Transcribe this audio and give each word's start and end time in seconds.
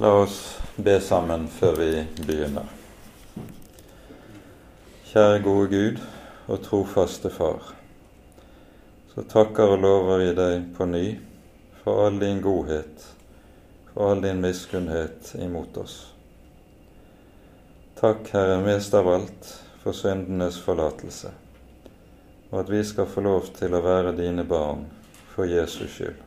La 0.00 0.12
oss 0.12 0.60
be 0.76 1.00
sammen 1.00 1.48
før 1.50 1.72
vi 1.74 1.92
begynner. 2.22 2.68
Kjære 5.08 5.40
gode 5.42 5.64
Gud 5.72 5.96
og 6.46 6.60
trofaste 6.62 7.32
Far. 7.34 7.72
Så 9.10 9.24
takker 9.26 9.72
og 9.74 9.82
lover 9.82 10.22
vi 10.22 10.28
deg 10.38 10.68
på 10.76 10.86
ny 10.86 11.02
for 11.80 12.04
all 12.04 12.20
din 12.22 12.38
godhet, 12.44 13.08
for 13.88 14.12
all 14.12 14.22
din 14.22 14.38
miskunnhet 14.44 15.32
imot 15.42 15.82
oss. 15.82 15.96
Takk, 17.98 18.30
Herre, 18.36 18.60
mest 18.62 18.94
av 18.94 19.10
alt 19.10 19.50
for 19.82 19.98
syndenes 19.98 20.60
forlatelse, 20.62 21.34
og 22.52 22.60
at 22.62 22.70
vi 22.70 22.84
skal 22.86 23.10
få 23.10 23.26
lov 23.26 23.50
til 23.58 23.74
å 23.74 23.82
være 23.82 24.14
dine 24.22 24.46
barn 24.46 24.86
for 25.34 25.50
Jesus 25.50 25.90
skyld. 25.98 26.22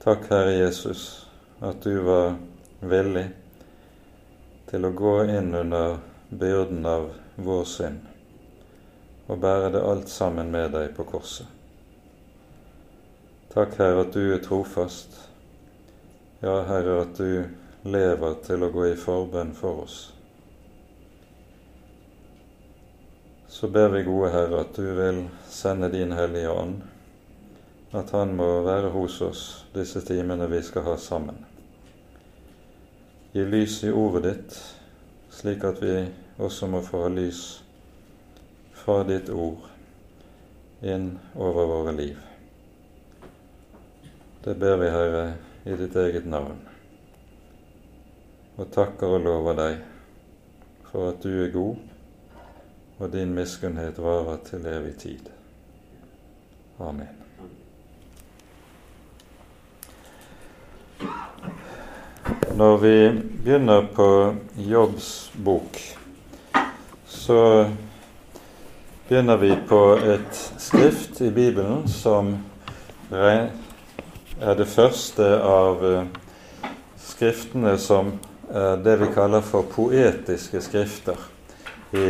Takk, 0.00 0.24
Herre 0.32 0.56
Jesus, 0.56 1.25
at 1.60 1.82
du 1.82 2.00
var 2.04 2.34
villig 2.80 3.28
til 4.70 4.84
å 4.84 4.92
gå 4.96 5.14
inn 5.24 5.54
under 5.54 5.98
byrden 6.28 6.86
av 6.86 7.08
vår 7.36 7.64
synd 7.70 8.12
og 9.26 9.38
bære 9.42 9.72
det 9.74 9.82
alt 9.82 10.10
sammen 10.10 10.50
med 10.54 10.70
deg 10.76 10.92
på 10.94 11.06
korset. 11.08 11.46
Takk, 13.50 13.72
Herre, 13.80 14.04
at 14.04 14.12
du 14.14 14.34
er 14.34 14.42
trofast. 14.44 15.16
Ja, 16.42 16.60
Herre, 16.68 17.00
at 17.02 17.16
du 17.18 17.88
lever 17.88 18.36
til 18.46 18.62
å 18.62 18.70
gå 18.70 18.84
i 18.90 18.98
forbønn 19.00 19.54
for 19.56 19.86
oss. 19.86 19.96
Så 23.48 23.70
ber 23.72 23.88
vi, 23.94 24.04
gode 24.06 24.30
Herre, 24.34 24.60
at 24.66 24.76
du 24.76 24.90
vil 24.98 25.24
sende 25.48 25.88
din 25.90 26.12
Hellige 26.12 26.52
Ånd, 26.52 26.84
at 27.96 28.10
Han 28.10 28.34
må 28.36 28.48
være 28.66 28.90
hos 28.92 29.20
oss 29.24 29.42
disse 29.74 30.02
timene 30.04 30.48
vi 30.50 30.60
skal 30.62 30.84
ha 30.90 30.96
sammen. 31.00 31.38
Gi 33.32 33.44
lys 33.44 33.82
i 33.84 33.92
ordet 33.92 34.22
ditt, 34.24 34.58
slik 35.32 35.64
at 35.64 35.80
vi 35.82 35.96
også 36.38 36.68
må 36.72 36.82
få 36.84 37.06
ha 37.06 37.10
lys 37.12 37.42
fra 38.76 39.02
ditt 39.08 39.30
ord 39.32 39.66
inn 40.84 41.10
over 41.34 41.68
våre 41.72 41.96
liv. 41.96 42.20
Det 44.44 44.54
ber 44.60 44.76
vi, 44.80 44.92
Herre, 44.92 45.26
i 45.64 45.76
ditt 45.76 45.96
eget 45.96 46.28
navn, 46.30 46.60
og 48.56 48.70
takker 48.72 49.16
og 49.18 49.24
lover 49.24 49.58
deg 49.58 49.82
for 50.92 51.10
at 51.10 51.20
du 51.24 51.32
er 51.42 51.52
god, 51.52 51.82
og 52.96 53.12
din 53.12 53.34
miskunnhet 53.36 53.98
varer 54.00 54.40
til 54.46 54.70
evig 54.70 54.96
tid. 55.02 55.30
Amen. 56.78 57.15
Når 62.56 62.76
vi 62.76 62.96
begynner 63.44 63.86
på 63.94 64.34
Jobbs 64.56 65.32
bok, 65.44 65.78
så 67.06 67.40
begynner 69.08 69.36
vi 69.36 69.52
på 69.68 69.80
et 69.96 70.38
skrift 70.58 71.20
i 71.20 71.30
Bibelen 71.30 71.84
som 71.88 72.32
er 73.10 73.50
det 74.58 74.66
første 74.66 75.26
av 75.38 75.84
eh, 75.86 76.08
skriftene 76.98 77.76
som 77.78 78.14
er 78.50 78.80
det 78.82 78.96
vi 79.00 79.10
kaller 79.14 79.44
for 79.46 79.68
poetiske 79.70 80.60
skrifter 80.64 81.20
i 81.94 82.08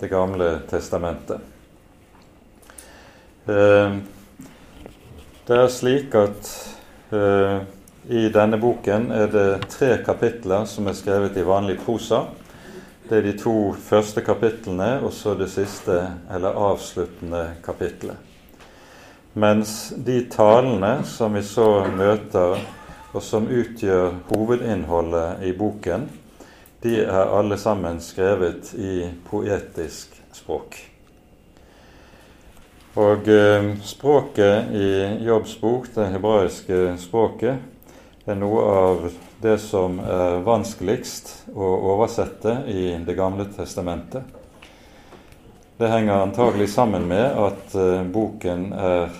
Det 0.00 0.08
gamle 0.10 0.58
testamentet. 0.68 1.40
Eh, 3.48 3.96
det 5.46 5.56
er 5.56 5.72
slik 5.72 6.14
at 6.16 6.50
eh, 7.12 7.64
i 8.08 8.28
denne 8.28 8.58
boken 8.60 9.06
er 9.16 9.30
det 9.32 9.68
tre 9.72 9.94
kapitler 10.04 10.66
som 10.68 10.88
er 10.90 10.96
skrevet 10.96 11.38
i 11.40 11.44
vanlig 11.46 11.78
prosa. 11.80 12.26
Det 13.08 13.16
er 13.16 13.24
de 13.24 13.32
to 13.40 13.72
første 13.80 14.20
kapitlene 14.24 14.98
og 15.00 15.12
så 15.16 15.32
det 15.38 15.48
siste, 15.52 16.02
eller 16.28 16.60
avsluttende 16.68 17.46
kapitlet. 17.64 18.20
Mens 19.34 19.94
de 19.96 20.20
talene 20.30 20.98
som 21.08 21.32
vi 21.34 21.42
så 21.48 21.86
møter, 21.96 22.60
og 23.14 23.22
som 23.22 23.48
utgjør 23.48 24.18
hovedinnholdet 24.28 25.44
i 25.48 25.56
boken, 25.56 26.08
de 26.84 26.98
er 27.06 27.34
alle 27.38 27.56
sammen 27.58 28.02
skrevet 28.04 28.74
i 28.76 29.08
poetisk 29.30 30.12
språk. 30.34 30.76
Og 33.00 33.28
eh, 33.32 33.70
språket 33.82 34.74
i 34.76 34.88
Jobbs 35.24 35.56
bok, 35.58 35.88
det 35.94 36.12
hebraiske 36.12 36.98
språket, 37.02 37.73
er 38.32 38.38
noe 38.40 38.60
av 38.64 39.02
det 39.42 39.58
som 39.60 39.98
er 40.00 40.38
vanskeligst 40.46 41.50
å 41.52 41.66
oversette 41.92 42.62
i 42.72 42.94
Det 43.04 43.14
gamle 43.18 43.44
testamentet. 43.52 44.22
Det 45.76 45.90
henger 45.90 46.22
antagelig 46.22 46.70
sammen 46.72 47.04
med 47.10 47.36
at 47.36 47.74
uh, 47.76 48.00
boken 48.08 48.70
er 48.72 49.10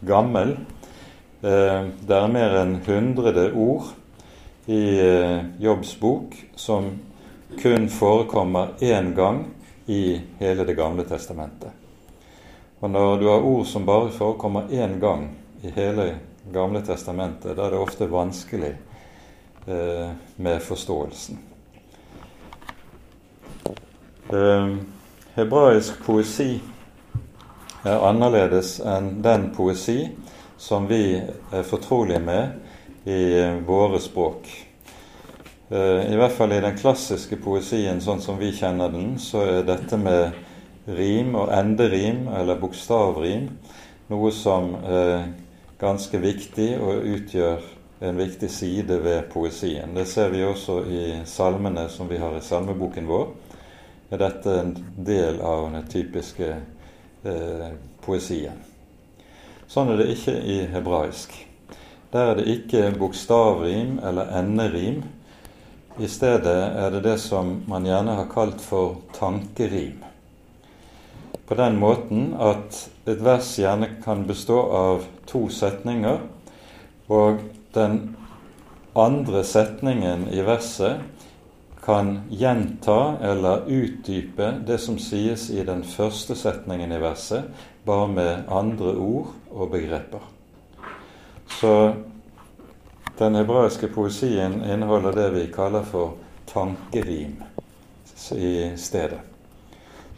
gammel. 0.00 0.56
Uh, 1.44 1.92
det 2.00 2.16
er 2.16 2.32
mer 2.32 2.56
enn 2.62 2.72
hundrede 2.86 3.50
ord 3.52 3.92
i 4.66 4.80
uh, 4.98 5.44
Jobbs 5.62 5.92
bok 6.00 6.34
som 6.58 6.88
kun 7.60 7.86
forekommer 7.92 8.74
én 8.80 9.12
gang 9.14 9.44
i 9.86 10.18
hele 10.40 10.66
Det 10.66 10.74
gamle 10.74 11.06
testamentet. 11.06 11.70
Og 12.80 12.90
når 12.90 13.20
du 13.20 13.28
har 13.28 13.46
ord 13.46 13.66
som 13.68 13.86
bare 13.86 14.10
forekommer 14.10 14.72
én 14.72 14.98
gang 14.98 15.28
i 15.62 15.70
hele 15.76 16.14
Gamle 16.52 16.82
testamentet, 16.82 17.56
da 17.56 17.66
er 17.66 17.74
det 17.74 17.78
ofte 17.78 18.08
vanskelig 18.10 18.72
eh, 19.66 20.08
med 20.36 20.62
forståelsen. 20.62 21.38
Eh, 24.34 24.72
hebraisk 25.36 26.00
poesi 26.06 26.52
er 27.86 28.02
annerledes 28.08 28.78
enn 28.82 29.20
den 29.22 29.50
poesi 29.56 30.08
som 30.60 30.88
vi 30.90 31.20
er 31.20 31.62
fortrolige 31.66 32.20
med 32.24 33.06
i 33.08 33.20
eh, 33.38 33.60
våre 33.66 34.00
språk. 34.02 34.50
Eh, 35.70 36.12
I 36.12 36.16
hvert 36.18 36.34
fall 36.34 36.52
i 36.52 36.62
den 36.64 36.78
klassiske 36.78 37.38
poesien 37.44 38.02
sånn 38.02 38.22
som 38.22 38.40
vi 38.40 38.50
kjenner 38.56 38.90
den, 38.90 39.14
så 39.22 39.44
er 39.46 39.68
dette 39.68 39.98
med 40.00 40.34
rim 40.90 41.36
og 41.38 41.52
enderim, 41.54 42.26
eller 42.34 42.58
bokstavrim, 42.58 43.46
noe 44.10 44.32
som 44.34 44.74
eh, 44.82 45.30
ganske 45.80 46.18
viktig 46.20 46.70
og 46.80 47.06
utgjør 47.08 47.62
en 48.00 48.16
viktig 48.16 48.48
side 48.52 48.98
ved 49.02 49.28
poesien. 49.32 49.94
Det 49.94 50.06
ser 50.08 50.32
vi 50.32 50.42
også 50.44 50.80
i 50.88 51.04
salmene 51.28 51.88
som 51.92 52.08
vi 52.08 52.20
har 52.20 52.36
i 52.36 52.44
salmeboken 52.44 53.08
vår. 53.08 53.30
Er 54.10 54.20
dette 54.20 54.56
en 54.60 54.74
del 54.96 55.40
av 55.44 55.68
den 55.72 55.86
typiske 55.88 56.50
eh, 56.52 57.70
poesien. 58.04 58.58
Sånn 59.70 59.92
er 59.92 60.00
det 60.00 60.10
ikke 60.16 60.36
i 60.40 60.58
hebraisk. 60.72 61.36
Der 62.10 62.32
er 62.32 62.40
det 62.40 62.48
ikke 62.50 62.90
bokstavrim 62.98 64.00
eller 64.02 64.32
enderim. 64.40 65.04
I 66.00 66.08
stedet 66.10 66.58
er 66.80 66.90
det 66.94 67.04
det 67.06 67.18
som 67.22 67.60
man 67.70 67.86
gjerne 67.86 68.18
har 68.18 68.30
kalt 68.32 68.60
for 68.64 68.98
tankerim 69.14 70.00
på 71.50 71.56
den 71.58 71.80
måten 71.82 72.28
at 72.38 72.76
et 73.10 73.22
vers 73.26 73.48
gjerne 73.58 73.88
kan 74.04 74.20
bestå 74.22 74.60
av 74.70 75.06
to 75.30 75.46
setninger, 75.48 76.20
og 77.08 77.40
den 77.74 78.16
andre 78.98 79.44
setningen 79.46 80.26
i 80.34 80.42
verset 80.42 81.00
kan 81.84 82.20
gjenta 82.28 83.16
eller 83.22 83.64
utdype 83.66 84.50
det 84.66 84.78
som 84.78 84.98
sies 85.00 85.48
i 85.50 85.62
den 85.64 85.82
første 85.86 86.36
setningen 86.36 86.92
i 86.92 87.00
verset, 87.00 87.48
bare 87.84 88.08
med 88.08 88.50
andre 88.52 88.94
ord 88.96 89.32
og 89.50 89.70
begreper. 89.72 90.20
Så 91.60 91.94
den 93.18 93.34
hebraiske 93.34 93.88
poesien 93.88 94.60
inneholder 94.64 95.16
det 95.16 95.30
vi 95.34 95.46
kaller 95.52 95.82
for 95.82 96.14
tankerim 96.52 97.40
i 98.36 98.72
stedet. 98.76 99.20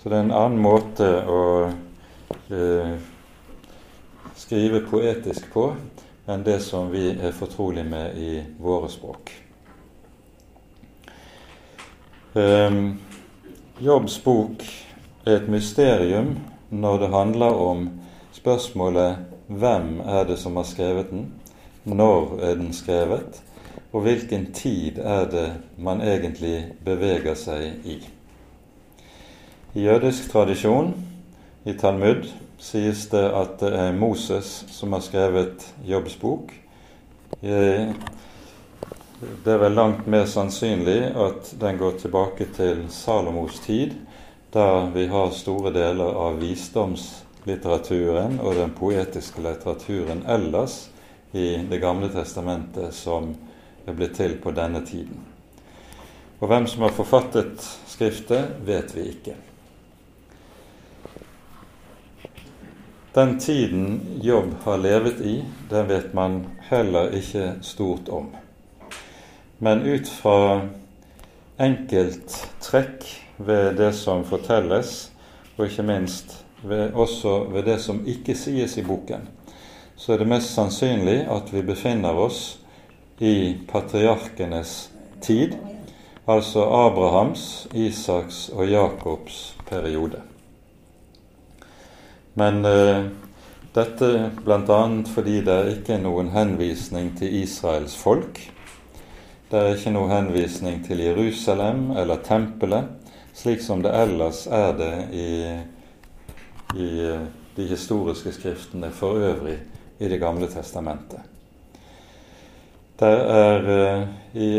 Så 0.03 0.09
det 0.09 0.19
er 0.19 0.25
en 0.27 0.35
annen 0.35 0.59
måte 0.63 1.09
å 1.31 1.43
eh, 2.51 2.95
skrive 4.37 4.81
poetisk 4.87 5.49
på 5.53 5.71
enn 6.27 6.45
det 6.47 6.61
som 6.63 6.91
vi 6.93 7.11
er 7.13 7.35
fortrolig 7.35 7.85
med 7.87 8.19
i 8.19 8.43
våre 8.63 8.89
språk. 8.91 9.33
Um, 12.33 12.99
Jobbs 13.83 14.17
bok 14.25 14.63
er 15.27 15.37
et 15.37 15.49
mysterium 15.53 16.37
når 16.71 16.99
det 17.03 17.13
handler 17.13 17.59
om 17.61 17.89
spørsmålet 18.33 19.17
hvem 19.53 20.01
er 20.01 20.25
det 20.25 20.39
som 20.41 20.57
har 20.57 20.65
skrevet 20.65 21.11
den, 21.11 21.27
når 21.85 22.39
er 22.41 22.55
den 22.57 22.73
skrevet, 22.73 23.43
og 23.93 24.07
hvilken 24.07 24.53
tid 24.55 24.99
er 24.99 25.27
det 25.31 25.49
man 25.77 26.01
egentlig 26.01 26.73
beveger 26.85 27.35
seg 27.37 27.85
i. 27.85 27.99
I 29.75 29.85
jødisk 29.85 30.31
tradisjon, 30.33 30.95
i 31.65 31.73
Talmud, 31.73 32.31
sies 32.63 33.09
det 33.11 33.25
at 33.35 33.57
det 33.61 33.73
er 33.75 33.93
Moses 33.97 34.65
som 34.71 34.93
har 34.95 35.01
skrevet 35.03 35.75
Jobbs 35.87 36.15
bok. 36.21 36.53
Det 37.43 37.95
er 39.51 39.59
vel 39.59 39.75
langt 39.75 40.07
mer 40.11 40.27
sannsynlig 40.31 41.11
at 41.11 41.55
den 41.59 41.79
går 41.81 41.93
tilbake 42.03 42.47
til 42.55 42.85
Salomos 42.95 43.61
tid, 43.67 43.91
der 44.55 44.91
vi 44.95 45.07
har 45.11 45.31
store 45.35 45.73
deler 45.75 46.15
av 46.27 46.39
visdomslitteraturen 46.43 48.39
og 48.41 48.55
den 48.59 48.71
poetiske 48.79 49.43
litteraturen 49.43 50.23
ellers 50.31 50.89
i 51.33 51.65
Det 51.65 51.79
gamle 51.81 52.09
testamentet 52.13 52.95
som 52.95 53.35
er 53.87 53.93
blitt 53.97 54.17
til 54.21 54.37
på 54.43 54.51
denne 54.53 54.87
tiden. 54.87 55.25
Og 56.41 56.49
hvem 56.51 56.67
som 56.67 56.83
har 56.83 56.93
forfattet 56.93 57.79
Skriftet, 57.89 58.45
vet 58.67 58.97
vi 58.97 59.03
ikke. 59.15 59.52
Den 63.15 63.39
tiden 63.39 64.01
Jobb 64.23 64.55
har 64.63 64.79
levet 64.79 65.21
i, 65.21 65.45
den 65.71 65.89
vet 65.89 66.15
man 66.15 66.47
heller 66.71 67.13
ikke 67.13 67.51
stort 67.61 68.09
om. 68.09 68.31
Men 69.59 69.83
ut 69.85 70.09
fra 70.09 70.63
enkelttrekk 71.61 73.05
ved 73.37 73.77
det 73.77 73.91
som 74.01 74.25
fortelles, 74.25 75.11
og 75.59 75.67
ikke 75.69 75.85
minst 75.85 76.39
ved, 76.65 76.97
også 76.97 77.37
ved 77.53 77.69
det 77.69 77.77
som 77.85 78.01
ikke 78.09 78.33
sies 78.33 78.79
i 78.81 78.87
boken, 78.89 79.29
så 79.93 80.17
er 80.17 80.25
det 80.25 80.33
mest 80.33 80.57
sannsynlig 80.57 81.21
at 81.29 81.53
vi 81.53 81.67
befinner 81.69 82.17
oss 82.17 82.63
i 83.21 83.59
patriarkenes 83.69 84.89
tid, 85.21 85.59
altså 86.25 86.65
Abrahams, 86.65 87.67
Isaks 87.77 88.47
og 88.57 88.71
Jakobs 88.73 89.51
periode. 89.69 90.32
Men 92.35 92.65
eh, 92.65 93.05
dette 93.75 94.31
bl.a. 94.45 94.81
fordi 95.15 95.41
det 95.45 95.53
er 95.53 95.71
ikke 95.75 95.99
noen 96.01 96.33
henvisning 96.33 97.13
til 97.19 97.43
Israels 97.43 97.97
folk. 97.97 98.41
Det 99.51 99.61
er 99.61 99.75
ikke 99.77 99.93
noen 99.93 100.13
henvisning 100.13 100.81
til 100.87 101.03
Jerusalem 101.05 101.91
eller 101.97 102.23
tempelet, 102.25 102.89
slik 103.37 103.61
som 103.65 103.83
det 103.85 103.93
ellers 103.97 104.47
er 104.49 104.73
det 104.79 104.95
i, 105.13 105.29
i 106.81 106.89
eh, 107.05 107.29
de 107.57 107.69
historiske 107.69 108.33
skriftene 108.33 108.89
for 108.97 109.21
øvrig 109.21 109.59
i 110.01 110.09
Det 110.09 110.19
gamle 110.19 110.49
testamentet. 110.51 111.21
Det 112.99 113.13
er 113.37 113.69
eh, 113.77 114.09
I 114.35 114.51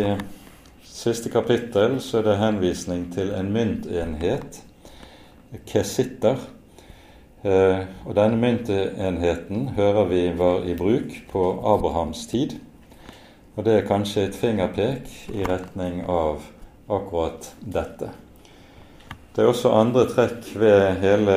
siste 0.86 1.30
kapittel 1.30 1.98
så 2.02 2.22
er 2.22 2.28
det 2.28 2.38
henvisning 2.38 3.08
til 3.14 3.34
en 3.34 3.50
myntenhet, 3.52 4.62
kesitter. 5.68 6.38
Eh, 7.44 7.80
og 8.07 8.16
denne 8.16 8.38
myntenheten 8.40 9.74
hører 9.75 10.06
vi 10.07 10.22
var 10.40 10.63
i 10.63 10.75
bruk 10.80 11.16
på 11.31 11.42
Abrahams 11.74 12.22
tid. 12.31 12.56
Og 13.57 13.66
det 13.68 13.74
er 13.75 13.88
kanskje 13.88 14.30
et 14.30 14.38
fingerpek 14.38 15.10
i 15.36 15.44
retning 15.44 16.06
av 16.07 16.45
akkurat 16.88 17.50
dette. 17.60 18.13
Det 19.36 19.44
er 19.44 19.50
også 19.50 19.74
andre 19.75 20.06
trekk 20.07 20.54
ved 20.56 21.01
hele 21.01 21.36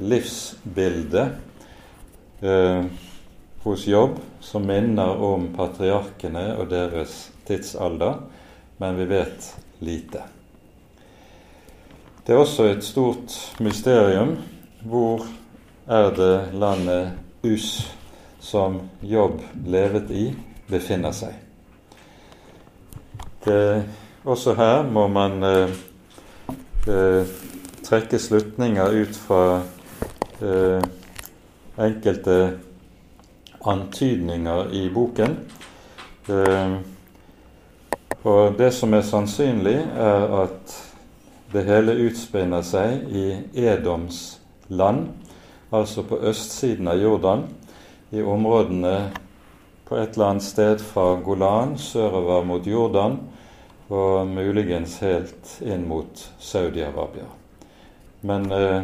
livsbildet 0.00 1.28
eh, 2.40 2.84
hos 3.66 3.84
Jobb 3.84 4.16
som 4.40 4.64
minner 4.64 5.20
om 5.20 5.50
patriarkene 5.56 6.54
og 6.56 6.70
deres 6.70 7.26
tidsalder, 7.44 8.22
men 8.80 8.96
vi 8.96 9.08
vet 9.10 9.50
lite. 9.84 10.22
Det 12.24 12.32
er 12.32 12.40
også 12.40 12.70
et 12.70 12.84
stort 12.86 13.36
mysterium 13.60 14.38
hvor 14.82 15.26
er 15.86 16.10
det 16.14 16.34
landet 16.52 17.12
Us, 17.44 17.96
som 18.40 18.80
Jobb 19.02 19.40
levet 19.66 20.10
i, 20.10 20.30
befinner 20.68 21.12
seg. 21.12 21.34
Det, 23.44 23.84
også 24.24 24.54
her 24.54 24.82
må 24.84 25.06
man 25.08 25.42
eh, 25.44 25.72
eh, 26.88 27.32
trekke 27.84 28.18
slutninger 28.20 28.96
ut 29.02 29.16
fra 29.16 29.62
eh, 30.40 30.82
enkelte 31.80 32.38
antydninger 33.64 34.72
i 34.76 34.88
boken. 34.94 35.38
Eh, 36.28 36.76
og 38.22 38.58
det 38.58 38.72
som 38.76 38.92
er 38.94 39.02
sannsynlig, 39.02 39.78
er 39.96 40.42
at 40.42 40.76
det 41.52 41.64
hele 41.66 41.96
utspinner 42.06 42.62
seg 42.62 43.08
i 43.16 43.24
Edoms 43.64 44.39
land, 44.70 45.08
altså 45.70 46.04
på 46.06 46.18
østsiden 46.30 46.88
av 46.90 46.98
Jordan, 47.00 47.44
i 48.10 48.22
områdene 48.22 48.94
på 49.86 49.98
et 49.98 50.14
eller 50.14 50.32
annet 50.32 50.46
sted 50.46 50.82
fra 50.82 51.14
Golan 51.22 51.76
sørover 51.78 52.46
mot 52.46 52.66
Jordan 52.66 53.18
og 53.90 54.26
muligens 54.30 54.98
helt 55.02 55.56
inn 55.66 55.86
mot 55.90 56.24
Saudi-Arabia. 56.38 57.26
Men 58.26 58.50
eh, 58.54 58.82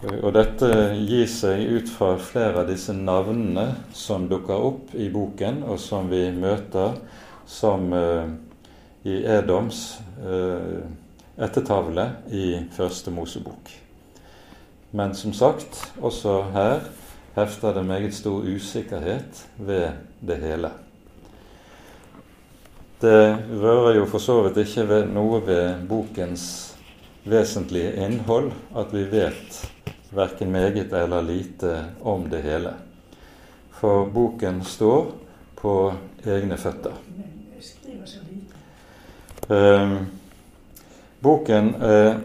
og 0.00 0.32
dette 0.32 0.68
gir 0.96 1.26
seg 1.28 1.60
ut 1.76 1.90
fra 1.92 2.14
flere 2.16 2.62
av 2.62 2.70
disse 2.70 2.94
navnene 2.96 3.66
som 3.92 4.24
dukker 4.30 4.62
opp 4.70 4.94
i 4.96 5.10
boken, 5.12 5.60
og 5.68 5.76
som 5.82 6.08
vi 6.08 6.22
møter 6.32 6.96
som 7.44 7.92
uh, 7.92 8.24
i 9.04 9.18
Edoms 9.28 9.82
uh, 10.24 10.80
ettertavle 11.36 12.06
i 12.32 12.46
Første 12.72 13.12
Mosebok. 13.12 13.74
Men 14.92 15.14
som 15.14 15.32
sagt, 15.32 15.92
også 16.02 16.42
her 16.54 16.80
hefter 17.36 17.74
det 17.74 17.84
meget 17.86 18.14
stor 18.14 18.42
usikkerhet 18.42 19.44
ved 19.58 19.90
det 20.26 20.36
hele. 20.42 20.70
Det 23.00 23.38
rører 23.62 23.94
jo 23.96 24.06
for 24.06 24.18
så 24.18 24.40
vidt 24.44 24.58
ikke 24.60 24.88
ved 24.88 25.06
noe 25.14 25.38
ved 25.46 25.86
bokens 25.88 26.44
vesentlige 27.24 27.94
innhold 28.02 28.50
at 28.76 28.92
vi 28.92 29.06
vet 29.12 29.60
verken 30.10 30.50
meget 30.52 30.92
eller 30.92 31.22
lite 31.22 31.84
om 32.02 32.26
det 32.30 32.42
hele. 32.42 32.74
For 33.80 34.04
boken 34.04 34.64
står 34.64 35.14
på 35.56 35.92
egne 36.26 36.58
føtter. 36.58 36.92
Eh, 39.50 39.96
boken 41.22 41.74
er 41.82 42.18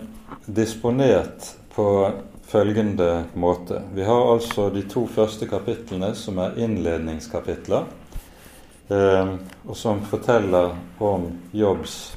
disponert 0.45 1.53
på 1.75 2.11
følgende 2.55 3.25
måte. 3.33 3.81
Vi 3.93 4.03
har 4.03 4.33
altså 4.33 4.69
de 4.69 4.85
to 4.87 5.07
første 5.11 5.47
kapitlene, 5.47 6.13
som 6.15 6.37
er 6.39 6.55
innledningskapitler, 6.63 7.83
eh, 8.87 9.33
og 9.67 9.75
som 9.75 9.99
forteller 10.07 10.71
om 11.03 11.27
Jobbs 11.51 12.15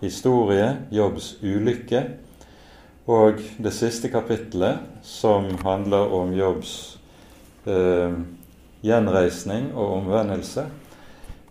historie, 0.00 0.70
Jobbs 0.90 1.34
ulykke, 1.42 2.02
og 3.06 3.44
det 3.60 3.74
siste 3.76 4.08
kapittelet, 4.08 4.80
som 5.02 5.52
handler 5.66 6.16
om 6.16 6.32
Jobbs 6.32 6.98
eh, 7.68 8.16
gjenreisning 8.80 9.74
og 9.74 9.98
omvendelse. 10.00 10.64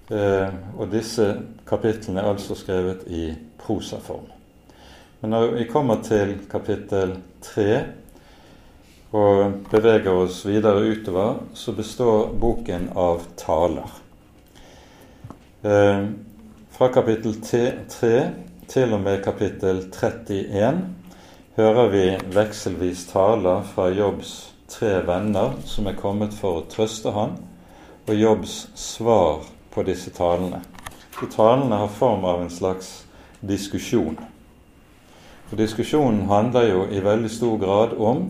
Eh, 0.09 0.61
og 0.73 0.87
disse 0.89 1.35
kapitlene 1.69 2.23
er 2.23 2.33
altså 2.33 2.57
skrevet 2.57 3.05
i 3.13 3.27
prosaform. 3.61 4.25
Men 5.21 5.37
når 5.37 5.51
vi 5.59 5.69
kommer 5.69 6.01
til 6.01 6.39
kapittel 6.49 7.19
tre 7.45 7.83
og 9.13 9.67
beveger 9.69 10.11
oss 10.23 10.41
videre 10.45 10.81
utover, 10.89 11.43
så 11.53 11.73
består 11.77 12.31
boken 12.41 12.89
av 12.97 13.21
taler. 13.37 13.91
Eh, 15.61 16.07
fra 16.73 16.89
kapittel 16.93 17.37
3 17.41 18.15
til 18.67 18.95
og 18.95 19.03
med 19.05 19.21
kapittel 19.23 19.83
31 19.93 20.81
hører 21.55 21.89
vi 21.93 22.05
vekselvis 22.33 23.05
taler 23.11 23.61
fra 23.75 23.91
Jobbs 23.93 24.33
tre 24.67 24.95
venner 25.05 25.53
som 25.69 25.87
er 25.87 25.97
kommet 25.99 26.33
for 26.33 26.61
å 26.61 26.67
trøste 26.71 27.13
han, 27.13 27.35
og 28.07 28.15
Jobbs 28.17 28.55
svar 28.75 29.43
på 29.73 29.83
disse 29.85 30.09
talene. 30.15 30.63
De 31.19 31.29
talene 31.29 31.77
har 31.83 31.91
form 31.93 32.25
av 32.25 32.41
en 32.41 32.51
slags 32.51 33.03
diskusjon. 33.45 34.17
For 35.49 35.59
Diskusjonen 35.59 36.25
handler 36.31 36.65
jo 36.71 36.87
i 36.89 37.03
veldig 37.03 37.29
stor 37.29 37.59
grad 37.61 37.93
om 38.01 38.25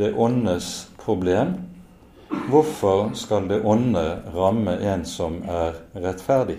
det 0.00 0.14
åndes 0.16 0.88
problem. 1.04 1.54
Hvorfor 2.48 3.10
skal 3.14 3.48
det 3.48 3.60
ånde 3.64 4.22
ramme 4.34 4.78
en 4.80 5.04
som 5.04 5.42
er 5.44 5.76
rettferdig? 5.92 6.56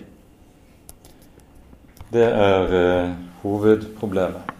Det 2.12 2.28
er 2.28 2.74
eh, 2.76 3.14
hovedproblemet. 3.42 4.52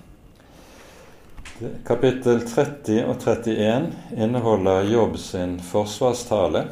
Kapittel 1.86 2.42
30 2.48 3.04
og 3.06 3.20
31 3.22 3.92
inneholder 4.18 4.88
Jobb 4.90 5.20
sin 5.22 5.60
forsvarstale, 5.62 6.64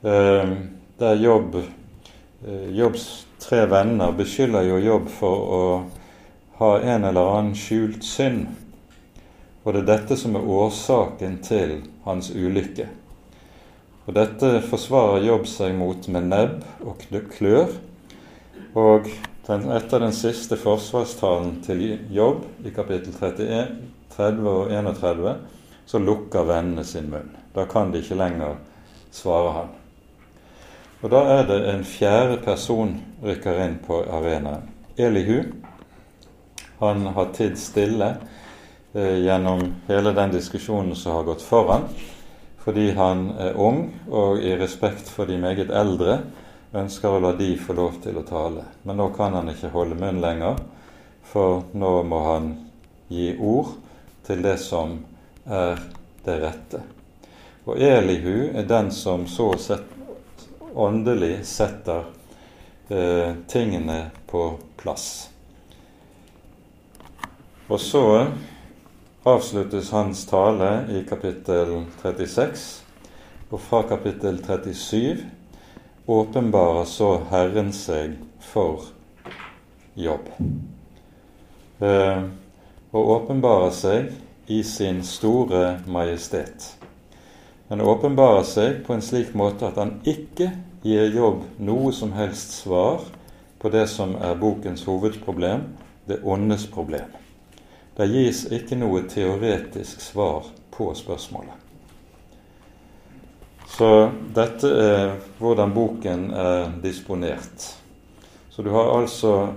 eh, 0.00 0.54
der 1.02 1.20
Jobb, 1.20 1.60
eh, 1.60 2.70
Jobbs 2.78 3.26
tre 3.42 3.66
venner 3.68 4.16
beskylder 4.16 4.64
jo 4.70 4.80
Jobb 4.80 5.12
for 5.12 5.52
å 5.60 5.62
ha 6.62 6.74
en 6.80 7.04
eller 7.10 7.36
annen 7.36 7.58
skjult 7.58 8.06
synd. 8.06 8.46
Og 9.62 9.74
det 9.74 9.82
er 9.82 9.90
dette 9.92 10.16
som 10.18 10.34
er 10.34 10.48
årsaken 10.48 11.38
til 11.46 11.76
hans 12.06 12.32
ulykke. 12.34 12.88
Og 14.06 14.16
Dette 14.16 14.56
forsvarer 14.66 15.22
Jobb 15.28 15.46
seg 15.46 15.76
mot 15.78 16.08
med 16.10 16.26
nebb 16.26 16.64
og 16.82 17.04
klør, 17.30 17.70
Og 18.74 19.06
den, 19.46 19.66
etter 19.70 20.00
den 20.00 20.12
siste 20.12 20.56
forsvarstalen 20.56 21.60
til 21.62 21.98
Jobb 22.10 22.46
i 22.64 22.70
kapittel 22.70 23.12
31, 23.12 23.76
30 24.16 24.48
og 24.48 24.72
31 24.72 25.34
så 25.86 25.98
lukker 25.98 26.46
vennene 26.48 26.84
sin 26.84 27.10
munn. 27.10 27.30
Da 27.54 27.66
kan 27.66 27.92
de 27.92 28.00
ikke 28.00 28.16
lenger 28.16 28.56
svare 29.12 29.52
han. 29.52 29.72
Og 31.02 31.10
Da 31.10 31.22
er 31.38 31.46
det 31.46 31.60
en 31.68 31.84
fjerde 31.84 32.38
person 32.42 32.96
rykker 33.22 33.64
inn 33.64 33.78
på 33.86 34.02
arenaen. 34.08 34.70
Elihu. 34.96 35.52
Han 36.80 37.06
har 37.06 37.32
tidd 37.34 37.58
stille 37.58 38.16
gjennom 38.92 39.62
hele 39.88 40.12
den 40.12 40.34
diskusjonen 40.34 40.96
som 40.96 41.16
har 41.16 41.24
gått 41.24 41.42
foran, 41.42 41.86
fordi 42.62 42.90
han 42.94 43.30
er 43.40 43.56
ung 43.58 43.86
og 44.10 44.42
i 44.44 44.52
respekt 44.60 45.08
for 45.10 45.26
de 45.26 45.38
meget 45.40 45.72
eldre 45.72 46.18
ønsker 46.72 47.10
å 47.10 47.20
la 47.20 47.32
de 47.36 47.54
få 47.60 47.74
lov 47.76 47.98
til 48.04 48.18
å 48.20 48.26
tale. 48.26 48.64
Men 48.84 49.00
nå 49.00 49.08
kan 49.16 49.34
han 49.36 49.50
ikke 49.52 49.72
holde 49.74 49.98
munn 49.98 50.20
lenger, 50.22 50.60
for 51.24 51.64
nå 51.72 51.94
må 52.08 52.20
han 52.28 52.52
gi 53.12 53.32
ord 53.40 53.74
til 54.26 54.44
det 54.44 54.58
som 54.62 54.98
er 55.44 55.80
det 56.24 56.38
rette. 56.44 56.82
Og 57.66 57.78
Elihu 57.78 58.50
er 58.54 58.66
den 58.66 58.90
som 58.94 59.26
så 59.30 59.52
sett 59.58 59.98
åndelig 60.74 61.44
setter 61.46 62.08
eh, 62.88 63.34
tingene 63.48 64.10
på 64.26 64.46
plass. 64.80 65.28
Og 67.68 67.80
så 67.80 68.04
avsluttes 69.24 69.90
hans 69.90 70.26
tale 70.26 70.86
i 70.90 71.04
kapittel 71.08 71.84
36, 72.02 72.82
og 73.50 73.60
fra 73.60 73.82
kapittel 73.86 74.40
37 74.42 75.22
åpenbarer 76.10 76.88
så 76.90 77.12
Herren 77.30 77.70
seg 77.76 78.16
for 78.42 78.88
jobb. 79.94 80.26
Eh, 81.78 82.24
og 82.92 83.14
åpenbarer 83.16 83.70
seg 83.70 84.10
i 84.50 84.62
sin 84.66 85.04
store 85.06 85.78
majestet. 85.86 86.72
Han 87.70 87.80
åpenbarer 87.80 88.42
seg 88.42 88.82
på 88.86 88.96
en 88.96 89.06
slik 89.06 89.36
måte 89.38 89.70
at 89.70 89.78
han 89.78 90.00
ikke 90.02 90.50
gir 90.82 91.14
jobb 91.14 91.46
noe 91.62 91.94
som 91.94 92.10
helst 92.18 92.58
svar 92.64 93.06
på 93.62 93.70
det 93.70 93.86
som 93.86 94.18
er 94.18 94.34
bokens 94.34 94.82
hovedproblem, 94.90 95.68
det 96.10 96.24
åndes 96.26 96.66
problem. 96.66 97.21
Det 97.96 98.06
gis 98.08 98.46
ikke 98.52 98.78
noe 98.80 99.02
teoretisk 99.08 100.00
svar 100.00 100.46
på 100.72 100.92
spørsmålet. 100.96 101.58
Så 103.72 103.88
dette 104.36 104.68
er 104.68 105.12
hvordan 105.40 105.72
boken 105.72 106.26
er 106.36 106.72
disponert. 106.82 107.68
Så 108.52 108.62
du 108.62 108.70
har 108.72 108.90
altså 108.98 109.52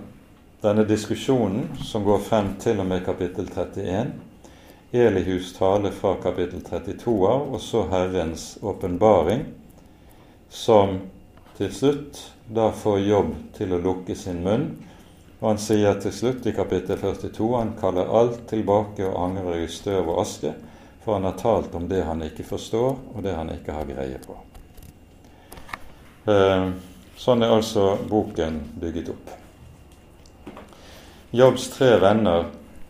denne 0.63 0.85
diskusjonen 0.87 1.75
som 1.83 2.03
går 2.03 2.23
frem 2.23 2.53
til 2.63 2.79
og 2.79 2.87
med 2.87 3.03
kapittel 3.05 3.49
31. 3.51 4.13
Elihus 4.95 5.51
tale 5.57 5.91
fra 5.91 6.15
kapittel 6.23 6.63
32 6.63 7.15
av, 7.27 7.49
og 7.53 7.61
så 7.61 7.83
Herrens 7.91 8.57
åpenbaring, 8.63 9.43
som 10.49 10.99
til 11.57 11.73
slutt 11.75 12.21
da 12.47 12.69
får 12.71 12.99
jobb 13.03 13.33
til 13.57 13.75
å 13.75 13.81
lukke 13.83 14.15
sin 14.15 14.39
munn. 14.45 14.69
Og 15.39 15.49
han 15.49 15.59
sier 15.59 15.99
til 16.01 16.13
slutt 16.15 16.45
i 16.47 16.55
kapittel 16.55 16.97
42 17.01 17.49
han 17.57 17.75
kaller 17.79 18.11
alt 18.21 18.45
tilbake 18.49 19.03
og 19.07 19.19
angrer 19.27 19.65
i 19.65 19.67
støv 19.71 20.07
og 20.07 20.21
aske 20.23 20.53
for 21.05 21.13
han 21.13 21.23
har 21.23 21.31
talt 21.31 21.75
om 21.75 21.87
det 21.89 22.03
han 22.03 22.23
ikke 22.23 22.43
forstår, 22.43 22.95
og 23.13 23.23
det 23.23 23.35
han 23.37 23.51
ikke 23.53 23.73
har 23.77 23.85
greie 23.85 24.17
på. 24.23 24.37
Eh, 26.33 26.71
sånn 27.21 27.45
er 27.45 27.53
altså 27.53 27.91
boken 28.09 28.57
bygget 28.81 29.11
opp. 29.13 29.35
Jobbs 31.29 31.67
tre 31.75 31.91
venner 32.01 32.47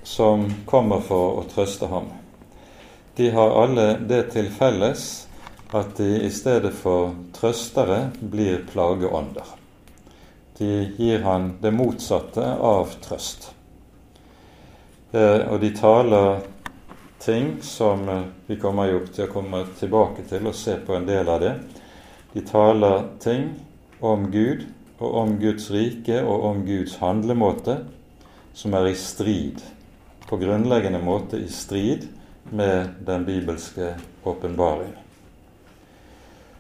som 0.08 0.48
kommer 0.70 1.04
for 1.04 1.42
å 1.42 1.44
trøste 1.52 1.92
ham, 1.92 2.08
de 3.20 3.28
har 3.36 3.52
alle 3.66 3.90
det 4.08 4.22
til 4.32 4.48
felles 4.48 5.06
at 5.76 5.92
de 6.00 6.08
i 6.24 6.32
stedet 6.32 6.72
for 6.72 7.12
trøstere 7.36 8.14
blir 8.20 8.64
plageånder. 8.72 9.65
De 10.58 10.94
gir 10.98 11.24
han 11.24 11.54
det 11.62 11.72
motsatte 11.76 12.46
av 12.64 12.94
trøst. 13.04 13.50
Eh, 15.12 15.42
og 15.52 15.60
de 15.60 15.72
taler 15.76 16.46
ting 17.20 17.58
som 17.62 18.10
eh, 18.10 18.24
vi 18.48 18.60
kommer 18.62 18.88
jo 18.92 19.02
til 19.08 19.28
å 19.28 19.34
komme 19.34 19.66
tilbake 19.80 20.24
til 20.30 20.48
og 20.48 20.56
se 20.56 20.78
på 20.80 20.96
en 20.96 21.08
del 21.08 21.30
av 21.32 21.44
det. 21.44 21.54
De 22.34 22.44
taler 22.46 23.04
ting 23.24 23.50
om 24.00 24.30
Gud 24.32 24.66
og 25.00 25.16
om 25.22 25.38
Guds 25.40 25.70
rike 25.72 26.22
og 26.24 26.50
om 26.50 26.66
Guds 26.68 26.98
handlemåte 27.04 27.82
som 28.56 28.76
er 28.80 28.88
i 28.92 28.96
strid, 28.96 29.60
på 30.30 30.40
grunnleggende 30.40 31.02
måte 31.04 31.40
i 31.40 31.50
strid 31.52 32.08
med 32.56 32.96
den 33.08 33.26
bibelske 33.28 33.94
åpenbaring. 34.24 34.94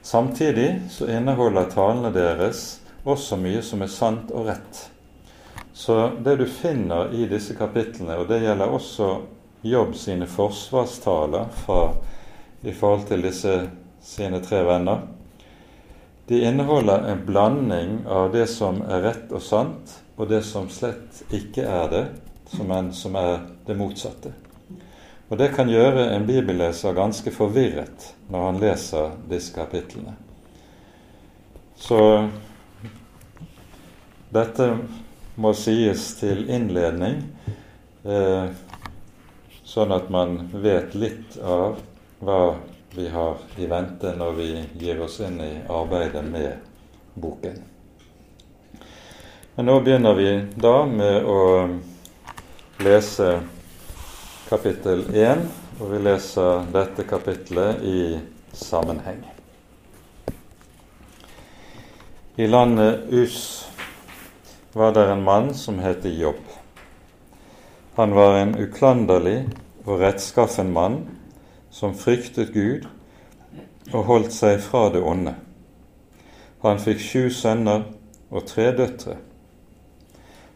Samtidig 0.06 0.82
så 0.92 1.08
inneholder 1.10 1.72
talene 1.72 2.12
deres 2.14 2.66
også 3.06 3.38
mye 3.40 3.62
som 3.64 3.84
er 3.86 3.92
sant 3.92 4.32
og 4.34 4.50
rett. 4.50 4.82
Så 5.74 6.12
det 6.24 6.38
du 6.40 6.46
finner 6.50 7.14
i 7.14 7.26
disse 7.30 7.56
kapitlene, 7.58 8.18
og 8.20 8.30
det 8.32 8.44
gjelder 8.44 8.72
også 8.72 9.10
Jobb 9.66 9.96
sine 9.98 10.28
forsvarstaler 10.30 11.48
fra, 11.66 11.90
i 12.62 12.74
forhold 12.74 13.08
til 13.10 13.24
disse 13.26 13.54
sine 14.06 14.38
tre 14.46 14.60
venner, 14.66 15.02
de 16.28 16.42
inneholder 16.46 17.08
en 17.10 17.26
blanding 17.26 17.96
av 18.06 18.32
det 18.34 18.46
som 18.50 18.84
er 18.86 19.02
rett 19.06 19.34
og 19.34 19.42
sant, 19.42 19.96
og 20.16 20.30
det 20.30 20.44
som 20.46 20.70
slett 20.70 21.24
ikke 21.34 21.66
er 21.66 21.90
det, 21.92 22.06
som, 22.54 22.72
som 22.94 23.18
er 23.18 23.40
det 23.66 23.78
motsatte. 23.78 24.34
Og 25.30 25.38
Det 25.38 25.52
kan 25.56 25.70
gjøre 25.70 26.12
en 26.14 26.26
bibelleser 26.26 26.94
ganske 26.94 27.34
forvirret 27.34 28.12
når 28.30 28.46
han 28.46 28.60
leser 28.62 29.16
disse 29.30 29.54
kapitlene. 29.54 30.14
Så 31.76 32.00
dette 34.36 34.70
må 35.36 35.54
sies 35.56 36.12
til 36.20 36.46
innledning. 36.51 37.22
Eh, 38.06 38.48
sånn 39.65 39.94
at 39.96 40.12
man 40.13 40.38
vet 40.54 40.96
litt 40.96 41.38
av 41.42 41.80
hva 42.24 42.42
vi 42.96 43.10
har 43.12 43.42
i 43.60 43.68
vente 43.68 44.13
når 44.15 44.36
vi 44.38 44.50
gir 44.80 45.01
oss 45.04 45.20
inn 45.25 45.39
i 45.44 45.54
arbeidet 45.68 46.24
med 46.24 47.15
boken. 47.20 47.58
Men 49.56 49.70
nå 49.70 49.80
begynner 49.84 50.15
vi 50.15 50.30
da 50.60 50.77
med 50.88 51.27
å 51.27 51.42
lese 52.84 53.30
kapittel 54.50 55.06
1, 55.15 55.46
og 55.80 55.92
vi 55.92 56.01
leser 56.04 56.68
dette 56.75 57.08
kapitlet 57.08 57.84
i 57.84 58.01
sammenheng. 58.51 59.24
I 62.36 62.48
landet 62.51 63.08
Us 63.15 63.39
var 64.75 64.91
det 64.91 65.12
en 65.12 65.24
mann 65.24 65.53
som 65.53 65.79
het 65.79 66.05
Jobb. 66.05 66.41
Han 67.96 68.12
var 68.12 68.36
en 68.38 68.58
uklanderlig 68.60 69.46
og 69.86 70.01
rettskaffen 70.01 70.74
mann 70.75 70.98
som 71.72 71.94
fryktet 71.96 72.51
Gud 72.51 72.84
og 73.94 74.03
holdt 74.10 74.36
seg 74.36 74.60
fra 74.60 74.89
det 74.91 75.00
onde. 75.00 75.32
Han 76.60 76.84
fikk 76.84 77.00
sju 77.00 77.29
sønner 77.32 77.86
og 78.27 78.50
tre 78.51 78.67
døtre. 78.75 79.15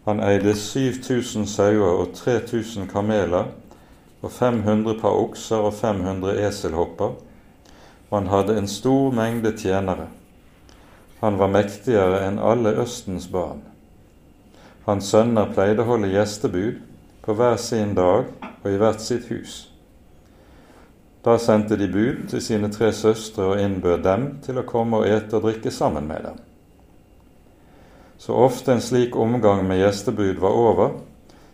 Han 0.03 0.19
eide 0.19 0.51
7000 0.51 1.47
sauer 1.47 2.03
og 2.03 2.11
3000 2.19 2.91
kameler 2.91 3.53
og 4.19 4.31
500 4.31 4.99
par 4.99 5.15
okser 5.15 5.63
og 5.63 5.73
500 5.79 6.35
eselhopper, 6.43 7.15
og 8.09 8.19
han 8.19 8.27
hadde 8.35 8.59
en 8.59 8.67
stor 8.67 9.15
mengde 9.15 9.55
tjenere. 9.55 10.11
Han 11.23 11.39
var 11.39 11.55
mektigere 11.55 12.25
enn 12.27 12.43
alle 12.43 12.75
Østens 12.83 13.31
barn. 13.31 13.63
Hans 14.89 15.12
sønner 15.13 15.51
pleide 15.53 15.84
å 15.84 15.89
holde 15.91 16.08
gjestebud 16.10 16.79
på 17.22 17.34
hver 17.38 17.60
sin 17.62 17.91
dag 17.93 18.31
og 18.50 18.69
i 18.72 18.77
hvert 18.81 19.03
sitt 19.05 19.27
hus. 19.29 19.67
Da 21.22 21.36
sendte 21.38 21.75
de 21.77 21.86
bud 21.91 22.24
til 22.31 22.41
sine 22.41 22.72
tre 22.74 22.89
søstre 22.96 23.51
og 23.51 23.60
innbød 23.62 24.00
dem 24.01 24.24
til 24.41 24.58
å 24.58 24.65
komme 24.65 25.01
og 25.01 25.05
ete 25.05 25.38
og 25.38 25.43
drikke 25.46 25.69
sammen 25.69 26.08
med 26.10 26.24
dem. 26.25 26.39
Så 28.17 28.34
ofte 28.34 28.74
en 28.74 28.81
slik 28.81 29.13
omgang 29.13 29.62
med 29.67 29.77
gjestebud 29.84 30.39
var 30.41 30.58
over, 30.58 30.96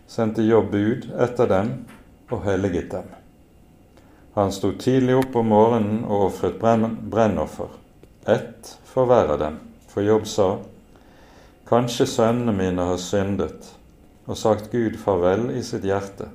sendte 0.08 0.46
Jobb 0.46 0.70
bud 0.72 1.04
etter 1.20 1.50
dem 1.50 1.72
og 2.30 2.40
helliget 2.46 2.88
dem. 2.94 3.10
Han 4.38 4.54
sto 4.54 4.70
tidlig 4.80 5.18
opp 5.18 5.36
om 5.36 5.52
morgenen 5.52 6.00
og 6.06 6.30
ofret 6.30 6.56
brennoffer, 6.62 7.68
ett 8.24 8.72
for 8.88 9.12
hver 9.12 9.34
av 9.36 9.44
dem, 9.44 9.60
for 9.92 10.08
Jobb 10.08 10.24
sa:" 10.24 10.48
Kanskje 11.66 12.06
sønnene 12.06 12.54
mine 12.54 12.90
har 12.92 12.98
syndet 13.02 13.72
og 14.26 14.38
sagt 14.38 14.70
Gud 14.72 14.98
farvel 15.02 15.50
i 15.54 15.62
sitt 15.66 15.86
hjerte 15.86 16.30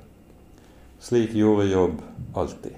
slik 1.02 1.32
gjorde 1.32 1.64
Jobb 1.64 2.02
alltid. 2.34 2.72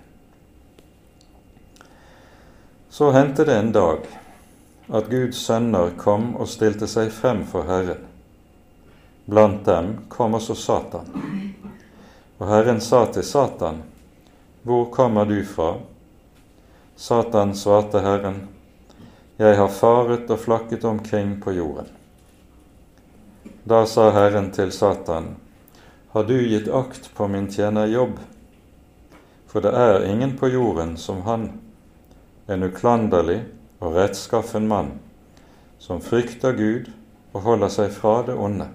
Så 2.88 3.10
hendte 3.10 3.44
det 3.44 3.56
en 3.58 3.72
dag 3.72 3.98
at 4.88 5.10
Guds 5.10 5.36
sønner 5.36 5.90
kom 5.98 6.30
og 6.40 6.48
stilte 6.48 6.88
seg 6.88 7.12
frem 7.12 7.42
for 7.48 7.68
Herren, 7.68 8.00
Blant 9.24 9.64
dem 9.64 9.90
kom 10.12 10.34
også 10.36 10.54
Satan. 10.54 11.06
Og 12.38 12.48
Herren 12.48 12.80
sa 12.80 13.06
til 13.12 13.24
Satan, 13.24 13.82
Hvor 14.62 14.84
kommer 14.92 15.24
du 15.24 15.44
fra? 15.44 15.78
Satan 16.96 17.54
svarte 17.54 18.00
Herren, 18.00 18.48
Jeg 19.38 19.56
har 19.56 19.68
faret 19.68 20.30
og 20.30 20.38
flakket 20.38 20.84
omkring 20.84 21.40
på 21.40 21.52
jorden. 21.52 22.03
Da 23.66 23.86
sa 23.86 24.10
Herren 24.10 24.50
til 24.52 24.72
Satan, 24.72 25.36
Har 26.12 26.24
du 26.24 26.36
gitt 26.48 26.68
akt 26.68 27.06
på 27.16 27.28
min 27.28 27.46
tjener 27.48 27.86
Jobb? 27.86 28.18
For 29.48 29.64
det 29.64 29.70
er 29.72 30.04
ingen 30.04 30.34
på 30.36 30.50
jorden 30.52 30.96
som 31.00 31.22
han, 31.24 31.46
en 32.46 32.62
uklanderlig 32.62 33.38
og 33.80 33.96
rettskaffen 33.96 34.68
mann, 34.68 34.90
som 35.78 36.02
frykter 36.04 36.52
Gud 36.52 36.90
og 37.32 37.40
holder 37.46 37.72
seg 37.72 37.94
fra 37.96 38.12
det 38.26 38.34
onde. 38.36 38.66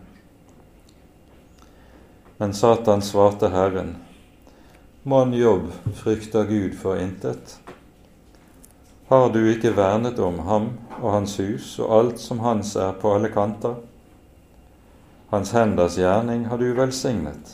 Men 2.42 2.58
Satan 2.58 3.06
svarte 3.06 3.52
Herren, 3.54 3.94
Mann 5.04 5.38
Jobb 5.38 5.70
frykter 6.02 6.50
Gud 6.50 6.74
for 6.74 6.98
intet. 6.98 7.60
Har 9.14 9.30
du 9.30 9.44
ikke 9.54 9.76
vernet 9.78 10.18
om 10.18 10.42
ham 10.50 10.72
og 10.98 11.12
hans 11.12 11.38
hus 11.38 11.76
og 11.78 11.94
alt 12.00 12.20
som 12.26 12.42
hans 12.42 12.74
er 12.74 12.98
på 12.98 13.14
alle 13.14 13.30
kanter? 13.30 13.78
Hans 15.30 15.52
henders 15.54 15.98
gjerning 15.98 16.48
har 16.50 16.58
du 16.58 16.72
velsignet, 16.74 17.52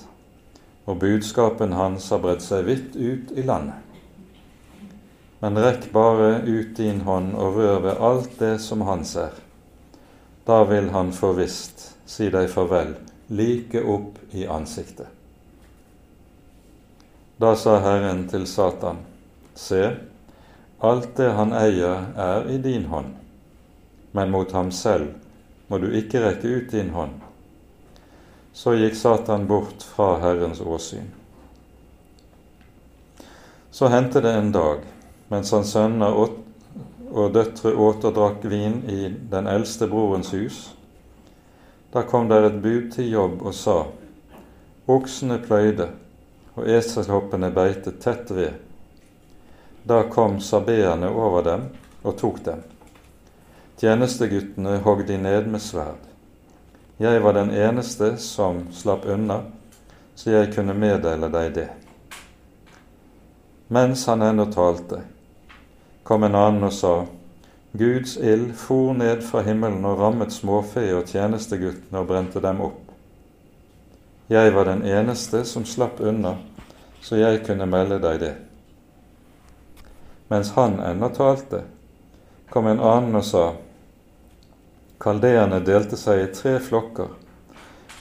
og 0.88 1.02
budskapen 1.02 1.74
hans 1.76 2.08
har 2.14 2.22
bredt 2.24 2.46
seg 2.46 2.70
vidt 2.70 2.96
ut 2.96 3.34
i 3.36 3.44
landet. 3.44 3.82
Men 5.44 5.60
rekk 5.60 5.90
bare 5.92 6.38
ut 6.46 6.72
din 6.78 7.02
hånd 7.04 7.34
og 7.36 7.60
rør 7.60 7.82
ved 7.84 8.00
alt 8.10 8.40
det 8.40 8.54
som 8.64 8.86
hans 8.88 9.12
er. 9.20 9.36
Da 10.48 10.62
vil 10.70 10.88
han 10.96 11.12
forvisst 11.12 11.84
si 12.08 12.30
deg 12.32 12.48
farvel 12.54 12.96
like 13.28 13.84
opp 13.84 14.24
i 14.32 14.48
ansiktet. 14.48 15.12
Da 17.36 17.52
sa 17.60 17.82
Herren 17.84 18.24
til 18.32 18.48
Satan, 18.48 19.04
Se, 19.56 19.84
Alt 20.80 21.16
det 21.18 21.30
han 21.36 21.52
eier, 21.56 22.08
er 22.16 22.48
i 22.52 22.58
din 22.64 22.88
hånd, 22.92 23.16
men 24.16 24.32
mot 24.32 24.52
ham 24.52 24.72
selv 24.72 25.12
må 25.68 25.80
du 25.84 25.88
ikke 25.92 26.24
rekke 26.24 26.52
ut 26.60 26.72
din 26.72 26.96
hånd. 26.96 27.25
Så 28.56 28.74
gikk 28.80 28.96
Satan 28.96 29.48
bort 29.50 29.84
fra 29.84 30.14
Herrens 30.24 30.62
åsyn. 30.64 31.12
Så 33.72 33.90
hendte 33.92 34.22
det 34.24 34.32
en 34.32 34.54
dag, 34.56 34.86
mens 35.28 35.52
hans 35.52 35.74
sønner 35.76 36.16
og 36.16 37.34
døtre 37.36 37.76
åt 37.76 38.08
og 38.08 38.16
drakk 38.16 38.48
vin 38.48 38.80
i 38.88 39.10
den 39.32 39.50
eldste 39.52 39.90
brorens 39.92 40.32
hus, 40.32 40.62
da 41.92 42.06
kom 42.08 42.32
der 42.32 42.48
et 42.48 42.62
bud 42.64 42.94
til 42.96 43.12
jobb 43.12 43.44
og 43.44 43.56
sa, 43.56 43.82
Oksene 44.88 45.42
pløyde, 45.44 45.90
og 46.56 46.70
eselhoppene 46.70 47.52
beitet 47.52 48.00
tett 48.04 48.32
ved 48.32 48.54
da 49.88 50.04
kom 50.04 50.40
sabeerne 50.42 51.10
over 51.10 51.44
dem 51.44 51.68
og 52.02 52.18
tok 52.18 52.40
dem. 52.46 52.64
Tjenesteguttene 53.78 54.80
hogg 54.82 55.04
de 55.06 55.18
ned 55.22 55.50
med 55.52 55.62
sverd. 55.62 56.15
Jeg 56.98 57.24
var 57.24 57.34
den 57.34 57.50
eneste 57.52 58.18
som 58.18 58.68
slapp 58.72 59.06
unna, 59.06 59.42
så 60.16 60.32
jeg 60.32 60.54
kunne 60.56 60.74
meddele 60.74 61.28
deg 61.28 61.50
det. 61.58 61.68
Mens 63.68 64.06
han 64.08 64.22
ennå 64.24 64.46
talte, 64.54 65.02
kom 66.08 66.24
en 66.24 66.38
annen 66.40 66.64
og 66.64 66.74
sa, 66.74 66.94
Guds 67.76 68.16
ild 68.18 68.54
for 68.56 68.94
ned 68.96 69.26
fra 69.28 69.42
himmelen 69.44 69.84
og 69.84 70.00
rammet 70.00 70.32
småfe 70.32 70.86
og 70.96 71.10
tjenesteguttene 71.12 72.00
og 72.00 72.08
brente 72.08 72.40
dem 72.40 72.64
opp. 72.64 72.80
Jeg 74.32 74.56
var 74.56 74.72
den 74.72 74.86
eneste 74.88 75.44
som 75.46 75.68
slapp 75.68 76.00
unna, 76.00 76.38
så 77.04 77.20
jeg 77.20 77.44
kunne 77.44 77.68
melde 77.68 78.00
deg 78.00 78.22
det. 78.24 78.34
Mens 80.32 80.56
han 80.56 80.80
ennå 80.80 81.12
talte, 81.12 81.66
kom 82.50 82.72
en 82.72 82.80
annen 82.80 83.20
og 83.20 83.28
sa:" 83.28 83.46
Kaldeerne 84.98 85.60
delte 85.60 85.98
seg 86.00 86.22
i 86.22 86.28
tre 86.32 86.56
flokker 86.64 87.10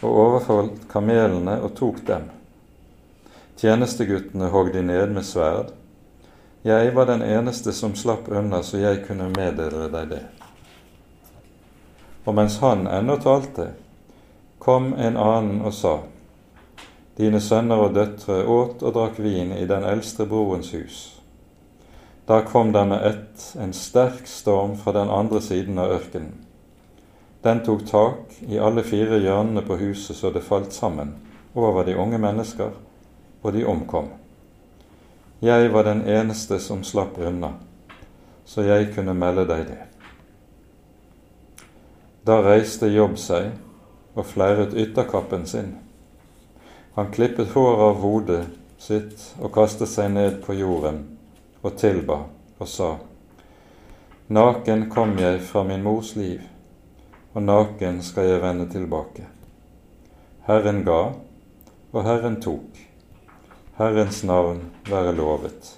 og 0.04 0.10
overfalt 0.10 0.84
kamelene 0.90 1.56
og 1.64 1.74
tok 1.78 2.02
dem. 2.06 2.28
Tjenesteguttene 3.58 4.50
hogg 4.52 4.70
de 4.74 4.82
ned 4.84 5.14
med 5.16 5.26
sverd. 5.26 5.72
Jeg 6.64 6.94
var 6.94 7.08
den 7.10 7.22
eneste 7.22 7.72
som 7.72 7.96
slapp 7.98 8.28
unna, 8.28 8.62
så 8.62 8.78
jeg 8.78 9.02
kunne 9.08 9.30
meddele 9.34 9.88
deg 9.92 10.12
det. 10.14 10.22
Og 12.24 12.34
mens 12.38 12.60
han 12.62 12.86
ennå 12.88 13.18
talte, 13.20 13.72
kom 14.58 14.94
en 14.94 15.16
annen 15.16 15.60
og 15.62 15.74
sa:" 15.74 15.98
Dine 17.16 17.40
sønner 17.40 17.78
og 17.78 17.94
døtre 17.94 18.40
åt 18.46 18.82
og 18.82 18.94
drakk 18.94 19.18
vin 19.22 19.52
i 19.52 19.66
den 19.70 19.84
eldste 19.84 20.26
brorens 20.26 20.72
hus. 20.74 21.20
Da 22.26 22.40
kom 22.42 22.72
der 22.72 22.84
med 22.84 23.06
ett 23.06 23.52
en 23.60 23.72
sterk 23.72 24.26
storm 24.26 24.76
fra 24.76 24.92
den 24.92 25.10
andre 25.10 25.40
siden 25.40 25.78
av 25.78 25.92
ørkenen. 25.92 26.43
Den 27.44 27.60
tok 27.60 27.86
tak 27.86 28.38
i 28.48 28.56
alle 28.58 28.82
fire 28.82 29.18
hjørnene 29.20 29.60
på 29.66 29.76
huset 29.76 30.16
så 30.16 30.30
det 30.32 30.46
falt 30.46 30.72
sammen 30.72 31.10
over 31.54 31.84
de 31.84 31.96
unge 31.96 32.18
mennesker, 32.18 32.70
og 33.42 33.52
de 33.52 33.66
omkom. 33.68 34.08
Jeg 35.44 35.72
var 35.72 35.84
den 35.84 36.00
eneste 36.08 36.56
som 36.58 36.80
slapp 36.84 37.18
unna, 37.20 37.50
så 38.48 38.64
jeg 38.64 38.94
kunne 38.94 39.12
melde 39.14 39.44
deg 39.50 39.66
det. 39.68 39.82
Da 42.24 42.38
reiste 42.40 42.88
Jobb 42.88 43.18
seg 43.20 43.50
og 44.14 44.24
fleiret 44.24 44.72
ytterkappen 44.72 45.44
sin. 45.46 45.74
Han 46.96 47.12
klippet 47.12 47.52
håret 47.52 47.84
av 47.90 48.00
hodet 48.00 48.40
sitt 48.80 49.20
og 49.36 49.52
kastet 49.52 49.92
seg 49.92 50.14
ned 50.16 50.40
på 50.46 50.56
jorden 50.56 51.04
og 51.60 51.76
tilba 51.76 52.22
og 52.58 52.68
sa:" 52.68 52.94
Naken 54.28 54.88
kom 54.90 55.18
jeg 55.18 55.42
fra 55.44 55.62
min 55.62 55.82
mors 55.82 56.16
liv, 56.16 56.40
og 57.34 57.42
naken 57.42 58.02
skal 58.02 58.28
jeg 58.28 58.42
vende 58.42 58.66
tilbake. 58.70 59.26
Herren 60.46 60.84
ga, 60.86 61.00
og 61.92 62.04
Herren 62.06 62.38
tok. 62.42 62.78
Herrens 63.78 64.22
navn 64.24 64.60
være 64.86 65.16
lovet. 65.16 65.72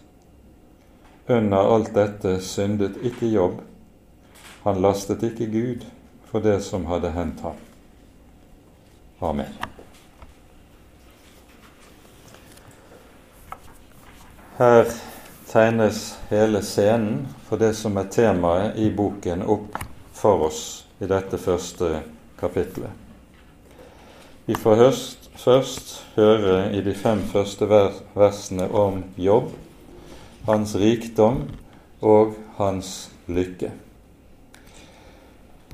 Under 1.28 1.72
alt 1.74 1.94
dette 1.94 2.36
syndet 2.44 2.98
ikke 3.02 3.30
Jobb. 3.32 3.62
Han 4.64 4.82
lastet 4.82 5.22
ikke 5.22 5.48
Gud 5.50 5.86
for 6.28 6.44
det 6.44 6.58
som 6.64 6.84
hadde 6.86 7.10
hendt 7.14 7.40
ham. 7.40 7.56
Amen. 9.20 9.52
Her 14.58 14.84
tegnes 15.48 16.18
hele 16.30 16.60
scenen 16.62 17.28
for 17.48 17.56
det 17.56 17.72
som 17.76 17.96
er 17.96 18.10
temaet 18.12 18.76
i 18.76 18.90
boken, 18.92 19.42
opp 19.42 19.78
for 20.12 20.50
oss 20.50 20.85
i 21.00 21.08
dette 21.10 21.38
første 21.38 22.02
kapitlet. 22.40 22.90
Vi 24.46 24.54
får 24.54 24.76
høst, 24.78 25.30
først 25.36 25.96
høre 26.16 26.70
i 26.76 26.82
de 26.86 26.94
fem 26.94 27.24
første 27.32 27.66
versene 28.14 28.68
om 28.70 29.02
jobb, 29.18 29.50
hans 30.46 30.76
rikdom 30.78 31.42
og 32.00 32.36
hans 32.60 33.10
lykke. 33.26 33.72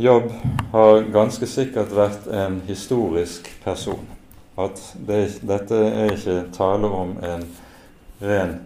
Jobb 0.01 0.31
har 0.73 1.05
ganske 1.13 1.47
sikkert 1.47 1.93
vært 1.93 2.27
en 2.33 2.63
historisk 2.67 3.51
person. 3.65 4.07
At 4.57 4.81
det, 4.97 5.43
dette 5.45 5.77
er 5.77 6.15
ikke 6.15 6.39
tale 6.57 6.89
om 6.89 7.13
en 7.25 7.45
ren 8.25 8.57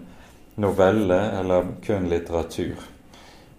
novelle 0.54 1.18
eller 1.40 1.66
kun 1.82 2.06
litteratur. 2.08 2.78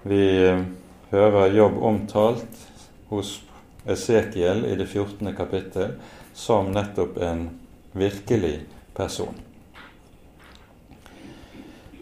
Vi 0.08 0.24
eh, 0.48 0.64
hører 1.12 1.54
Jobb 1.54 1.78
omtalt 1.84 2.64
hos 3.10 3.40
Esekiel 3.88 4.66
i 4.66 4.76
det 4.76 4.86
14. 4.86 5.36
kapittel 5.36 5.96
som 6.34 6.72
nettopp 6.72 7.18
en 7.24 7.50
virkelig 7.98 8.60
person. 8.98 9.36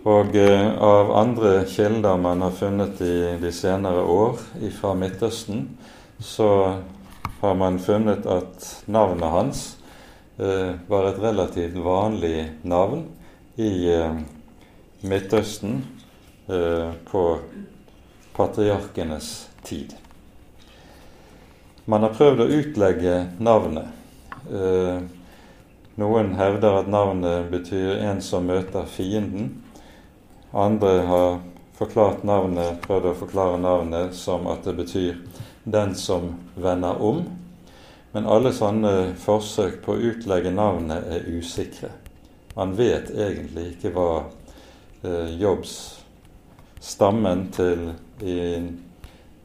Og 0.06 0.36
eh, 0.38 0.68
av 0.86 1.12
andre 1.18 1.64
kilder 1.70 2.18
man 2.22 2.44
har 2.46 2.54
funnet 2.54 3.02
i 3.02 3.16
de 3.42 3.52
senere 3.54 4.04
år 4.06 4.38
fra 4.78 4.94
Midtøsten, 4.94 5.66
så 6.20 6.50
har 7.42 7.56
man 7.58 7.80
funnet 7.80 8.26
at 8.30 8.70
navnet 8.86 9.34
hans 9.34 9.64
eh, 10.38 10.78
var 10.88 11.10
et 11.10 11.20
relativt 11.22 11.78
vanlig 11.82 12.52
navn 12.62 13.08
i 13.58 13.72
eh, 13.94 14.22
Midtøsten 15.02 15.82
eh, 16.50 16.94
på 17.10 17.26
patriarkenes 18.36 19.50
tid. 19.64 19.96
Man 21.86 22.02
har 22.02 22.16
prøvd 22.18 22.40
å 22.42 22.46
utlegge 22.50 23.16
navnet. 23.38 23.92
Eh, 24.50 25.04
noen 26.02 26.32
hevder 26.34 26.80
at 26.80 26.88
navnet 26.90 27.52
betyr 27.52 28.02
'en 28.02 28.22
som 28.22 28.48
møter 28.48 28.88
fienden'. 28.90 29.62
Andre 30.54 31.06
har 31.06 31.40
forklart 31.78 32.24
navnet, 32.24 32.82
prøvd 32.82 33.06
å 33.06 33.14
forklare 33.14 33.62
navnet 33.62 34.16
som 34.16 34.48
at 34.48 34.64
det 34.64 34.76
betyr 34.76 35.16
'den 35.64 35.96
som 35.96 36.36
vender 36.56 37.02
om'. 37.02 37.30
Men 38.14 38.26
alle 38.26 38.50
sånne 38.50 39.14
forsøk 39.16 39.84
på 39.84 39.94
å 39.94 40.02
utlegge 40.02 40.52
navnet 40.52 41.04
er 41.08 41.30
usikre. 41.38 41.90
Man 42.56 42.76
vet 42.76 43.12
egentlig 43.12 43.76
ikke 43.76 43.94
hva 43.94 44.24
eh, 45.04 45.40
Jobbs 45.40 46.04
stammen 46.80 47.52
til 47.52 47.94
i 48.22 48.72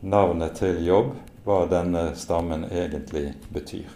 navnet 0.01 0.55
til 0.55 0.87
Jobb, 0.87 1.15
hva 1.45 1.65
denne 1.71 2.11
stammen 2.17 2.65
egentlig 2.71 3.33
betyr. 3.49 3.89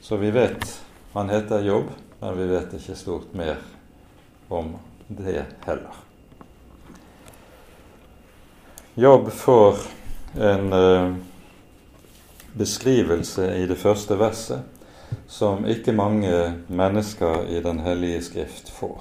Så 0.00 0.16
vi 0.16 0.30
vet 0.30 0.66
han 1.12 1.30
heter 1.30 1.60
Jobb, 1.60 1.90
men 2.20 2.38
vi 2.38 2.46
vet 2.46 2.74
ikke 2.74 2.96
stort 2.96 3.34
mer 3.36 3.58
om 4.48 4.74
det 5.08 5.44
heller. 5.66 5.98
Jobb 8.94 9.28
får 9.32 9.78
en 10.40 10.72
uh, 10.72 11.14
beskrivelse 12.52 13.50
i 13.56 13.66
det 13.66 13.76
første 13.76 14.16
verset 14.16 14.64
som 15.28 15.66
ikke 15.68 15.92
mange 15.92 16.32
mennesker 16.68 17.46
i 17.48 17.60
Den 17.60 17.80
hellige 17.84 18.22
skrift 18.22 18.68
får. 18.68 19.00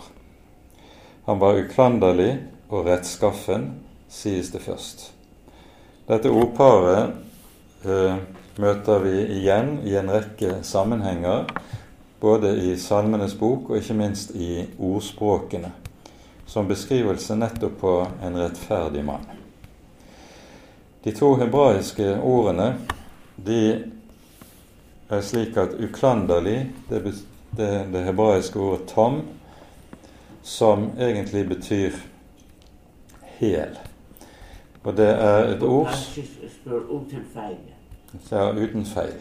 Han 1.25 1.39
var 1.39 1.59
uklanderlig 1.63 2.37
og 2.69 2.85
rettskaffen, 2.87 3.71
sies 4.09 4.51
det 4.51 4.63
først. 4.63 5.11
Dette 6.07 6.31
ordparet 6.31 7.15
uh, 7.85 8.17
møter 8.61 9.03
vi 9.03 9.15
igjen 9.39 9.79
i 9.87 9.95
en 9.99 10.11
rekke 10.11 10.59
sammenhenger, 10.67 11.45
både 12.21 12.53
i 12.71 12.75
Salmenes 12.77 13.33
bok 13.39 13.71
og 13.71 13.79
ikke 13.79 13.97
minst 13.97 14.35
i 14.37 14.65
ordspråkene, 14.77 15.71
som 16.45 16.69
beskrivelse 16.69 17.37
nettopp 17.39 17.79
på 17.81 17.95
en 18.21 18.37
rettferdig 18.37 19.05
mann. 19.07 19.25
De 21.03 21.13
to 21.17 21.33
hebraiske 21.39 22.13
ordene 22.21 22.75
de 23.41 23.61
er 25.09 25.21
slik 25.25 25.57
at 25.57 25.73
uklanderlig, 25.81 26.69
det, 26.89 27.01
det, 27.57 27.69
det 27.93 28.03
hebraiske 28.05 28.59
ordet 28.59 28.87
'tom', 28.87 29.21
som 30.43 30.91
egentlig 30.99 31.49
betyr 31.49 31.97
hel. 33.39 33.77
Og 34.83 34.97
det 34.97 35.09
er 35.09 35.51
et 35.55 35.63
ord 35.63 35.91
Ja, 38.31 38.51
uten 38.51 38.85
feil. 38.85 39.19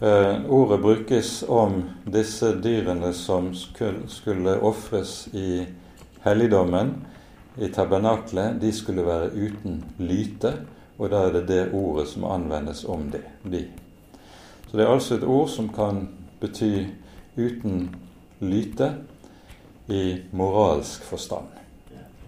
Uh, 0.00 0.44
ordet 0.52 0.80
brukes 0.80 1.44
om 1.48 1.82
disse 2.12 2.52
dyrene 2.62 3.12
som 3.16 3.54
skulle, 3.54 4.08
skulle 4.08 4.60
ofres 4.60 5.28
i 5.32 5.66
helligdommen, 6.24 6.94
i 7.56 7.68
tabernaklet. 7.72 8.60
De 8.60 8.72
skulle 8.72 9.06
være 9.06 9.32
uten 9.32 9.84
lyte 9.98 10.52
og 10.98 11.10
da 11.12 11.26
er 11.26 11.34
det 11.34 11.48
det 11.48 11.64
ordet 11.76 12.08
som 12.08 12.24
anvendes 12.24 12.84
om 12.84 13.10
det, 13.12 13.22
de. 13.44 13.66
Så 14.68 14.76
det 14.76 14.84
er 14.84 14.92
altså 14.92 15.14
et 15.14 15.24
ord 15.24 15.48
som 15.48 15.68
kan 15.68 16.08
bety 16.40 16.86
uten 17.36 17.90
lyte 18.40 18.94
i 19.88 20.22
moralsk 20.32 21.04
forstand. 21.04 21.52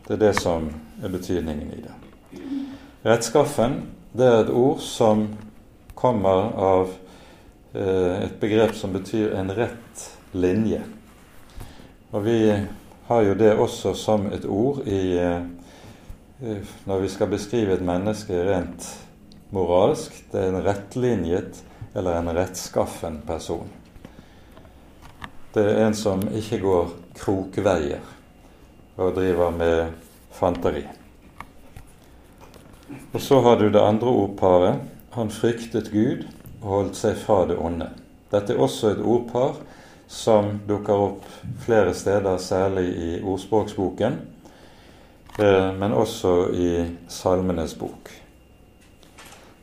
Det 0.08 0.16
er 0.16 0.26
det 0.26 0.34
som 0.40 0.68
er 1.02 1.08
betydningen 1.08 1.72
i 1.72 1.80
det. 1.84 1.94
Rettskaffen 3.06 3.80
det 4.12 4.26
er 4.26 4.40
et 4.42 4.50
ord 4.50 4.80
som 4.82 5.26
kommer 5.98 6.50
av 6.58 6.90
eh, 7.74 8.24
et 8.24 8.36
begrep 8.40 8.74
som 8.76 8.92
betyr 8.94 9.34
en 9.38 9.52
rett 9.54 10.04
linje. 10.32 10.80
Og 12.10 12.24
vi 12.24 12.40
har 13.08 13.24
jo 13.24 13.36
det 13.38 13.54
også 13.56 13.94
som 13.96 14.26
et 14.32 14.44
ord 14.48 14.82
i 14.88 15.02
eh, 15.20 15.40
når 16.88 17.02
vi 17.02 17.10
skal 17.12 17.32
beskrive 17.32 17.74
et 17.74 17.84
menneske 17.84 18.36
rent 18.46 18.86
moralsk, 19.50 20.14
det 20.32 20.42
er 20.42 20.52
en 20.52 20.62
rettlinjet 20.64 21.62
eller 21.96 22.20
en 22.20 22.32
rettskaffen 22.36 23.22
person. 23.26 23.68
Det 25.54 25.64
er 25.64 25.86
en 25.86 25.96
som 25.96 26.22
ikke 26.28 26.60
går 26.62 26.94
krokveier 27.18 28.14
og 28.98 29.14
driver 29.16 29.50
med 29.54 29.98
fanteri. 30.34 30.84
Og 33.12 33.20
så 33.20 33.40
har 33.40 33.56
du 33.56 33.68
det 33.70 33.82
andre 33.82 34.08
ordparet. 34.08 34.80
Han 35.16 35.30
fryktet 35.30 35.90
Gud 35.92 36.26
og 36.62 36.68
holdt 36.68 36.96
seg 36.96 37.18
fra 37.20 37.42
det 37.48 37.58
onde. 37.58 37.90
Dette 38.32 38.54
er 38.54 38.60
også 38.60 38.92
et 38.92 39.04
ordpar 39.04 39.56
som 40.08 40.58
dukker 40.68 41.06
opp 41.08 41.24
flere 41.64 41.94
steder, 41.94 42.38
særlig 42.40 42.88
i 42.88 43.12
ordspråksboken 43.22 44.18
Eh, 45.38 45.74
men 45.74 45.92
også 45.92 46.48
i 46.50 46.86
Salmenes 47.08 47.76
bok. 47.78 48.10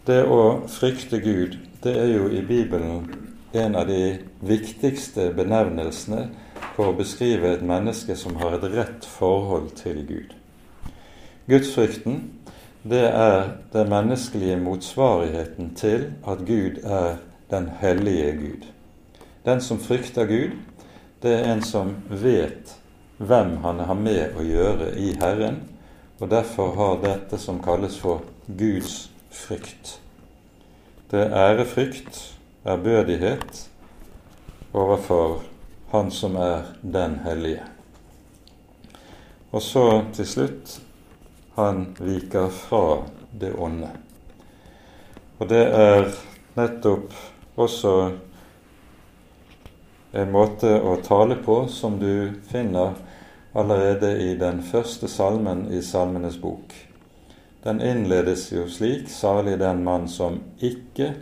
Det 0.07 0.21
å 0.23 0.61
frykte 0.71 1.19
Gud, 1.19 1.57
det 1.83 1.95
er 1.99 2.13
jo 2.13 2.29
i 2.31 2.39
Bibelen 2.47 3.09
en 3.51 3.75
av 3.75 3.89
de 3.89 4.21
viktigste 4.39 5.33
benevnelsene 5.35 6.29
for 6.77 6.93
å 6.93 6.95
beskrive 6.95 7.51
et 7.51 7.65
menneske 7.65 8.15
som 8.15 8.37
har 8.39 8.55
et 8.55 8.69
rett 8.71 9.07
forhold 9.17 9.73
til 9.81 9.99
Gud. 10.07 10.31
Gudsfrykten, 11.51 12.21
det 12.89 13.05
er 13.09 13.47
den 13.73 13.89
menneskelige 13.89 14.57
motsvarigheten 14.61 15.71
til 15.75 16.11
at 16.27 16.37
Gud 16.45 16.83
er 16.83 17.15
den 17.49 17.69
hellige 17.81 18.31
Gud. 18.37 18.67
Den 19.45 19.61
som 19.61 19.79
frykter 19.79 20.25
Gud, 20.25 20.51
det 21.23 21.33
er 21.33 21.53
en 21.53 21.63
som 21.65 21.95
vet 22.09 22.75
hvem 23.17 23.57
han 23.63 23.79
har 23.79 23.97
med 23.97 24.37
å 24.37 24.45
gjøre 24.45 24.91
i 25.01 25.15
Herren, 25.17 25.63
og 26.19 26.29
derfor 26.29 26.75
har 26.77 27.01
dette 27.01 27.41
som 27.41 27.57
kalles 27.63 27.97
for 27.97 28.21
Guds 28.45 29.09
frykt. 29.33 29.99
Det 31.11 31.25
er 31.25 31.33
ærefrykt, 31.33 32.37
ærbødighet, 32.65 33.69
overfor 34.73 35.41
Han 35.91 36.11
som 36.11 36.35
er 36.35 36.63
den 36.81 37.19
hellige. 37.23 37.61
Og 39.51 39.61
så 39.61 40.03
til 40.13 40.27
slutt 40.27 40.81
han 41.55 41.95
viker 41.99 42.47
fra 42.49 43.01
det 43.31 43.53
onde. 43.53 43.89
Og 45.37 45.49
det 45.51 45.63
er 45.67 46.09
nettopp 46.55 47.15
også 47.59 47.93
en 50.15 50.31
måte 50.31 50.71
å 50.79 50.95
tale 51.03 51.35
på 51.43 51.65
som 51.71 51.97
du 51.99 52.35
finner 52.51 52.95
allerede 53.55 54.13
i 54.23 54.33
den 54.39 54.61
første 54.63 55.07
salmen 55.11 55.67
i 55.71 55.81
Salmenes 55.83 56.37
bok. 56.41 56.75
Den 57.63 57.81
innledes 57.81 58.49
jo 58.51 58.67
slik 58.69 59.09
salig 59.09 59.57
den 59.59 59.83
mann 59.83 60.07
som 60.11 60.41
ikke 60.59 61.13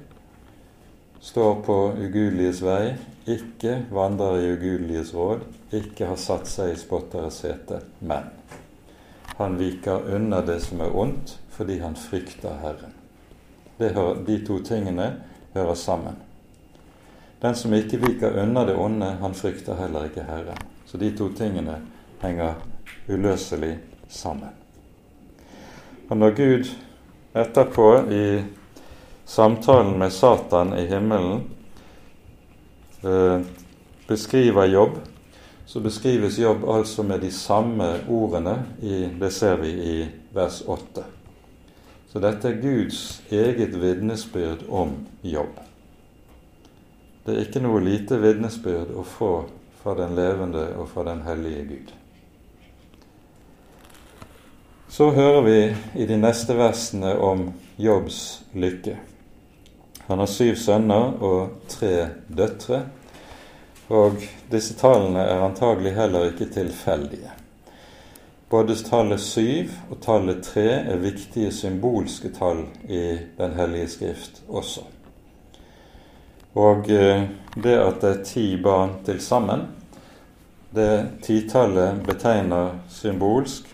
står 1.24 1.62
på 1.66 1.78
ugudeliges 1.96 2.62
vei, 2.66 2.96
ikke 3.30 3.84
vandrer 3.94 4.42
i 4.42 4.50
ugudeliges 4.58 5.14
råd, 5.16 5.46
ikke 5.74 6.10
har 6.10 6.20
satt 6.20 6.50
seg 6.52 6.74
i 6.74 6.80
spotteres 6.82 7.40
sete, 7.46 7.80
men 8.04 8.28
han 9.38 9.58
viker 9.58 10.16
unna 10.16 10.42
det 10.42 10.60
som 10.60 10.82
er 10.82 10.96
ondt, 10.96 11.38
fordi 11.50 11.80
han 11.80 11.96
frykter 11.96 12.60
Herren. 12.62 12.94
Hører, 13.80 14.22
de 14.26 14.38
to 14.46 14.60
tingene 14.64 15.08
hører 15.54 15.76
sammen. 15.76 16.20
Den 17.42 17.56
som 17.56 17.74
ikke 17.74 18.00
viker 18.00 18.38
unna 18.44 18.66
det 18.66 18.76
onde, 18.80 19.10
han 19.20 19.34
frykter 19.36 19.76
heller 19.76 20.06
ikke 20.08 20.24
Herren. 20.24 20.60
Så 20.86 20.98
de 20.98 21.10
to 21.18 21.30
tingene 21.36 21.80
henger 22.22 22.54
uløselig 23.10 23.78
sammen. 24.08 24.54
Og 26.10 26.18
når 26.18 26.36
Gud 26.38 26.70
etterpå 27.36 27.88
i 28.14 28.44
samtalen 29.26 29.98
med 30.00 30.12
Satan 30.14 30.76
i 30.78 30.86
himmelen 30.86 31.44
eh, 33.04 33.42
beskriver 34.08 34.70
jobb, 34.70 35.00
så 35.74 35.80
beskrives 35.80 36.38
jobb 36.38 36.70
altså 36.70 37.04
med 37.04 37.24
de 37.26 37.32
samme 37.32 37.88
ordene. 38.10 38.60
I, 38.82 39.10
det 39.20 39.32
ser 39.34 39.56
vi 39.58 39.70
i 39.70 39.96
vers 40.30 40.62
8. 40.62 41.02
Så 42.12 42.22
dette 42.22 42.52
er 42.52 42.60
Guds 42.62 43.24
eget 43.34 43.74
vitnesbyrd 43.82 44.68
om 44.70 44.92
jobb. 45.26 45.58
Det 47.26 47.34
er 47.34 47.42
ikke 47.48 47.64
noe 47.66 47.82
lite 47.82 48.22
vitnesbyrd 48.22 48.94
å 48.94 49.08
få 49.16 49.32
fra 49.82 49.98
den 49.98 50.14
levende 50.14 50.68
og 50.78 50.92
fra 50.94 51.08
den 51.10 51.26
hellige 51.26 51.66
Gud. 51.72 51.94
Så 54.94 55.10
hører 55.18 55.42
vi 55.42 55.60
i 56.04 56.06
de 56.06 56.22
neste 56.22 56.54
versene 56.54 57.16
om 57.18 57.48
Jobbs 57.82 58.44
lykke. 58.54 59.00
Han 60.06 60.22
har 60.22 60.30
syv 60.30 60.54
sønner 60.54 61.18
og 61.18 61.64
tre 61.66 61.96
døtre, 62.30 62.86
og 63.90 64.24
disse 64.52 64.76
tallene 64.80 65.26
er 65.28 65.44
antagelig 65.44 65.96
heller 65.98 66.32
ikke 66.32 66.52
tilfeldige. 66.54 67.32
Både 68.50 68.76
tallet 68.86 69.20
syv 69.20 69.72
og 69.90 69.98
tallet 70.04 70.44
tre 70.46 70.68
er 70.94 71.02
viktige 71.02 71.52
symbolske 71.52 72.30
tall 72.36 72.68
i 72.86 73.18
Den 73.38 73.56
hellige 73.58 73.88
skrift 73.96 74.44
også. 74.48 74.84
Og 76.54 76.90
eh, 76.90 77.24
det 77.56 77.74
at 77.80 78.02
det 78.02 78.12
er 78.12 78.24
ti 78.24 78.46
barn 78.62 79.00
til 79.06 79.22
sammen, 79.22 79.66
det 80.76 81.20
titallet 81.26 82.04
betegner 82.06 82.78
symbolsk 82.90 83.66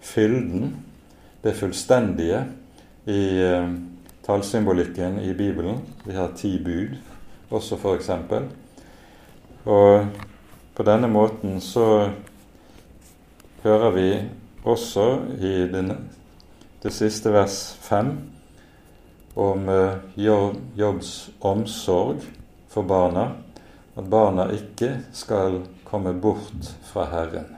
fylden, 0.00 0.76
det 1.44 1.56
fullstendige, 1.56 2.44
i 3.06 3.40
eh, 3.40 3.72
tallsymbolikken 4.26 5.20
i 5.24 5.32
Bibelen. 5.32 5.80
Vi 6.04 6.12
har 6.12 6.36
ti 6.36 6.58
bud 6.64 6.96
også, 7.50 7.76
f.eks. 7.76 8.10
Og 9.66 10.06
på 10.78 10.84
denne 10.86 11.08
måten 11.10 11.58
så 11.60 12.12
hører 13.64 13.90
vi 13.96 14.10
også 14.62 15.06
i 15.42 15.54
den, 15.72 15.90
det 16.82 16.92
siste 16.94 17.32
vers 17.34 17.58
fem 17.82 18.12
om 19.36 19.66
uh, 19.68 19.98
Jobbs 20.16 21.30
omsorg 21.42 22.22
for 22.70 22.86
barna, 22.86 23.32
at 23.96 24.06
barna 24.10 24.46
ikke 24.54 24.92
skal 25.16 25.60
komme 25.84 26.14
bort 26.14 26.70
fra 26.86 27.08
Herren. 27.10 27.50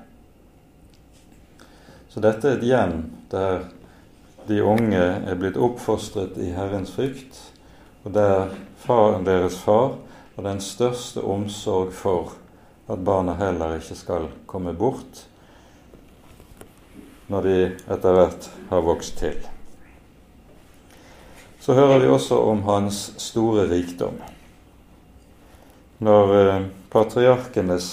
Så 2.09 2.25
dette 2.25 2.49
er 2.49 2.57
et 2.57 2.67
hjem 2.67 2.99
der 3.31 3.69
de 4.49 4.63
unge 4.65 4.99
er 5.29 5.37
blitt 5.37 5.61
oppfostret 5.61 6.39
i 6.41 6.55
Herrens 6.57 6.95
frykt, 6.97 7.37
og 8.07 8.15
der 8.17 8.55
far, 8.81 9.21
deres 9.27 9.59
far 9.61 9.99
har 10.39 10.45
den 10.45 10.61
største 10.63 11.19
omsorg 11.27 11.89
for 11.99 12.37
at 12.87 13.01
barna 13.03 13.33
heller 13.41 13.73
ikke 13.75 13.97
skal 13.99 14.29
komme 14.47 14.71
bort 14.71 15.25
når 17.27 17.43
de 17.43 17.57
etter 17.91 18.15
hvert 18.15 18.47
har 18.69 18.85
vokst 18.87 19.19
til. 19.19 19.35
Så 21.59 21.75
hører 21.75 21.99
vi 22.05 22.13
også 22.15 22.39
om 22.53 22.63
hans 22.69 23.01
store 23.19 23.67
rikdom. 23.67 24.15
Når 26.07 26.37
eh, 26.39 26.71
patriarkenes 26.95 27.91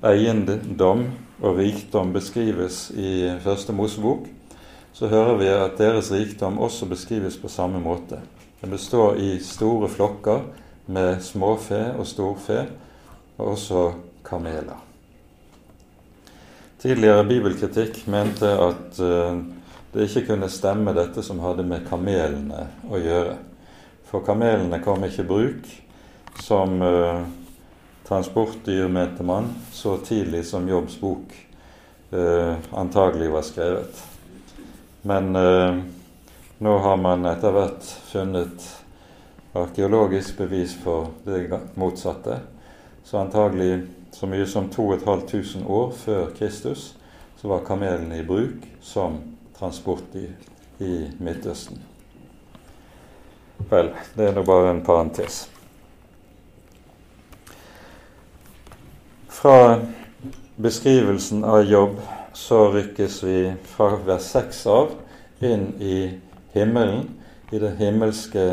eiendom 0.00 1.06
og 1.44 1.60
rikdom 1.60 2.16
beskrives 2.16 2.88
i 2.96 3.36
Første 3.44 3.76
Mosebok, 3.76 4.24
så 4.96 5.12
hører 5.12 5.36
vi 5.36 5.52
at 5.52 5.76
deres 5.76 6.08
rikdom 6.08 6.56
også 6.56 6.88
beskrives 6.88 7.36
på 7.36 7.52
samme 7.52 7.84
måte. 7.84 8.24
Den 8.64 8.72
består 8.72 9.20
i 9.20 9.34
store 9.44 9.92
flokker 9.92 10.63
med 10.86 11.22
småfe 11.22 11.80
og 11.98 12.06
storfe, 12.06 12.66
og 13.38 13.54
også 13.54 13.84
kameler. 14.24 14.80
Tidligere 16.84 17.24
bibelkritikk 17.24 18.02
mente 18.12 18.50
at 18.60 18.98
uh, 19.00 19.38
det 19.94 20.08
ikke 20.08 20.26
kunne 20.28 20.50
stemme 20.52 20.92
dette 20.92 21.22
som 21.24 21.40
hadde 21.40 21.64
med 21.64 21.86
kamelene 21.88 22.66
å 22.90 23.00
gjøre. 23.00 23.38
For 24.10 24.24
kamelene 24.26 24.82
kom 24.84 25.06
ikke 25.06 25.24
i 25.24 25.30
bruk 25.30 25.70
som 26.44 26.76
uh, 26.84 27.24
transportdyr, 28.04 28.90
mente 28.92 29.24
man, 29.24 29.48
så 29.72 29.96
tidlig 30.04 30.44
som 30.50 30.68
Jobbs 30.68 30.98
bok 31.00 31.32
uh, 32.12 32.60
antagelig 32.76 33.32
var 33.32 33.48
skrevet. 33.48 34.04
Men 35.04 35.34
nå 36.64 36.74
har 36.80 36.96
man 36.96 37.26
etter 37.28 37.52
hvert 37.52 37.88
funnet 38.08 38.62
arkeologisk 39.54 40.38
bevis 40.38 40.74
for 40.82 41.12
det 41.24 41.60
motsatte. 41.74 42.40
Så 43.04 43.18
antagelig 43.18 43.86
så 44.12 44.26
mye 44.26 44.46
som 44.46 44.68
2500 44.70 45.66
år 45.68 45.90
før 45.98 46.30
Kristus 46.38 46.94
så 47.36 47.48
var 47.48 47.64
kamelene 47.66 48.18
i 48.18 48.26
bruk 48.26 48.66
som 48.82 49.18
transportdyr 49.58 50.30
i 50.78 51.10
Midtøsten. 51.18 51.82
Vel, 53.70 53.90
det 54.16 54.28
er 54.28 54.34
nå 54.34 54.42
bare 54.46 54.70
en 54.72 54.82
parentes. 54.84 55.44
Fra 59.28 59.80
beskrivelsen 60.56 61.44
av 61.44 61.62
jobb 61.68 61.98
så 62.34 62.68
rykkes 62.74 63.22
vi 63.26 63.38
fra 63.76 63.98
vers 64.06 64.30
6 64.34 64.66
av 64.72 64.94
inn 65.44 65.68
i 65.82 65.98
himmelen, 66.54 67.10
i 67.52 67.60
det 67.60 67.74
himmelske 67.78 68.46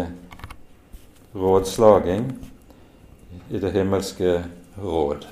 rådslaging 1.34 2.26
i 3.50 3.60
det 3.60 3.72
himmelske 3.72 4.44
råd. 4.76 5.26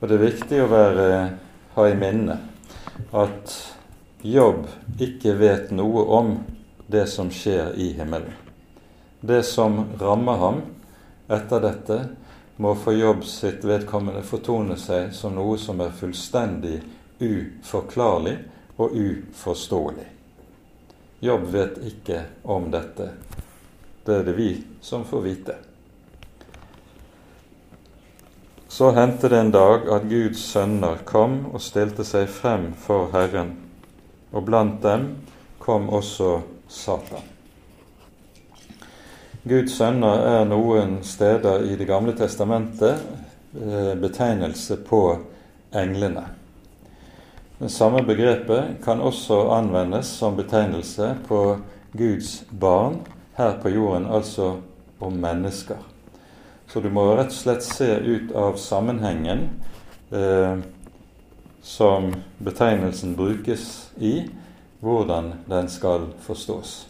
Og 0.00 0.08
Det 0.08 0.14
er 0.14 0.26
viktig 0.26 0.60
å 0.62 0.68
være, 0.70 1.06
ha 1.74 1.88
i 1.88 1.96
minne 1.98 2.38
at 3.12 3.54
Jobb 4.26 4.66
ikke 5.02 5.36
vet 5.38 5.70
noe 5.74 6.02
om 6.18 6.32
det 6.86 7.06
som 7.10 7.30
skjer 7.30 7.74
i 7.78 7.92
himmelen. 7.98 8.32
Det 9.20 9.42
som 9.46 9.84
rammer 10.00 10.40
ham 10.40 10.60
etter 11.28 11.62
dette, 11.62 11.98
må 12.56 12.74
for 12.74 12.96
Jobb 12.96 13.24
sitt 13.28 13.64
vedkommende 13.64 14.22
fortone 14.24 14.78
seg 14.80 15.12
som 15.14 15.34
noe 15.36 15.58
som 15.60 15.80
er 15.84 15.94
fullstendig 15.94 16.78
uforklarlig 17.20 18.36
og 18.76 18.94
uforståelig. 18.96 20.06
Jobb 21.20 21.44
vet 21.52 21.80
ikke 21.90 22.22
om 22.44 22.70
dette 22.72 23.10
det 24.06 24.20
er 24.20 24.26
det 24.26 24.36
vi 24.36 24.50
som 24.80 25.04
får 25.04 25.24
vite. 25.24 25.54
Så 28.68 28.90
hendte 28.90 29.28
det 29.28 29.38
en 29.40 29.50
dag 29.50 29.86
at 29.88 30.04
Guds 30.10 30.42
sønner 30.52 31.00
kom 31.08 31.38
og 31.54 31.62
stilte 31.64 32.04
seg 32.04 32.28
frem 32.28 32.68
for 32.76 33.08
Herren, 33.14 33.54
og 34.36 34.44
blant 34.44 34.82
dem 34.84 35.08
kom 35.62 35.88
også 35.88 36.42
Satan. 36.68 37.24
Guds 39.46 39.78
sønner 39.78 40.24
er 40.26 40.48
noen 40.50 40.98
steder 41.06 41.64
i 41.70 41.76
Det 41.78 41.86
gamle 41.86 42.12
testamentet 42.18 42.98
eh, 43.54 43.94
betegnelse 43.94 44.76
på 44.84 45.02
englene. 45.72 46.26
Det 47.56 47.70
samme 47.72 48.02
begrepet 48.04 48.82
kan 48.84 49.00
også 49.00 49.46
anvendes 49.56 50.10
som 50.18 50.36
betegnelse 50.36 51.14
på 51.28 51.42
Guds 51.96 52.42
barn 52.50 52.98
her 53.36 53.58
på 53.62 53.68
jorden, 53.68 54.06
altså 54.06 54.56
om 54.98 55.12
mennesker. 55.12 55.76
Så 56.66 56.80
du 56.80 56.90
må 56.90 57.04
rett 57.14 57.30
og 57.30 57.36
slett 57.36 57.64
se 57.64 57.88
ut 58.02 58.32
av 58.34 58.56
sammenhengen 58.58 59.48
eh, 60.10 60.58
som 61.62 62.10
betegnelsen 62.38 63.14
brukes 63.16 63.90
i, 63.96 64.28
hvordan 64.80 65.32
den 65.46 65.68
skal 65.68 66.08
forstås. 66.20 66.86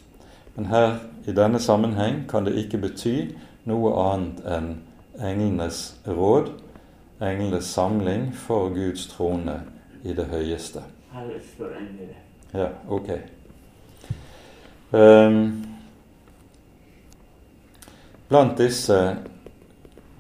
Men 0.55 0.71
her 0.73 0.97
i 1.27 1.33
denne 1.37 1.61
sammenheng 1.61 2.25
kan 2.31 2.47
det 2.47 2.57
ikke 2.57 2.81
bety 2.87 3.17
noe 3.69 3.93
annet 4.01 4.43
enn 4.47 4.69
englenes 5.21 5.97
råd, 6.07 6.53
englenes 7.21 7.69
samling 7.73 8.31
for 8.47 8.71
Guds 8.75 9.09
trone 9.13 9.61
i 10.05 10.15
det 10.17 10.29
høyeste. 10.31 10.85
Ja, 12.55 12.69
ok. 12.89 13.11
Um, 14.93 15.66
Blant 18.29 18.59
disse 18.59 18.97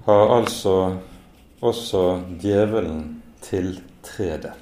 har 0.06 0.36
altså 0.36 0.74
også 1.60 2.02
djevelen 2.38 3.22
tiltrede. 3.42 4.52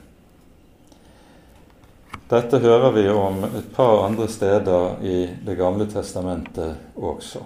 Dette 2.30 2.58
hører 2.58 2.94
vi 2.94 3.02
om 3.12 3.42
et 3.44 3.66
par 3.76 4.06
andre 4.06 4.28
steder 4.32 5.02
i 5.04 5.16
Det 5.44 5.56
gamle 5.58 5.84
testamentet 5.92 6.78
også. 6.96 7.42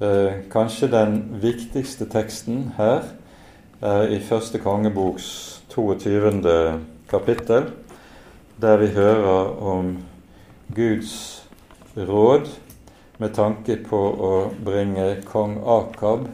Eh, 0.00 0.46
kanskje 0.52 0.92
den 0.92 1.16
viktigste 1.42 2.06
teksten 2.06 2.72
her 2.76 3.02
er 3.82 4.06
i 4.12 4.20
første 4.20 4.58
kongeboks 4.62 5.62
22. 5.74 6.80
kapittel, 7.10 7.72
der 8.60 8.76
vi 8.76 8.86
hører 8.86 9.56
om 9.62 9.96
Guds 10.74 11.42
råd 11.96 12.46
med 13.18 13.34
tanke 13.34 13.76
på 13.76 13.98
å 13.98 14.32
bringe 14.64 15.22
kong 15.24 15.56
Akab 15.64 16.26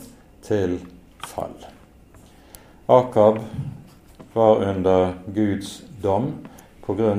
til 0.42 0.79
fall. 1.27 1.55
Akab 2.90 3.38
var 4.35 4.64
under 4.66 5.14
Guds 5.35 5.83
dom 6.03 6.33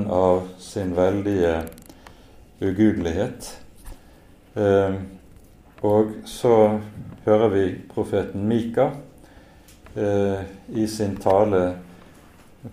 av 0.10 0.50
sin 0.60 0.96
veldige 0.96 1.64
ugudelighet. 2.60 3.60
Eh, 4.54 4.94
og 5.82 6.12
så 6.26 6.80
hører 7.26 7.50
vi 7.50 7.64
profeten 7.94 8.48
Mika 8.48 8.92
eh, 9.96 10.44
i 10.76 10.88
sin 10.88 11.16
tale 11.18 11.64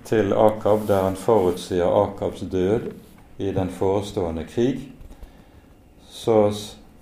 til 0.04 0.32
Akab, 0.32 0.86
der 0.86 1.02
han 1.02 1.16
forutsier 1.16 1.86
Akabs 2.02 2.40
død 2.40 2.90
i 3.38 3.52
den 3.52 3.70
forestående 3.70 4.44
krig. 4.44 4.92
Så 6.10 6.52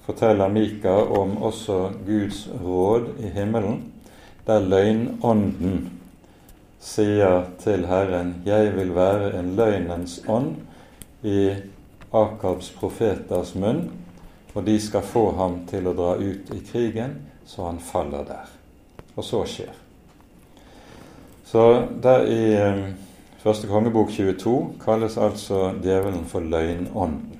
forteller 0.08 0.48
Mika 0.48 0.94
om 1.04 1.36
også 1.44 1.90
Guds 2.06 2.46
råd 2.64 3.10
i 3.20 3.28
himmelen, 3.34 3.82
der 4.46 4.64
løgnånden 4.64 5.90
sier 6.80 7.44
til 7.60 7.84
Herren 7.86 8.34
'Jeg 8.46 8.76
vil 8.76 8.94
være 8.94 9.38
en 9.38 9.56
løgnens 9.56 10.22
ånd 10.28 10.54
i 11.22 11.50
Akabs 12.12 12.70
profeters 12.70 13.54
munn', 13.54 13.90
og 14.54 14.66
de 14.66 14.80
skal 14.80 15.02
få 15.02 15.32
ham 15.36 15.66
til 15.68 15.86
å 15.86 15.92
dra 15.92 16.14
ut 16.16 16.54
i 16.54 16.62
krigen, 16.72 17.18
så 17.46 17.66
han 17.66 17.78
faller 17.78 18.24
der. 18.24 18.48
Og 19.16 19.24
så 19.24 19.44
skjer. 19.44 19.74
Så 21.44 21.86
der 22.02 22.24
i 22.24 22.54
eh, 22.54 22.88
første 23.42 23.66
kongebok 23.66 24.10
22 24.10 24.74
kalles 24.84 25.18
altså 25.18 25.74
djevelen 25.82 26.24
for 26.24 26.40
løgnånden. 26.40 27.37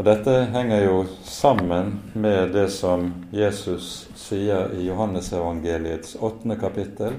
Og 0.00 0.06
Dette 0.06 0.32
henger 0.48 0.78
jo 0.80 1.00
sammen 1.28 1.90
med 2.16 2.54
det 2.54 2.70
som 2.72 3.10
Jesus 3.36 4.06
sier 4.16 4.70
i 4.72 4.86
Johannesevangeliets 4.86 6.14
åttende 6.24 6.54
kapittel, 6.56 7.18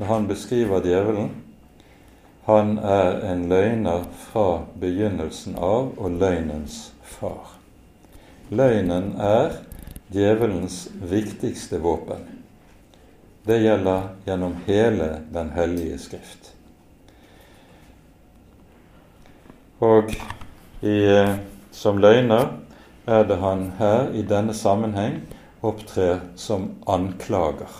når 0.00 0.08
han 0.08 0.24
beskriver 0.26 0.82
djevelen. 0.82 1.28
Han 2.48 2.72
er 2.82 3.20
en 3.22 3.44
løgner 3.46 4.02
fra 4.24 4.64
begynnelsen 4.82 5.54
av 5.62 5.92
og 5.94 6.16
løgnens 6.18 6.88
far. 7.06 7.52
Løgnen 8.50 9.12
er 9.22 9.60
djevelens 10.10 10.88
viktigste 10.98 11.78
våpen. 11.84 12.24
Det 13.46 13.60
gjelder 13.62 14.08
gjennom 14.26 14.56
hele 14.66 15.20
Den 15.30 15.52
hellige 15.54 16.00
skrift. 16.02 16.50
Og 19.78 20.10
i 20.82 20.96
eh, 21.12 21.38
som 21.78 22.00
løgner 22.02 22.48
er 23.06 23.22
det 23.28 23.36
han 23.38 23.68
her 23.78 24.08
i 24.10 24.24
denne 24.26 24.54
sammenheng 24.54 25.20
opptrer 25.62 26.24
som 26.34 26.72
anklager. 26.90 27.70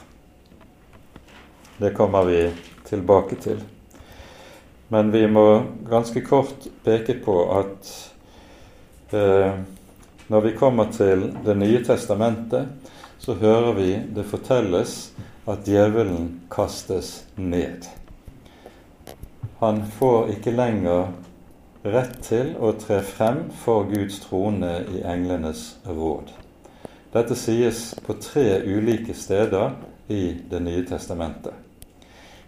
Det 1.78 1.90
kommer 1.96 2.28
vi 2.30 2.44
tilbake 2.86 3.40
til. 3.42 3.58
Men 4.88 5.10
vi 5.10 5.24
må 5.26 5.64
ganske 5.90 6.22
kort 6.24 6.70
peke 6.86 7.18
på 7.24 7.36
at 7.58 7.90
eh, 9.10 9.58
når 10.28 10.46
vi 10.46 10.56
kommer 10.56 10.92
til 10.92 11.32
Det 11.44 11.56
nye 11.56 11.82
testamentet, 11.84 12.68
så 13.18 13.34
hører 13.34 13.72
vi 13.74 13.92
det 14.14 14.24
fortelles 14.30 15.10
at 15.48 15.66
djevelen 15.66 16.40
kastes 16.50 17.24
ned. 17.34 17.88
Han 19.58 19.82
får 19.98 20.36
ikke 20.36 20.54
lenger 20.54 21.08
rett 21.92 22.18
til 22.24 22.54
å 22.60 22.72
tre 22.78 23.00
frem 23.04 23.46
for 23.62 23.88
Guds 23.90 24.20
trone 24.24 24.72
i 24.92 25.02
englenes 25.06 25.78
råd. 25.86 26.32
Dette 27.12 27.36
sies 27.38 27.94
på 28.04 28.18
tre 28.20 28.60
ulike 28.64 29.14
steder 29.16 29.76
i 30.08 30.22
Det 30.50 30.60
nye 30.60 30.84
testamentet. 30.88 31.52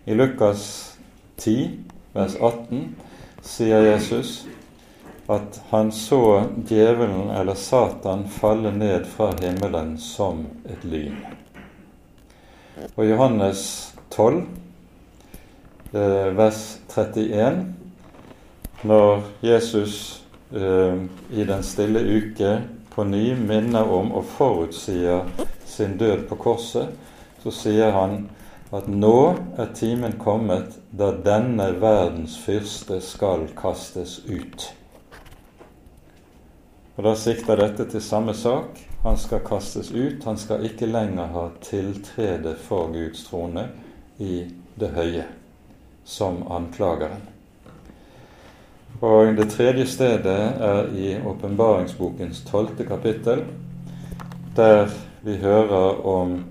I 0.04 0.14
Lukas 0.16 0.96
10, 1.36 1.78
vers 2.12 2.36
18, 2.40 2.94
sier 3.44 3.84
Jesus 3.84 4.44
at 5.30 5.60
han 5.70 5.92
så 5.92 6.46
djevelen 6.68 7.30
eller 7.30 7.54
Satan 7.54 8.24
falle 8.28 8.72
ned 8.72 9.06
fra 9.06 9.30
himmelen 9.40 9.94
som 9.98 10.46
et 10.64 10.84
lyn. 10.84 11.16
Og 12.96 13.04
Johannes 13.06 13.62
12, 14.10 14.42
eh, 15.92 16.36
vers 16.36 16.78
31, 16.88 17.62
når 18.82 19.22
Jesus 19.40 20.22
eh, 20.52 21.04
i 21.30 21.44
den 21.44 21.62
stille 21.62 22.00
uke 22.00 22.58
på 22.94 23.04
ny 23.04 23.34
minner 23.36 23.88
om 23.92 24.12
og 24.16 24.24
forutsier 24.24 25.28
sin 25.66 25.98
død 25.98 26.26
på 26.28 26.38
korset, 26.40 26.88
så 27.42 27.52
sier 27.54 27.92
han 27.96 28.28
at 28.72 28.86
nå 28.88 29.34
er 29.58 29.72
timen 29.74 30.14
kommet 30.18 30.76
da 30.90 31.10
denne 31.24 31.70
verdens 31.82 32.36
fyrste 32.38 33.00
skal 33.02 33.48
kastes 33.58 34.20
ut. 34.28 34.70
Og 36.96 37.04
Da 37.04 37.14
sikter 37.16 37.56
dette 37.56 37.86
til 37.88 38.02
samme 38.04 38.34
sak. 38.34 38.78
Han 39.02 39.16
skal 39.16 39.40
kastes 39.40 39.90
ut. 39.90 40.24
Han 40.24 40.36
skal 40.36 40.66
ikke 40.68 40.86
lenger 40.86 41.32
ha 41.32 41.48
tiltrede 41.64 42.54
for 42.68 42.92
Guds 42.92 43.24
trone 43.24 43.70
i 44.18 44.44
det 44.76 44.92
høye 44.92 45.24
som 46.04 46.42
anklageren. 46.52 47.39
Og 49.00 49.36
det 49.36 49.46
tredje 49.54 49.86
stedet 49.88 50.40
er 50.60 50.90
i 50.92 51.14
åpenbaringsbokens 51.24 52.42
tolvte 52.44 52.84
kapittel, 52.84 53.46
der 54.56 54.90
vi 55.24 55.38
hører 55.40 56.06
om 56.06 56.44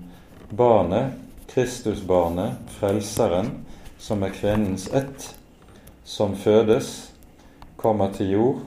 barnet, 0.50 1.14
Kristusbarnet, 1.46 2.58
Frelseren, 2.74 3.52
som 3.98 4.26
er 4.26 4.34
kvinnens 4.34 4.88
ett, 4.90 5.28
som 6.04 6.34
fødes, 6.34 7.12
kommer 7.76 8.10
til 8.18 8.34
jord 8.34 8.60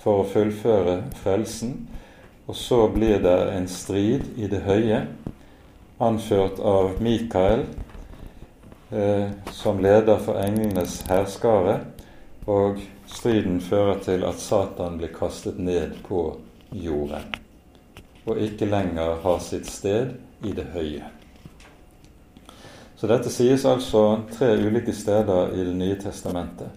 for 0.00 0.22
å 0.22 0.28
fullføre 0.32 1.02
frelsen, 1.20 1.76
og 2.48 2.56
så 2.56 2.86
blir 2.88 3.20
det 3.20 3.38
en 3.52 3.68
strid 3.68 4.24
i 4.40 4.48
det 4.48 4.64
høye, 4.64 5.04
anført 6.00 6.60
av 6.64 6.96
Mikael, 7.04 7.66
eh, 8.88 9.28
som 9.52 9.84
leder 9.84 10.16
for 10.16 10.40
englenes 10.40 11.02
herskare, 11.10 11.82
og 12.48 12.80
Striden 13.08 13.60
fører 13.64 14.00
til 14.04 14.24
at 14.28 14.40
Satan 14.40 14.98
blir 15.00 15.12
kastet 15.14 15.58
ned 15.58 15.96
på 16.08 16.22
jorden 16.72 17.28
og 18.28 18.40
ikke 18.44 18.68
lenger 18.68 19.16
har 19.22 19.38
sitt 19.42 19.68
sted 19.70 20.12
i 20.44 20.52
det 20.52 20.66
høye. 20.74 21.06
Så 22.98 23.06
dette 23.06 23.30
sies 23.30 23.64
altså 23.68 24.02
tre 24.32 24.50
ulike 24.58 24.92
steder 24.92 25.54
i 25.54 25.64
Det 25.64 25.74
nye 25.76 25.96
testamentet. 26.00 26.68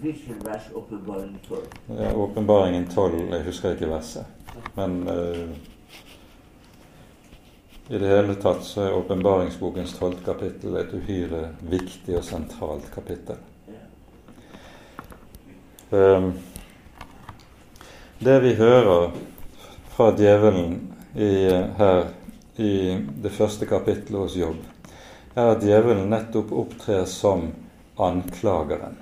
Hvilken 0.00 0.40
vers 0.42 0.66
åpenbaringen 0.74 1.38
12? 1.48 1.62
Ja, 1.98 2.12
Åpenbaringen 2.14 2.86
12, 2.94 3.32
jeg 3.32 3.44
husker 3.44 3.70
ikke 3.76 3.90
verset. 3.90 4.24
Men 4.74 5.08
uh, 5.08 5.48
i 7.88 7.98
det 8.00 8.08
hele 8.08 8.34
tatt 8.34 8.64
så 8.64 8.86
er 8.86 8.96
åpenbaringsbokens 8.96 9.94
tolvte 9.98 10.24
kapittel 10.24 10.80
et 10.80 10.94
uhyre 10.96 11.50
viktig 11.60 12.16
og 12.16 12.24
sentralt 12.24 12.88
kapittel. 12.94 13.38
Ehm, 15.96 16.32
det 18.18 18.40
vi 18.40 18.54
hører 18.54 19.10
fra 19.88 20.10
djevelen 20.16 20.92
i, 21.14 21.48
her 21.76 22.08
i 22.56 22.72
det 23.22 23.30
første 23.32 23.68
kapittelet 23.68 24.20
hos 24.20 24.36
Jobb, 24.36 24.58
er 25.34 25.52
at 25.54 25.64
djevelen 25.64 26.10
nettopp 26.12 26.52
opptrer 26.52 27.04
som 27.08 27.46
anklageren. 27.96 28.98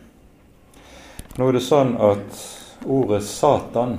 Nå 1.34 1.48
er 1.48 1.56
det 1.56 1.64
sånn 1.66 1.96
at 1.98 2.42
ordet 2.86 3.24
Satan 3.26 3.96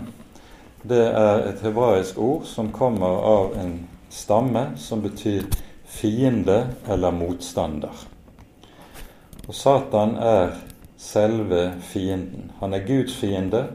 det 0.86 1.02
er 1.10 1.50
et 1.50 1.64
hebraisk 1.66 2.20
ord 2.22 2.46
som 2.48 2.70
kommer 2.72 3.18
av 3.28 3.58
en 3.60 3.74
stamme 4.14 4.68
som 4.80 5.02
betyr 5.04 5.50
fiende 5.90 6.62
eller 6.88 7.16
motstander. 7.16 8.06
Og 9.48 9.56
Satan 9.58 10.16
er 10.22 10.56
selve 10.98 11.74
fienden. 11.82 12.52
Han 12.60 12.74
er 12.74 12.88
Guds 12.88 13.16
fiende, 13.18 13.68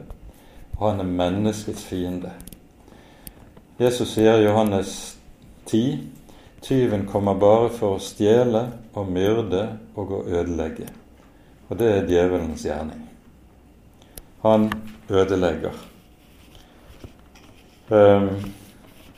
og 0.77 0.91
han 0.91 0.99
er 0.99 1.09
menneskets 1.09 1.83
fiende. 1.85 2.31
Jesus 3.79 4.13
sier 4.13 4.37
i 4.37 4.45
Johannes 4.45 5.17
10 5.65 5.99
tyven 6.61 7.07
kommer 7.07 7.35
bare 7.35 7.69
for 7.73 7.97
å 7.97 8.01
stjele 8.01 8.67
og 8.93 9.09
myrde 9.09 9.63
og 9.97 10.13
å 10.13 10.19
ødelegge. 10.29 10.89
Og 11.69 11.79
det 11.79 11.87
er 11.89 12.09
djevelens 12.09 12.65
gjerning. 12.65 13.07
Han 14.43 14.67
ødelegger. 15.09 15.73
Um, 17.91 18.29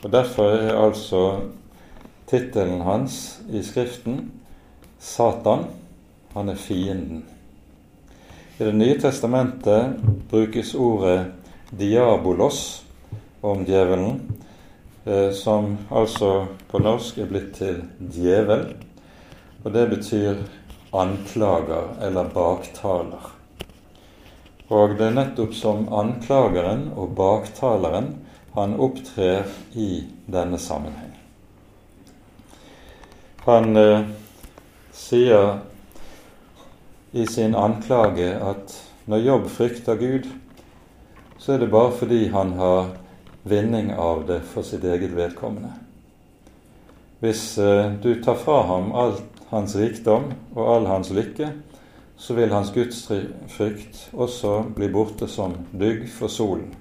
og 0.02 0.12
Derfor 0.12 0.56
er 0.56 0.76
altså 0.76 1.20
tittelen 2.28 2.82
hans 2.84 3.40
i 3.52 3.62
Skriften 3.62 4.32
Satan. 4.98 5.68
Han 6.34 6.48
er 6.48 6.58
fienden. 6.58 7.24
I 8.58 8.64
Det 8.64 8.72
nye 8.72 8.94
testamentet 9.00 9.96
brukes 10.30 10.74
ordet 10.74 11.26
'diabolos' 11.70 12.82
om 13.40 13.64
djevelen, 13.64 14.20
eh, 15.04 15.30
som 15.30 15.78
altså 15.90 16.46
på 16.70 16.78
norsk 16.78 17.18
er 17.18 17.26
blitt 17.26 17.54
til 17.54 17.82
'djevel'. 17.98 18.76
Og 19.64 19.72
det 19.72 19.88
betyr 19.90 20.36
anklager 20.92 21.98
eller 22.00 22.30
baktaler. 22.30 23.26
Og 24.68 24.98
det 24.98 25.06
er 25.06 25.18
nettopp 25.18 25.54
som 25.54 25.88
anklageren 25.90 26.92
og 26.96 27.16
baktaleren 27.16 28.14
han 28.54 28.78
opptrer 28.78 29.50
i 29.74 30.04
denne 30.30 30.58
sammenheng. 30.58 31.18
Han 33.46 33.76
eh, 33.76 34.02
sier 34.92 35.58
i 37.14 37.26
sin 37.26 37.54
anklage 37.54 38.32
at 38.42 38.74
når 39.06 39.22
Jobb 39.22 39.46
frykter 39.52 39.94
Gud, 40.00 40.26
så 41.38 41.54
er 41.54 41.62
det 41.62 41.70
bare 41.70 41.92
fordi 41.94 42.26
han 42.32 42.56
har 42.58 42.88
vinning 43.44 43.92
av 43.94 44.24
det 44.26 44.40
for 44.50 44.66
sitt 44.66 44.84
eget 44.84 45.14
vedkommende. 45.14 45.70
Hvis 47.22 47.58
eh, 47.58 47.92
du 48.02 48.16
tar 48.24 48.40
fra 48.40 48.62
ham 48.66 48.90
all 48.92 49.14
hans 49.52 49.76
rikdom 49.78 50.32
og 50.56 50.66
all 50.74 50.90
hans 50.90 51.12
lykke, 51.14 51.52
så 52.16 52.34
vil 52.34 52.52
hans 52.52 52.72
gudsfrykt 52.74 54.08
også 54.12 54.58
bli 54.74 54.90
borte 54.90 55.28
som 55.30 55.54
dugg 55.70 56.08
for 56.10 56.32
solen. 56.32 56.74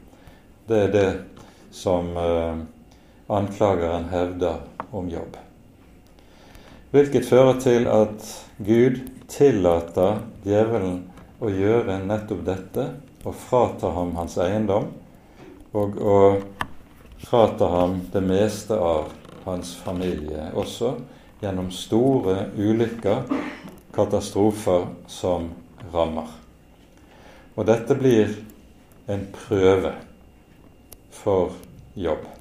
Det 0.68 0.82
er 0.88 0.94
det 0.94 1.10
som 1.72 2.10
eh, 2.18 2.62
anklageren 3.30 4.10
hevder 4.10 4.64
om 4.92 5.10
jobb. 5.12 5.38
Hvilket 6.94 7.26
fører 7.26 7.56
til 7.58 7.88
at 7.90 8.26
Gud 8.62 9.00
tillater 9.26 10.20
djevelen 10.46 11.00
å 11.42 11.50
gjøre 11.50 11.96
nettopp 12.06 12.44
dette 12.46 12.84
og 13.24 13.34
frata 13.34 13.90
ham 13.96 14.12
hans 14.14 14.36
eiendom 14.38 14.92
og 15.74 15.98
å 15.98 16.18
frata 17.24 17.72
ham 17.72 17.96
det 18.14 18.22
meste 18.22 18.78
av 18.78 19.10
hans 19.48 19.74
familie, 19.74 20.52
også 20.54 20.94
gjennom 21.42 21.72
store 21.74 22.52
ulykker, 22.62 23.26
katastrofer, 23.98 24.86
som 25.10 25.50
rammer. 25.96 26.30
Og 27.58 27.66
dette 27.74 27.98
blir 27.98 28.38
en 29.10 29.26
prøve 29.34 29.96
for 31.24 31.58
jobb. 31.98 32.33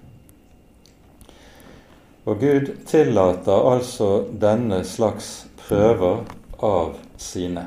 Og 2.24 2.38
Gud 2.38 2.68
tillater 2.86 3.64
altså 3.72 4.08
denne 4.40 4.84
slags 4.86 5.48
prøver 5.58 6.22
av 6.62 6.94
sine. 7.18 7.64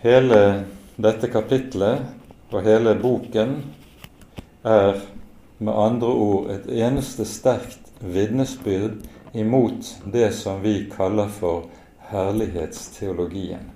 Hele 0.00 0.38
dette 0.96 1.28
kapitlet 1.32 2.54
og 2.54 2.64
hele 2.64 2.94
boken 3.00 3.58
er 4.64 5.02
med 5.58 5.72
andre 5.76 6.08
ord 6.08 6.50
et 6.56 6.70
eneste 6.72 7.26
sterkt 7.28 7.92
vitnesbyrd 8.00 9.04
imot 9.36 9.94
det 10.12 10.30
som 10.36 10.62
vi 10.64 10.86
kaller 10.92 11.28
for 11.28 11.68
herlighetsteologien. 12.08 13.68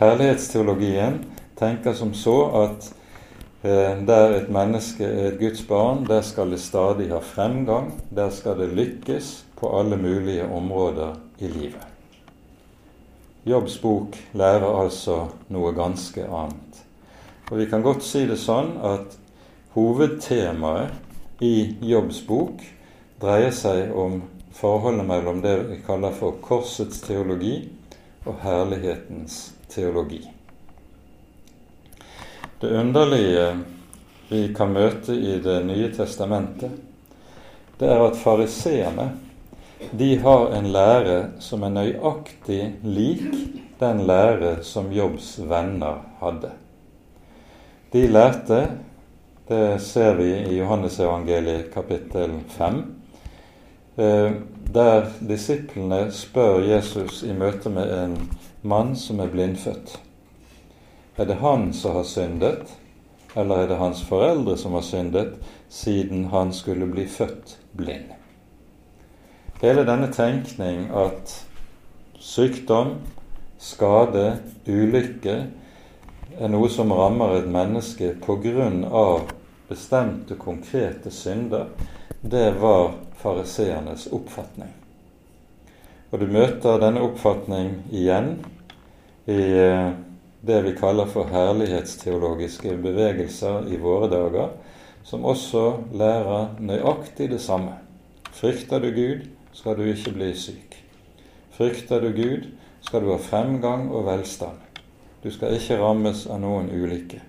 Herlighetsteologien 0.00 1.24
tenker 1.58 1.96
som 1.96 2.14
så 2.16 2.38
at 2.64 2.88
der 3.62 4.36
et 4.36 4.48
menneske 4.52 5.04
er 5.04 5.32
et 5.32 5.38
Guds 5.40 5.62
barn, 5.66 6.04
der 6.06 6.20
skal 6.22 6.50
det 6.50 6.60
stadig 6.60 7.08
ha 7.10 7.18
fremgang, 7.18 7.92
der 8.14 8.30
skal 8.30 8.58
det 8.60 8.68
lykkes 8.76 9.44
på 9.56 9.78
alle 9.78 9.96
mulige 9.96 10.44
områder 10.44 11.16
i 11.38 11.48
livet. 11.48 11.86
Jobbs 13.46 13.78
bok 13.78 14.16
lærer 14.34 14.82
altså 14.82 15.28
noe 15.54 15.72
ganske 15.74 16.24
annet. 16.26 16.82
Og 17.50 17.58
Vi 17.58 17.66
kan 17.70 17.82
godt 17.82 18.02
si 18.02 18.24
det 18.26 18.38
sånn 18.42 18.72
at 18.82 19.14
hovedtemaet 19.76 20.90
i 21.46 21.76
Jobbs 21.86 22.24
bok 22.26 22.64
dreier 23.22 23.54
seg 23.54 23.94
om 23.94 24.22
forholdet 24.56 25.06
mellom 25.06 25.42
det 25.44 25.56
vi 25.68 25.78
kaller 25.86 26.16
for 26.16 26.40
korsets 26.42 27.04
teologi 27.06 27.68
og 28.26 28.40
herlighetens 28.42 29.52
teologi. 29.70 30.35
Det 32.60 32.72
underlige 32.80 33.58
vi 34.28 34.54
kan 34.56 34.72
møte 34.72 35.12
i 35.12 35.38
Det 35.44 35.58
nye 35.66 35.90
testamentet, 35.92 36.72
det 37.76 37.88
er 37.92 38.00
at 38.00 38.16
fariseerne 38.16 39.10
de 39.92 40.14
har 40.18 40.54
en 40.56 40.70
lære 40.72 41.16
som 41.44 41.66
er 41.66 41.74
nøyaktig 41.74 42.60
lik 42.82 43.26
den 43.80 44.00
lære 44.08 44.62
som 44.64 44.88
Jobbs 44.92 45.34
venner 45.44 46.00
hadde. 46.22 46.54
De 47.92 48.06
lærte, 48.08 48.62
det 49.48 49.80
ser 49.84 50.16
vi 50.16 50.30
i 50.32 50.56
Johannesevangeliet 50.56 51.68
kapittel 51.74 52.38
5, 52.56 52.80
eh, 54.00 54.32
der 54.74 55.12
disiplene 55.28 56.06
spør 56.12 56.64
Jesus 56.64 57.22
i 57.22 57.36
møte 57.36 57.68
med 57.68 57.92
en 58.00 58.16
mann 58.62 58.96
som 58.96 59.20
er 59.20 59.28
blindfødt. 59.28 59.98
Er 61.16 61.24
det 61.24 61.38
han 61.40 61.72
som 61.72 61.96
har 61.96 62.04
syndet, 62.04 62.76
eller 63.34 63.62
er 63.62 63.68
det 63.68 63.80
hans 63.80 64.02
foreldre 64.04 64.56
som 64.56 64.74
har 64.76 64.84
syndet, 64.84 65.34
siden 65.68 66.26
han 66.32 66.52
skulle 66.52 66.86
bli 66.86 67.06
født 67.08 67.56
blind? 67.72 68.12
Hele 69.62 69.86
denne 69.88 70.10
tenkning 70.12 70.90
at 70.92 71.32
sykdom, 72.20 72.98
skade, 73.58 74.42
ulykke 74.68 75.36
er 76.36 76.52
noe 76.52 76.68
som 76.68 76.92
rammer 76.92 77.38
et 77.38 77.48
menneske 77.48 78.12
av 78.92 79.30
bestemte, 79.68 80.36
konkrete 80.36 81.10
synder, 81.10 81.70
det 82.20 82.50
var 82.60 82.92
fariseernes 83.22 84.08
oppfatning. 84.12 84.74
Og 86.12 86.20
du 86.20 86.26
møter 86.26 86.76
denne 86.80 87.00
oppfatning 87.00 87.72
igjen 87.90 88.36
i 89.26 89.40
eh, 89.40 89.96
det 90.46 90.62
vi 90.62 90.74
kaller 90.78 91.08
for 91.10 91.28
herlighetsteologiske 91.32 92.76
bevegelser 92.82 93.66
i 93.72 93.78
våre 93.82 94.08
dager, 94.10 94.52
som 95.04 95.24
også 95.26 95.64
lærer 95.94 96.56
nøyaktig 96.58 97.30
det 97.30 97.40
samme. 97.42 97.78
Frykter 98.32 98.82
du 98.82 98.90
Gud, 98.94 99.26
skal 99.52 99.78
du 99.78 99.86
ikke 99.90 100.12
bli 100.14 100.32
syk. 100.36 100.76
Frykter 101.56 102.00
du 102.00 102.10
Gud, 102.14 102.50
skal 102.80 103.02
du 103.02 103.12
ha 103.14 103.18
fremgang 103.18 103.88
og 103.90 104.06
velstand. 104.06 104.58
Du 105.22 105.30
skal 105.34 105.56
ikke 105.56 105.78
rammes 105.80 106.26
av 106.30 106.38
noen 106.42 106.68
ulykke. 106.70 107.22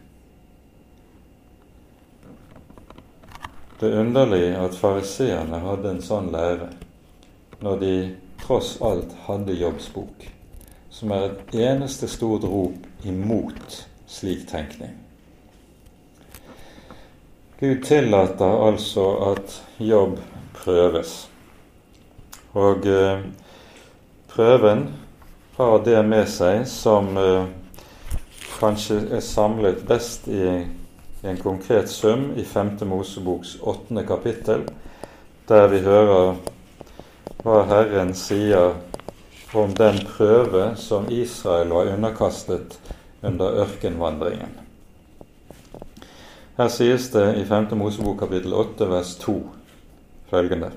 Det 3.79 3.89
er 3.91 4.01
underlig 4.01 4.55
at 4.57 4.75
fariseerne 4.77 5.61
hadde 5.61 5.93
en 5.93 6.01
sånn 6.01 6.31
lære 6.33 6.71
når 7.61 7.79
de 7.81 7.93
tross 8.41 8.75
alt 8.85 9.13
hadde 9.27 9.53
Jobbs 9.57 9.89
bok, 9.93 10.25
som 10.89 11.13
er 11.13 11.27
et 11.27 11.55
eneste 11.61 12.09
stort 12.09 12.45
rop 12.45 12.87
imot 13.03 13.87
slik 14.07 14.47
tenkning. 14.49 14.95
Gud 17.59 17.83
tillater 17.83 18.67
altså 18.67 19.05
at 19.31 19.63
jobb 19.81 20.19
prøves. 20.53 21.29
Og 22.53 22.85
eh, 22.85 23.23
prøven 24.29 24.87
har 25.57 25.77
det 25.85 26.01
med 26.05 26.29
seg 26.29 26.67
som 26.69 27.17
eh, 27.17 27.47
kanskje 28.59 28.99
er 29.17 29.25
samlet 29.25 29.81
best 29.89 30.27
i 30.29 30.43
en 31.27 31.39
konkret 31.41 31.89
sum 31.89 32.31
i 32.37 32.45
5. 32.45 32.77
Moseboks 32.85 33.57
8. 33.61 34.05
kapittel, 34.07 34.67
der 35.49 35.67
vi 35.67 35.81
hører 35.81 36.37
hva 37.41 37.63
Herren 37.69 38.13
sier 38.17 38.77
om 39.53 39.73
den 39.73 39.99
prøve 40.05 40.75
som 40.75 41.05
Israel 41.09 41.69
var 41.71 41.87
underkastet 41.93 42.79
under 43.21 43.61
ørkenvandringen. 43.63 44.51
Her 46.57 46.71
sies 46.73 47.11
det 47.13 47.25
i 47.37 47.45
5. 47.45 47.69
Mosebok 47.77 48.19
kapittel 48.19 48.53
8 48.53 48.87
vers 48.89 49.15
2 49.21 49.35
følgende.: 50.29 50.71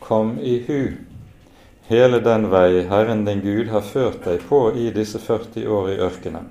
Kom 0.00 0.38
i 0.40 0.58
hu 0.66 0.96
hele 1.86 2.20
den 2.24 2.48
vei 2.50 2.82
Herren 2.88 3.24
din 3.24 3.40
Gud 3.44 3.68
har 3.68 3.84
ført 3.84 4.24
deg 4.24 4.40
på 4.48 4.72
i 4.72 4.90
disse 4.90 5.18
40 5.18 5.68
år 5.68 5.90
i 5.92 5.98
ørkenen, 6.00 6.48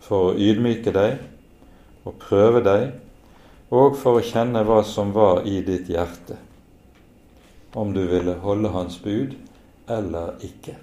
for 0.00 0.30
å 0.30 0.36
ydmyke 0.36 0.92
deg 0.92 1.18
og 2.04 2.20
prøve 2.20 2.62
deg, 2.62 2.92
og 3.70 3.96
for 3.98 4.20
å 4.20 4.24
kjenne 4.24 4.62
hva 4.62 4.82
som 4.84 5.10
var 5.16 5.42
i 5.48 5.58
ditt 5.66 5.88
hjerte, 5.90 6.36
om 7.74 7.92
du 7.96 8.04
ville 8.06 8.38
holde 8.44 8.70
hans 8.76 9.00
bud 9.02 9.34
eller 9.88 10.34
ikke. 10.44 10.76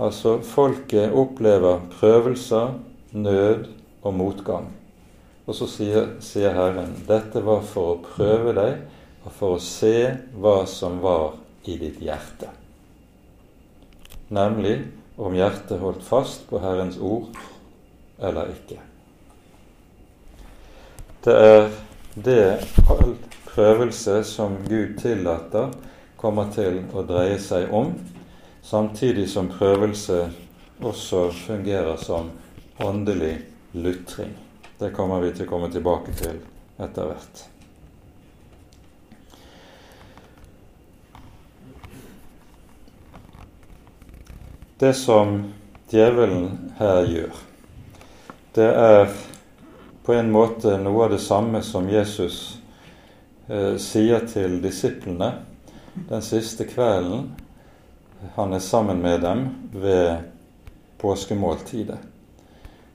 Altså, 0.00 0.38
folket 0.40 1.12
opplever 1.12 1.82
prøvelser, 1.98 2.78
nød 3.12 3.66
og 4.02 4.14
motgang. 4.14 4.70
Og 5.46 5.56
så 5.58 5.66
sier, 5.68 6.14
sier 6.24 6.54
Herren 6.56 6.94
dette 7.08 7.42
var 7.44 7.64
for 7.66 7.94
å 7.94 8.00
prøve 8.04 8.54
deg 8.56 9.26
og 9.26 9.32
for 9.36 9.56
å 9.56 9.62
se 9.62 9.94
hva 10.40 10.62
som 10.70 11.00
var 11.02 11.34
i 11.68 11.76
ditt 11.80 11.98
hjerte. 12.00 12.48
Nemlig 14.30 14.76
om 15.20 15.34
hjertet 15.36 15.82
holdt 15.82 16.04
fast 16.06 16.46
på 16.48 16.60
Herrens 16.62 16.96
ord 17.02 17.28
eller 18.22 18.52
ikke. 18.54 18.78
Det 21.24 21.34
er 21.36 21.66
det 22.14 22.44
all 22.88 23.16
prøvelse 23.50 24.22
som 24.24 24.56
Gud 24.68 24.96
tillater, 25.02 25.68
kommer 26.20 26.50
til 26.52 26.82
å 26.92 27.02
dreie 27.08 27.38
seg 27.40 27.72
om, 27.72 27.94
samtidig 28.62 29.24
som 29.32 29.48
prøvelse 29.48 30.26
også 30.84 31.30
fungerer 31.32 31.96
som 31.96 32.28
åndelig 32.84 33.38
lutring. 33.72 34.34
Det 34.78 34.92
kommer 34.96 35.24
vi 35.24 35.32
til 35.32 35.48
å 35.48 35.50
komme 35.50 35.70
tilbake 35.72 36.12
til 36.20 36.36
etter 36.80 37.08
hvert. 37.08 37.46
Det 44.80 44.94
som 44.96 45.42
djevelen 45.92 46.72
her 46.78 47.04
gjør, 47.08 47.42
det 48.56 48.70
er 48.70 49.12
på 50.04 50.16
en 50.16 50.32
måte 50.32 50.76
noe 50.80 51.04
av 51.04 51.12
det 51.12 51.20
samme 51.20 51.60
som 51.64 51.88
Jesus 51.88 52.40
eh, 53.48 53.76
sier 53.80 54.24
til 54.28 54.56
disiplene 54.64 55.34
den 55.94 56.22
siste 56.22 56.64
kvelden 56.64 57.32
han 58.34 58.52
er 58.52 58.58
sammen 58.58 59.00
med 59.02 59.20
dem 59.20 59.48
ved 59.72 60.16
påskemåltidet. 61.00 61.98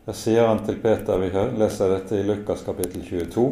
Da 0.06 0.14
sier 0.14 0.48
han 0.48 0.62
til 0.66 0.78
Peter 0.82 1.18
Vi 1.18 1.32
leser 1.58 1.90
dette 1.90 2.20
i 2.20 2.24
Lukas 2.24 2.62
kapittel 2.62 3.02
22. 3.02 3.46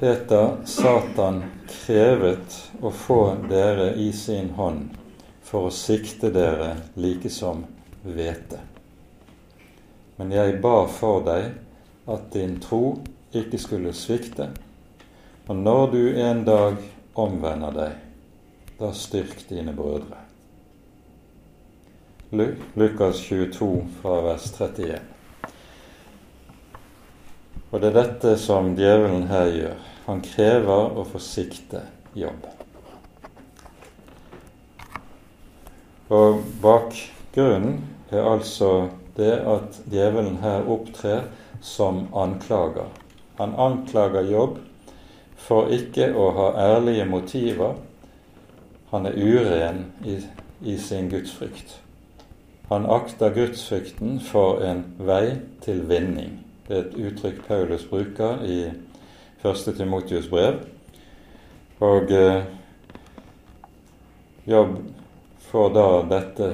Peter, 0.00 0.56
Satan 0.64 1.42
krevet 1.68 2.56
å 2.80 2.90
få 2.90 3.36
dere 3.48 3.92
i 4.00 4.08
sin 4.12 4.50
hånd 4.56 4.96
for 5.44 5.68
å 5.68 5.74
sikte 5.74 6.32
dere 6.34 6.74
like 6.96 7.30
som 7.30 7.62
hvete. 8.02 8.58
men 10.16 10.30
jeg 10.32 10.60
ba 10.62 10.86
for 10.86 11.24
deg 11.26 11.54
at 12.06 12.26
din 12.32 12.60
tro 12.62 13.00
ikke 13.34 13.58
skulle 13.58 13.92
svikte, 13.92 14.48
og 15.48 15.56
når 15.56 15.90
du 15.90 16.02
en 16.22 16.44
dag 16.46 16.76
omvender 17.14 17.74
deg, 17.74 17.98
da 18.78 18.90
styrk 18.92 19.44
dine 19.48 19.74
brødre. 19.76 20.20
Lukas 22.74 23.20
22 23.28 23.86
fra 24.00 24.20
vers 24.24 24.48
31. 24.58 24.98
Og 27.70 27.80
det 27.82 27.90
er 27.90 27.96
dette 27.98 28.34
som 28.38 28.72
djevelen 28.78 29.28
her 29.30 29.50
gjør. 29.50 29.78
Han 30.06 30.20
krever 30.22 30.98
å 30.98 31.04
få 31.06 31.20
sikte 31.22 31.84
jobb. 32.18 32.44
Og 36.14 36.42
bakgrunnen 36.62 37.80
er 38.12 38.26
altså 38.26 38.90
det 39.16 39.32
at 39.48 39.78
djevelen 39.90 40.40
her 40.42 40.66
opptrer 40.70 41.28
som 41.64 42.04
anklager. 42.14 42.90
Han 43.38 43.54
anklager 43.58 44.26
jobb 44.28 44.58
for 45.44 45.68
ikke 45.72 46.08
å 46.16 46.30
ha 46.38 46.48
ærlige 46.70 47.04
motiver. 47.08 47.76
Han 48.92 49.06
er 49.08 49.18
uren 49.18 49.80
i, 50.06 50.18
i 50.64 50.76
sin 50.80 51.10
gudsfrykt. 51.12 51.80
Han 52.70 52.86
akter 52.88 53.34
gudsfrykten 53.34 54.20
for 54.24 54.62
en 54.64 54.84
vei 54.98 55.36
til 55.64 55.82
vinning. 55.88 56.38
Det 56.64 56.76
er 56.76 56.84
et 56.86 56.94
uttrykk 57.10 57.42
Paulus 57.48 57.84
bruker 57.90 58.40
i 58.48 58.60
1. 59.44 59.66
Timotius 59.76 60.30
brev. 60.32 60.62
Og 61.84 62.12
eh, 62.14 62.46
Jobb 64.48 64.78
får 65.50 65.68
da 65.74 65.88
dette 66.08 66.48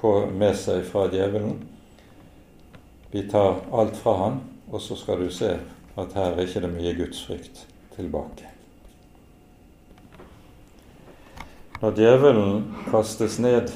på, 0.00 0.12
med 0.32 0.56
seg 0.60 0.84
fra 0.88 1.06
djevelen. 1.12 1.56
Vi 3.12 3.24
tar 3.32 3.62
alt 3.72 3.96
fra 3.96 4.16
han, 4.20 4.38
og 4.68 4.80
så 4.84 4.96
skal 4.98 5.24
du 5.24 5.32
se 5.32 5.54
at 5.96 6.18
her 6.18 6.34
er 6.34 6.44
ikke 6.44 6.64
det 6.64 6.72
mye 6.74 6.94
gudsfrykt 6.98 7.64
tilbake. 7.96 8.52
Når 11.80 11.92
djevelen 11.92 12.62
kastes 12.90 13.36
ned, 13.38 13.68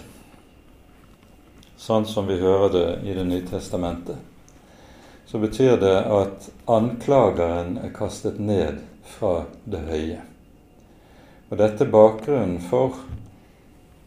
sånn 1.76 2.06
som 2.08 2.28
vi 2.28 2.38
hører 2.40 2.72
det 2.72 2.88
i 3.04 3.14
Det 3.16 3.24
nye 3.28 3.44
testamentet, 3.44 4.16
så 5.26 5.38
betyr 5.38 5.76
det 5.80 5.96
at 6.10 6.48
anklageren 6.66 7.76
er 7.78 7.92
kastet 7.94 8.40
ned 8.40 8.80
fra 9.04 9.44
det 9.64 9.82
høye. 9.86 10.20
Og 11.50 11.58
Dette 11.60 11.84
er 11.84 11.92
bakgrunnen 11.92 12.60
for 12.70 12.96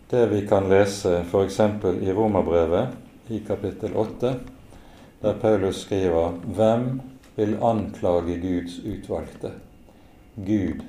det 0.10 0.26
vi 0.32 0.42
kan 0.48 0.70
lese 0.70 1.22
f.eks. 1.24 1.60
i 2.02 2.12
Romerbrevet 2.12 3.32
i 3.34 3.40
kapittel 3.48 3.96
8, 3.96 4.34
der 5.22 5.38
Paulus 5.42 5.86
skriver 5.86 6.40
Hvem 6.58 7.02
vil 7.36 7.56
anklage 7.64 8.40
Guds 8.42 8.80
utvalgte? 8.84 9.54
Gud 10.36 10.82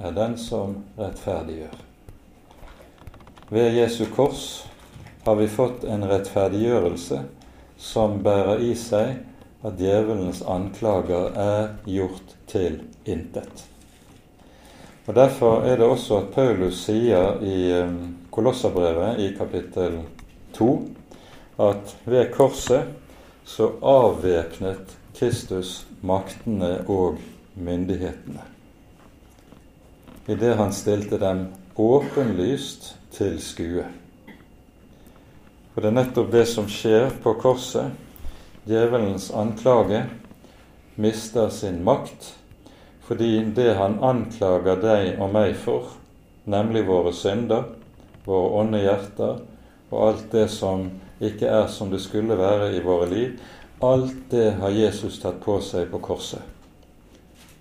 er 0.00 0.12
den 0.16 0.38
som 0.40 0.78
rettferdiggjør. 0.96 1.76
Ved 3.50 3.76
Jesu 3.76 4.06
kors 4.16 4.64
har 5.26 5.36
vi 5.36 5.48
fått 5.48 5.84
en 5.84 6.06
rettferdiggjørelse 6.08 7.20
som 7.76 8.20
bærer 8.24 8.64
i 8.64 8.72
seg 8.78 9.18
at 9.66 9.76
djevelens 9.78 10.40
anklager 10.48 11.36
er 11.36 11.74
gjort 11.84 12.34
til 12.48 12.80
intet. 13.04 13.66
Og 15.06 15.14
Derfor 15.14 15.62
er 15.68 15.76
det 15.76 15.86
også 15.86 16.22
at 16.22 16.32
Paulus 16.34 16.80
sier 16.88 17.38
i 17.44 17.58
um, 17.78 18.16
Kolosserbrevet 18.34 19.20
i 19.22 19.28
kapittel 19.38 20.00
2 20.56 20.70
at 21.62 21.94
ved 22.04 22.32
korset 22.34 22.90
så 23.46 23.70
avvæpnet 23.82 24.96
Kristus 25.14 25.86
maktene 26.02 26.80
og 26.88 27.20
myndighetene. 27.54 28.55
Idet 30.26 30.56
han 30.56 30.72
stilte 30.72 31.18
dem 31.22 31.46
åpenlyst 31.76 32.96
til 33.14 33.36
skue. 33.38 33.84
Og 35.74 35.82
det 35.82 35.90
er 35.90 35.94
nettopp 35.94 36.32
det 36.32 36.46
som 36.50 36.66
skjer 36.72 37.12
på 37.22 37.36
korset. 37.38 37.92
Djevelens 38.66 39.28
anklage 39.30 40.02
mister 40.98 41.52
sin 41.54 41.84
makt 41.86 42.32
fordi 43.06 43.44
det 43.54 43.76
han 43.78 44.00
anklager 44.02 44.80
deg 44.82 45.20
og 45.22 45.30
meg 45.30 45.52
for, 45.62 45.92
nemlig 46.50 46.82
våre 46.88 47.12
synder, 47.14 47.68
våre 48.26 48.48
onde 48.64 48.80
hjerter 48.82 49.44
og 49.92 50.00
alt 50.08 50.24
det 50.32 50.48
som 50.50 50.88
ikke 51.22 51.46
er 51.46 51.70
som 51.70 51.92
det 51.92 52.00
skulle 52.02 52.34
være 52.34 52.72
i 52.74 52.82
våre 52.82 53.06
liv, 53.12 53.36
alt 53.78 54.26
det 54.32 54.56
har 54.58 54.74
Jesus 54.74 55.20
tatt 55.22 55.38
på 55.44 55.60
seg 55.62 55.86
på 55.92 56.02
korset. 56.02 56.42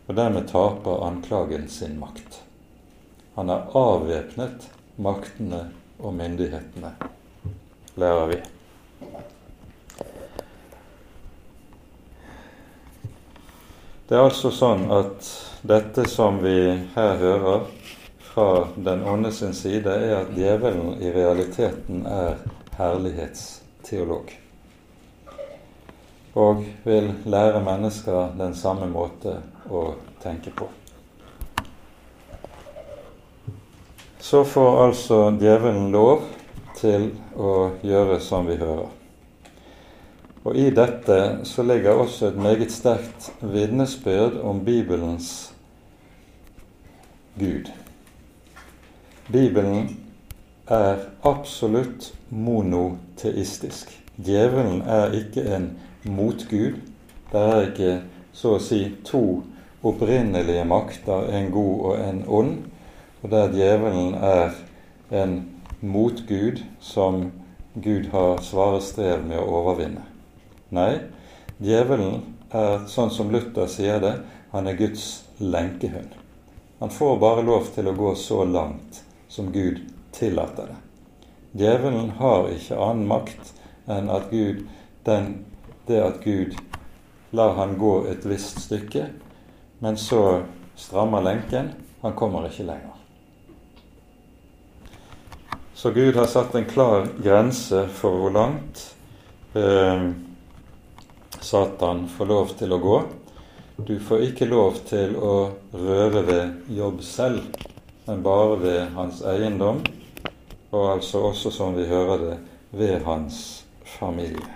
Og 0.07 0.17
dermed 0.17 0.49
taper 0.49 1.05
anklagen 1.05 1.69
sin 1.69 1.99
makt. 2.01 2.44
Han 3.35 3.49
har 3.49 3.67
avvæpnet 3.73 4.69
maktene 4.95 5.65
og 5.99 6.13
myndighetene, 6.15 6.91
lærer 7.99 8.29
vi. 8.31 8.37
Det 14.07 14.15
er 14.15 14.21
altså 14.21 14.51
sånn 14.53 14.85
at 14.93 15.27
dette 15.67 16.05
som 16.07 16.37
vi 16.43 16.59
her 16.93 17.19
hører 17.19 17.67
fra 18.29 18.67
den 18.75 19.03
onde 19.03 19.33
sin 19.35 19.53
side, 19.57 19.89
er 19.89 20.21
at 20.21 20.31
djevelen 20.37 20.95
i 21.01 21.11
realiteten 21.11 22.05
er 22.07 22.39
herlighetsteolog. 22.77 24.31
Og 26.35 26.63
vil 26.87 27.11
lære 27.25 27.63
mennesker 27.67 28.35
den 28.39 28.55
samme 28.55 28.87
måte 28.91 29.39
å 29.67 29.87
tenke 30.23 30.55
på. 30.55 30.71
Så 34.25 34.43
får 34.43 34.85
altså 34.85 35.17
djevelen 35.37 35.91
lov 35.93 36.23
til 36.79 37.11
å 37.37 37.51
gjøre 37.85 38.15
som 38.25 38.47
vi 38.49 38.55
hører. 38.57 38.87
Og 40.41 40.57
i 40.57 40.71
dette 40.73 41.17
så 41.45 41.61
ligger 41.61 42.01
også 42.01 42.31
et 42.31 42.39
meget 42.41 42.73
sterkt 42.73 43.27
vitnesbyrd 43.45 44.39
om 44.41 44.63
Bibelens 44.65 45.29
Gud. 47.37 47.69
Bibelen 49.29 49.91
er 50.73 51.05
absolutt 51.21 52.09
monoteistisk. 52.33 53.93
Djevelen 54.17 54.81
er 54.89 55.13
ikke 55.21 55.45
en 55.53 55.75
motgud. 56.09 56.81
Det 57.29 57.49
er 57.53 57.67
ikke 57.69 57.97
så 58.33 58.57
å 58.57 58.63
si 58.73 58.87
to 59.05 59.43
opprinnelige 59.85 60.65
makter, 60.65 61.29
en 61.29 61.53
god 61.53 61.91
og 61.91 62.07
en 62.09 62.25
ond, 62.25 62.63
og 63.25 63.31
der 63.31 63.49
djevelen 63.49 64.13
er 64.21 64.51
en 65.09 65.31
motgud 65.81 66.59
som 66.79 67.31
Gud 67.73 68.11
har 68.11 68.37
svare 68.45 68.83
strev 68.85 69.23
med 69.25 69.39
å 69.41 69.47
overvinne. 69.63 70.03
Nei, 70.69 70.99
djevelen 71.57 72.21
er 72.53 72.85
sånn 72.85 73.09
som 73.09 73.33
Luther 73.33 73.65
sier 73.71 73.97
det, 74.03 74.13
han 74.53 74.69
er 74.69 74.77
Guds 74.77 75.25
lenkehund. 75.41 76.13
Han 76.77 76.93
får 76.93 77.17
bare 77.17 77.47
lov 77.49 77.71
til 77.73 77.89
å 77.89 77.95
gå 77.97 78.13
så 78.13 78.43
langt 78.45 79.01
som 79.27 79.49
Gud 79.49 79.81
tillater 80.13 80.69
det. 80.69 80.79
Djevelen 81.63 82.13
har 82.21 82.51
ikke 82.53 82.77
annen 82.77 83.09
makt 83.09 83.55
enn 83.89 84.11
at 84.13 84.29
Gud, 84.29 84.67
den, 85.07 85.31
det 85.89 86.03
at 86.03 86.21
Gud 86.21 86.53
lar 87.33 87.57
han 87.57 87.73
gå 87.81 88.03
et 88.11 88.29
visst 88.29 88.61
stykke, 88.67 89.07
men 89.81 89.97
så 89.97 90.43
strammer 90.77 91.25
lenken. 91.25 91.73
Han 92.05 92.13
kommer 92.13 92.45
ikke 92.45 92.69
lenger. 92.69 92.94
Så 95.75 95.91
Gud 95.91 96.15
har 96.15 96.25
satt 96.25 96.55
en 96.55 96.65
klar 96.65 97.07
grense 97.23 97.81
for 97.91 98.15
hvor 98.15 98.31
langt 98.31 98.95
eh, 99.53 100.05
Satan 101.43 102.05
får 102.07 102.29
lov 102.31 102.53
til 102.55 102.71
å 102.71 102.79
gå. 102.79 102.99
Du 103.83 103.97
får 103.99 104.23
ikke 104.29 104.47
lov 104.47 104.79
til 104.87 105.17
å 105.19 105.33
røre 105.75 106.23
ved 106.23 106.71
jobb 106.71 107.03
selv, 107.03 107.43
men 108.07 108.23
bare 108.23 108.55
ved 108.63 108.95
hans 108.95 109.19
eiendom, 109.27 109.83
og 110.71 110.85
altså 110.93 111.25
også, 111.33 111.51
som 111.51 111.75
vi 111.75 111.89
hører 111.91 112.23
det, 112.23 112.37
ved 112.71 113.03
hans 113.03 113.43
familie. 113.97 114.47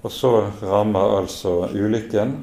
Og 0.00 0.08
så 0.08 0.32
rammer 0.64 1.18
altså 1.20 1.66
ulykken, 1.76 2.38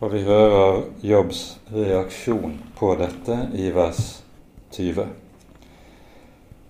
og 0.00 0.12
vi 0.12 0.22
hører 0.22 0.84
Jobbs 1.02 1.58
reaksjon 1.74 2.58
på 2.78 2.92
dette 3.00 3.38
i 3.58 3.70
vers 3.74 4.22
20. 4.76 5.08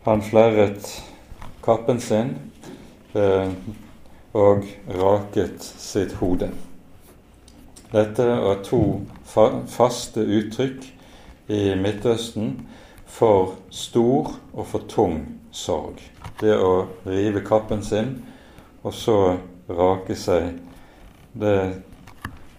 Han 0.06 0.22
flerret 0.24 0.88
kappen 1.64 2.00
sin 2.00 2.30
eh, 3.12 3.52
og 4.32 4.64
raket 4.96 5.60
sitt 5.60 6.14
hode. 6.22 6.48
Dette 7.92 8.24
er 8.24 8.62
to 8.64 8.80
fa 9.28 9.48
faste 9.68 10.24
uttrykk 10.24 10.86
i 11.52 11.74
Midtøsten 11.76 12.54
for 13.08 13.58
stor 13.72 14.34
og 14.52 14.66
for 14.68 14.88
tung 14.88 15.20
sorg. 15.52 16.00
det 16.40 16.54
å 16.54 16.86
rive 17.04 17.40
kappen 17.44 17.82
sin 17.82 18.12
og 18.84 18.94
så 18.94 19.36
rake 19.68 20.14
seg, 20.14 20.52
det 21.34 21.82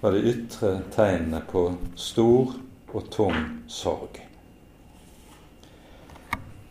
var 0.01 0.11
de 0.11 0.19
ytre 0.31 0.79
tegnene 0.95 1.41
på 1.51 1.65
stor 1.95 2.53
og 2.93 3.09
tung 3.11 3.35
sorg. 3.67 4.21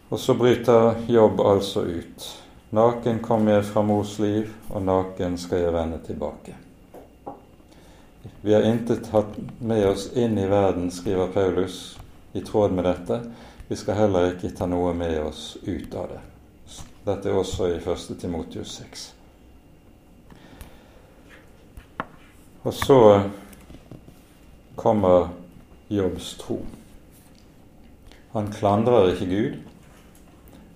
Og 0.09 0.20
så 0.20 0.35
bryter 0.35 1.05
Jobb 1.09 1.41
altså 1.41 1.85
ut. 1.85 2.29
Naken 2.70 3.20
kom 3.24 3.49
jeg 3.49 3.64
fra 3.64 3.83
mors 3.85 4.18
liv, 4.18 4.49
og 4.70 4.83
naken 4.85 5.37
skal 5.41 5.66
jeg 5.66 5.72
vende 5.72 6.01
tilbake. 6.05 6.57
Vi 8.41 8.55
har 8.55 8.64
intet 8.64 9.09
hatt 9.12 9.37
med 9.61 9.87
oss 9.89 10.09
inn 10.16 10.39
i 10.39 10.49
verden, 10.49 10.91
skriver 10.91 11.33
Paulus, 11.33 11.99
i 12.33 12.41
tråd 12.41 12.72
med 12.72 12.85
dette. 12.85 13.20
Vi 13.68 13.76
skal 13.76 14.01
heller 14.01 14.33
ikke 14.33 14.53
ta 14.57 14.68
noe 14.68 14.95
med 14.97 15.20
oss 15.20 15.57
ut 15.66 15.95
av 15.95 16.12
det. 16.12 16.20
Dette 17.05 17.29
er 17.29 17.37
også 17.41 17.68
i 17.72 17.79
1. 17.81 18.20
Timotius 18.20 18.79
6. 18.81 19.07
Og 22.69 22.75
så 22.75 23.23
kommer 24.77 25.29
Jobbs 25.89 26.35
tro. 26.37 26.59
Han 28.35 28.51
klandrer 28.53 29.14
ikke 29.14 29.29
Gud. 29.31 29.55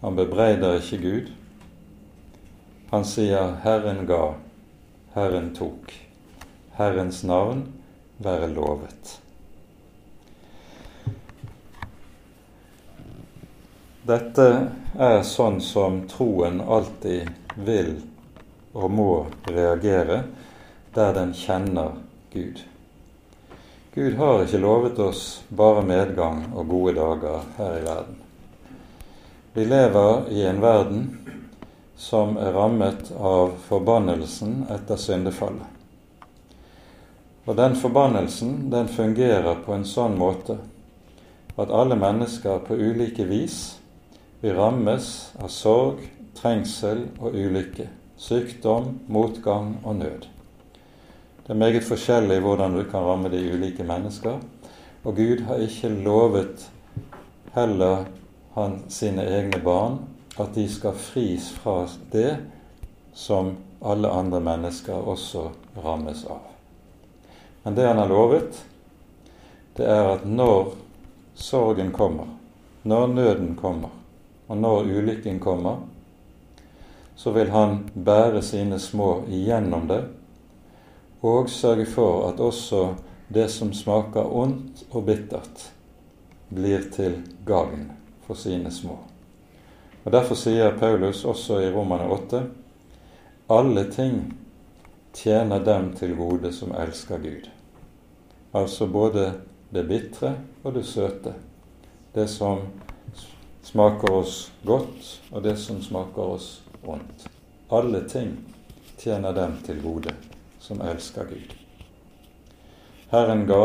Han 0.00 0.16
bebreider 0.16 0.78
ikke 0.78 0.98
Gud. 1.02 1.26
Han 2.94 3.04
sier 3.04 3.58
'Herren 3.60 4.06
ga, 4.08 4.34
Herren 5.12 5.50
tok'. 5.52 5.92
Herrens 6.78 7.24
navn 7.28 7.66
være 8.18 8.48
lovet. 8.54 9.20
Dette 14.08 14.48
er 14.98 15.20
sånn 15.22 15.60
som 15.60 16.06
troen 16.08 16.60
alltid 16.60 17.28
vil 17.56 17.98
og 18.72 18.90
må 18.90 19.26
reagere 19.44 20.22
der 20.94 21.12
den 21.16 21.32
kjenner 21.34 21.96
Gud. 22.32 22.62
Gud 23.94 24.14
har 24.16 24.42
ikke 24.44 24.60
lovet 24.60 24.98
oss 25.04 25.42
bare 25.48 25.82
medgang 25.84 26.46
og 26.56 26.68
gode 26.68 26.94
dager 26.96 27.44
her 27.58 27.74
i 27.76 27.84
verden. 27.84 28.16
Vi 29.52 29.64
lever 29.68 30.30
i 30.32 30.46
en 30.48 30.62
verden 30.62 31.02
som 31.96 32.38
er 32.40 32.54
rammet 32.56 33.12
av 33.20 33.52
forbannelsen 33.66 34.62
etter 34.72 34.96
syndefallet. 34.96 35.68
Og 37.44 37.56
den 37.58 37.76
forbannelsen 37.76 38.70
den 38.72 38.88
fungerer 38.88 39.60
på 39.66 39.76
en 39.76 39.84
sånn 39.84 40.16
måte 40.16 40.56
at 41.60 41.68
alle 41.68 41.98
mennesker 42.00 42.64
på 42.64 42.80
ulike 42.80 43.28
vis 43.28 43.60
vil 44.40 44.56
rammes 44.56 45.12
av 45.36 45.52
sorg, 45.52 46.00
trengsel 46.38 47.10
og 47.20 47.36
ulykke, 47.36 47.90
sykdom, 48.16 48.94
motgang 49.12 49.76
og 49.84 50.00
nød. 50.00 50.31
Det 51.42 51.52
er 51.52 51.58
meget 51.58 51.82
forskjellig 51.82 52.36
hvordan 52.44 52.76
du 52.76 52.84
kan 52.86 53.02
ramme 53.02 53.30
de 53.32 53.40
ulike 53.50 53.82
mennesker, 53.82 54.38
og 55.02 55.16
Gud 55.16 55.42
har 55.48 55.58
ikke 55.64 55.88
lovet 55.88 56.68
heller 57.56 58.04
han 58.54 58.76
sine 58.88 59.24
egne 59.26 59.58
barn 59.64 59.98
at 60.38 60.54
de 60.54 60.68
skal 60.70 60.94
fris 60.94 61.50
fra 61.50 61.88
det 62.12 62.36
som 63.14 63.56
alle 63.82 64.08
andre 64.08 64.40
mennesker 64.40 64.94
også 64.94 65.48
rammes 65.82 66.22
av. 66.30 66.46
Men 67.64 67.74
det 67.74 67.90
han 67.90 67.98
har 67.98 68.14
lovet, 68.14 68.62
det 69.76 69.90
er 69.90 70.14
at 70.14 70.24
når 70.24 70.76
sorgen 71.34 71.90
kommer, 71.90 72.30
når 72.86 73.06
nøden 73.18 73.54
kommer, 73.58 73.90
og 74.46 74.56
når 74.62 74.94
ulykken 74.94 75.42
kommer, 75.42 75.82
så 77.16 77.34
vil 77.34 77.50
han 77.50 77.80
bære 77.94 78.42
sine 78.42 78.78
små 78.78 79.24
igjennom 79.26 79.90
det, 79.90 80.04
og 81.22 81.50
sørge 81.50 81.86
for 81.86 82.28
at 82.28 82.40
også 82.40 82.94
det 83.32 83.48
som 83.50 83.72
smaker 83.72 84.26
ondt 84.26 84.84
og 84.90 85.06
bittert, 85.06 85.68
blir 86.52 86.90
til 86.92 87.22
gagn 87.46 87.92
for 88.26 88.34
sine 88.34 88.70
små. 88.70 88.98
Og 90.04 90.12
Derfor 90.12 90.34
sier 90.34 90.74
Paulus 90.78 91.24
også 91.24 91.60
i 91.62 91.70
Romane 91.72 92.10
8 92.10 92.42
alle 93.52 93.84
ting 93.84 94.34
tjener 95.12 95.64
dem 95.64 95.90
til 95.92 96.14
gode 96.16 96.52
som 96.52 96.70
elsker 96.72 97.18
Gud. 97.18 97.48
Altså 98.54 98.86
både 98.86 99.32
det 99.70 99.82
bitre 99.88 100.34
og 100.62 100.74
det 100.74 100.86
søte. 100.86 101.34
Det 102.14 102.28
som 102.30 102.62
smaker 103.62 104.12
oss 104.12 104.52
godt, 104.64 105.20
og 105.32 105.42
det 105.44 105.58
som 105.58 105.82
smaker 105.82 106.22
oss 106.36 106.62
vondt. 106.84 107.26
Alle 107.68 108.04
ting 108.08 108.38
tjener 108.98 109.32
dem 109.36 109.58
til 109.66 109.82
gode 109.82 110.14
som 110.62 110.80
elsker 110.86 111.26
Gud. 111.28 111.54
Herren 113.10 113.42
ga, 113.50 113.64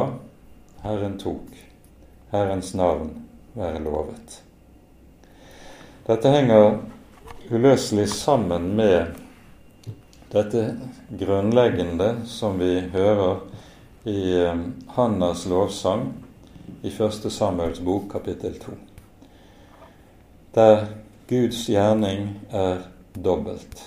Herren 0.81 1.19
tok. 1.21 1.53
Herrens 2.33 2.73
navn 2.75 3.13
være 3.55 3.79
lovet. 3.85 4.41
Dette 6.07 6.33
henger 6.33 6.81
uløselig 7.51 8.09
sammen 8.11 8.73
med 8.75 9.13
dette 10.33 10.65
grunnleggende 11.21 12.09
som 12.27 12.59
vi 12.59 12.73
hører 12.91 13.45
i 14.07 14.19
eh, 14.41 14.65
Hannas 14.97 15.45
lovsang 15.47 16.09
i 16.83 16.91
1. 16.91 17.31
Samuels 17.31 17.79
bok, 17.79 18.11
kapittel 18.11 18.59
2 18.59 18.75
der 20.57 20.85
Guds 21.29 21.67
gjerning 21.69 22.29
er 22.49 22.77
dobbelt. 23.25 23.81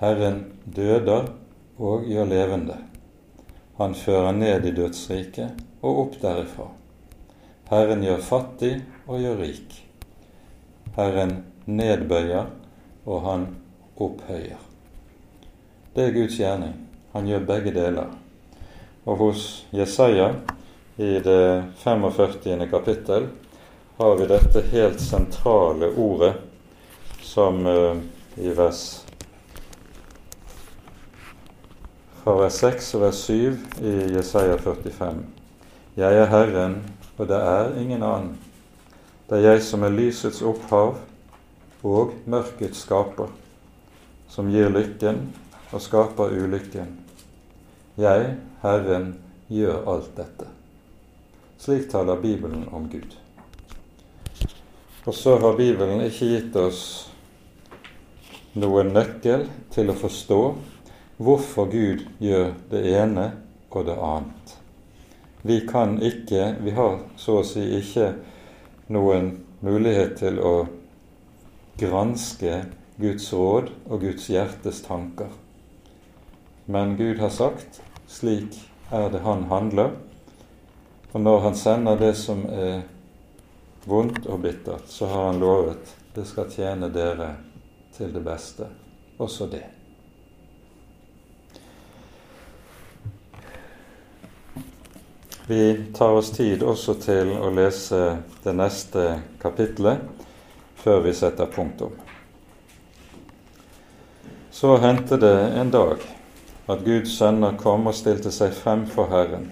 Herren 0.00 0.44
døder 0.76 1.28
og 1.82 2.06
gjør 2.06 2.28
levende. 2.30 2.76
Han 3.78 3.94
fører 3.98 4.32
ned 4.36 4.66
i 4.68 4.74
dødsriket 4.76 5.58
og 5.82 6.04
opp 6.04 6.18
derifra. 6.22 6.68
Herren 7.72 8.04
gjør 8.04 8.22
fattig 8.22 8.74
og 9.08 9.18
gjør 9.22 9.40
rik. 9.42 9.74
Herren 10.94 11.38
nedbøyer, 11.66 12.50
og 13.06 13.22
han 13.26 13.46
opphøyer. 13.96 14.60
Det 15.94 16.06
er 16.06 16.14
Guds 16.14 16.36
gjerning. 16.38 16.74
Han 17.12 17.26
gjør 17.26 17.46
begge 17.48 17.72
deler. 17.74 18.12
Og 19.04 19.18
hos 19.18 19.46
Jesaja 19.74 20.30
i 20.96 21.18
det 21.24 21.64
45. 21.82 22.68
kapittel 22.70 23.26
har 23.98 24.16
vi 24.16 24.28
dette 24.30 24.62
helt 24.70 25.00
sentrale 25.00 25.90
ordet 25.98 26.34
som 27.22 27.66
uh, 27.66 27.96
i 28.36 28.52
vers 28.56 29.01
fra 32.22 32.36
vers 32.38 32.60
6 32.62 32.88
og 32.94 33.00
vers 33.02 33.20
7 33.26 33.54
i 33.82 33.92
Jesaja 34.14 34.54
45. 34.54 35.24
Jeg 35.98 36.18
er 36.20 36.28
Herren, 36.30 36.76
og 37.18 37.26
det 37.26 37.38
er 37.42 37.72
ingen 37.80 38.02
annen. 38.06 38.36
Det 39.26 39.40
er 39.40 39.48
jeg 39.48 39.64
som 39.66 39.82
er 39.82 39.90
lysets 39.90 40.38
opphav 40.46 41.00
og 41.82 42.12
mørkets 42.30 42.84
skaper, 42.86 43.32
som 44.30 44.50
gir 44.54 44.70
lykken 44.70 45.18
og 45.72 45.82
skaper 45.82 46.30
ulykken. 46.30 46.94
Jeg, 47.98 48.36
Herren, 48.62 49.16
gjør 49.50 49.82
alt 49.90 50.14
dette. 50.16 50.46
Slik 51.58 51.88
taler 51.90 52.22
Bibelen 52.22 52.68
om 52.70 52.86
Gud. 52.90 53.16
Og 55.06 55.14
så 55.14 55.34
har 55.42 55.58
Bibelen 55.58 56.04
ikke 56.06 56.30
gitt 56.36 56.56
oss 56.56 56.84
noen 58.54 58.94
nøkkel 58.94 59.48
til 59.74 59.90
å 59.90 59.98
forstå 59.98 60.40
hvorfor 61.16 61.70
Gud 61.70 62.04
gjør 62.22 62.52
det 62.70 62.82
ene 62.94 63.26
og 63.70 63.86
det 63.86 63.96
annet. 63.96 64.54
Vi 65.42 65.60
kan 65.66 65.96
ikke, 66.02 66.56
vi 66.62 66.70
har 66.76 67.00
så 67.18 67.40
å 67.40 67.46
si 67.46 67.64
ikke 67.78 68.12
noen 68.94 69.32
mulighet 69.64 70.16
til 70.20 70.38
å 70.38 70.54
granske 71.80 72.62
Guds 73.02 73.32
råd 73.34 73.72
og 73.88 74.04
Guds 74.04 74.28
hjertes 74.30 74.82
tanker. 74.86 75.32
Men 76.70 76.96
Gud 76.96 77.18
har 77.18 77.32
sagt 77.34 77.82
slik 78.06 78.60
er 78.92 79.10
det 79.10 79.24
Han 79.24 79.48
handler. 79.50 79.96
Og 81.12 81.20
når 81.20 81.40
Han 81.40 81.54
sender 81.58 81.98
det 81.98 82.14
som 82.16 82.44
er 82.46 82.84
vondt 83.84 84.26
og 84.26 84.44
bittert, 84.44 84.86
så 84.88 85.10
har 85.10 85.26
han 85.32 85.42
lovet 85.42 85.96
det 86.14 86.26
skal 86.28 86.50
tjene 86.52 86.92
dere 86.92 87.32
til 87.96 88.12
det 88.14 88.22
beste, 88.24 88.68
også 89.18 89.48
det. 89.50 89.71
Vi 95.52 95.84
tar 95.94 96.08
oss 96.08 96.30
tid 96.30 96.62
også 96.64 96.94
til 96.96 97.34
å 97.36 97.50
lese 97.52 97.98
det 98.40 98.54
neste 98.56 99.02
kapitlet 99.42 100.00
før 100.80 101.02
vi 101.04 101.12
setter 101.12 101.50
punktum. 101.52 101.92
Så 104.48 104.78
hendte 104.80 105.18
det 105.20 105.34
en 105.60 105.74
dag 105.74 106.00
at 106.72 106.86
Guds 106.86 107.18
sønner 107.18 107.60
kom 107.60 107.84
og 107.84 107.98
stilte 108.00 108.32
seg 108.32 108.56
frem 108.56 108.86
for 108.88 109.12
Herren. 109.12 109.50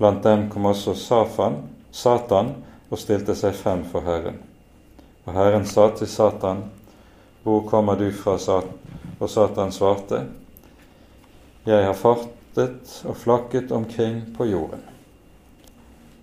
Blant 0.00 0.24
dem 0.24 0.48
kom 0.48 0.72
også 0.72 0.96
Safan, 0.96 1.60
Satan 1.92 2.54
og 2.88 3.04
stilte 3.04 3.36
seg 3.36 3.60
frem 3.60 3.84
for 3.84 4.08
Herren. 4.08 4.40
Og 5.28 5.36
Herren 5.36 5.68
sa 5.68 5.90
til 5.92 6.08
Satan, 6.08 6.70
hvor 7.44 7.66
kommer 7.68 8.00
du 8.00 8.08
fra, 8.16 8.40
Satan? 8.40 8.96
Og 9.20 9.28
Satan 9.28 9.76
svarte, 9.76 10.24
Jeg 11.68 11.84
har 11.84 11.92
fartet 12.54 13.04
og 13.06 13.16
flakket 13.16 13.70
omkring 13.72 14.22
på 14.36 14.46
jorden. 14.46 14.80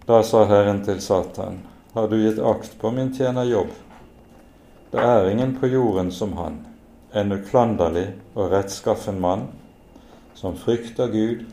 Da 0.05 0.23
sa 0.23 0.45
Herren 0.45 0.83
til 0.85 1.01
Satan, 1.01 1.59
Har 1.93 2.07
du 2.07 2.17
gitt 2.17 2.39
akt 2.39 2.77
på 2.79 2.91
min 2.91 3.13
tjener 3.13 3.43
Jobb? 3.43 3.69
Det 4.91 4.99
er 4.99 5.29
ingen 5.29 5.57
på 5.59 5.67
jorden 5.67 6.11
som 6.11 6.33
han, 6.37 6.65
en 7.11 7.31
uklanderlig 7.31 8.13
og 8.35 8.51
rettskaffen 8.51 9.19
mann, 9.19 9.47
som 10.35 10.55
frykter 10.55 11.07
Gud 11.07 11.45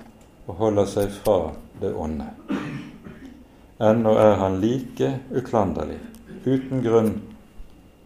og 0.46 0.54
holder 0.54 0.84
seg 0.86 1.10
fra 1.10 1.54
det 1.80 1.94
onde. 1.94 2.26
Ennå 3.80 4.12
er 4.18 4.36
han 4.36 4.60
like 4.60 5.18
uklanderlig. 5.32 5.98
Uten 6.44 6.82
grunn 6.82 7.22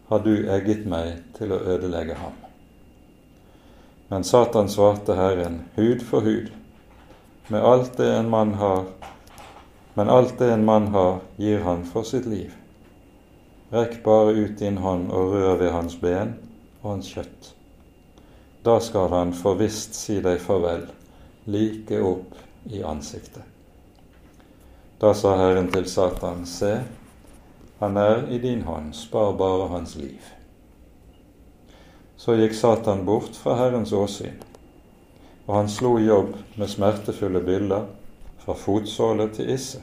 har 0.07 0.19
du 0.19 0.47
egget 0.47 0.85
meg 0.87 1.19
til 1.37 1.51
å 1.51 1.59
ødelegge 1.59 2.15
ham. 2.15 2.33
Men 4.07 4.23
Satan 4.23 4.69
svarte 4.69 5.15
Herren, 5.15 5.65
hud 5.75 6.01
for 6.01 6.21
hud. 6.21 6.49
Med 7.49 7.63
alt 7.65 7.97
det 7.97 8.15
en 8.15 8.29
mann 8.29 8.53
har, 8.53 8.85
men 9.93 10.09
alt 10.09 10.37
det 10.37 10.51
en 10.53 10.65
mann 10.65 10.87
har, 10.87 11.19
gir 11.35 11.63
han 11.65 11.81
for 11.85 12.05
sitt 12.05 12.25
liv. 12.29 12.51
Rekk 13.73 14.03
bare 14.05 14.35
ut 14.37 14.59
din 14.59 14.77
hånd 14.77 15.07
og 15.09 15.33
rør 15.33 15.55
ved 15.57 15.71
hans 15.73 15.95
ben 15.97 16.35
og 16.83 16.91
hans 16.91 17.09
kjøtt. 17.09 17.49
Da 18.61 18.75
skal 18.85 19.09
han 19.15 19.33
for 19.33 19.57
visst 19.57 19.97
si 19.97 20.19
deg 20.21 20.37
farvel, 20.43 20.83
like 21.49 21.97
opp 22.05 22.37
i 22.69 22.83
ansiktet. 22.85 23.41
Da 25.01 25.15
sa 25.17 25.33
Herren 25.39 25.71
til 25.73 25.89
Satan, 25.89 26.45
se, 26.45 26.75
han 27.79 27.97
er 27.97 28.27
i 28.29 28.37
din 28.43 28.61
hånd, 28.67 28.93
spar 28.93 29.33
bare 29.39 29.71
hans 29.73 29.95
liv. 29.97 30.21
Så 32.19 32.37
gikk 32.37 32.53
Satan 32.53 33.07
bort 33.09 33.33
fra 33.41 33.57
Herrens 33.57 33.95
åsyn, 33.95 34.37
og 35.49 35.55
han 35.55 35.69
slo 35.69 35.95
Jobb 35.97 36.35
med 36.61 36.69
smertefulle 36.69 37.39
byller 37.41 37.87
fra 38.37 38.53
fotsåle 38.53 39.25
til 39.33 39.47
isse. 39.49 39.79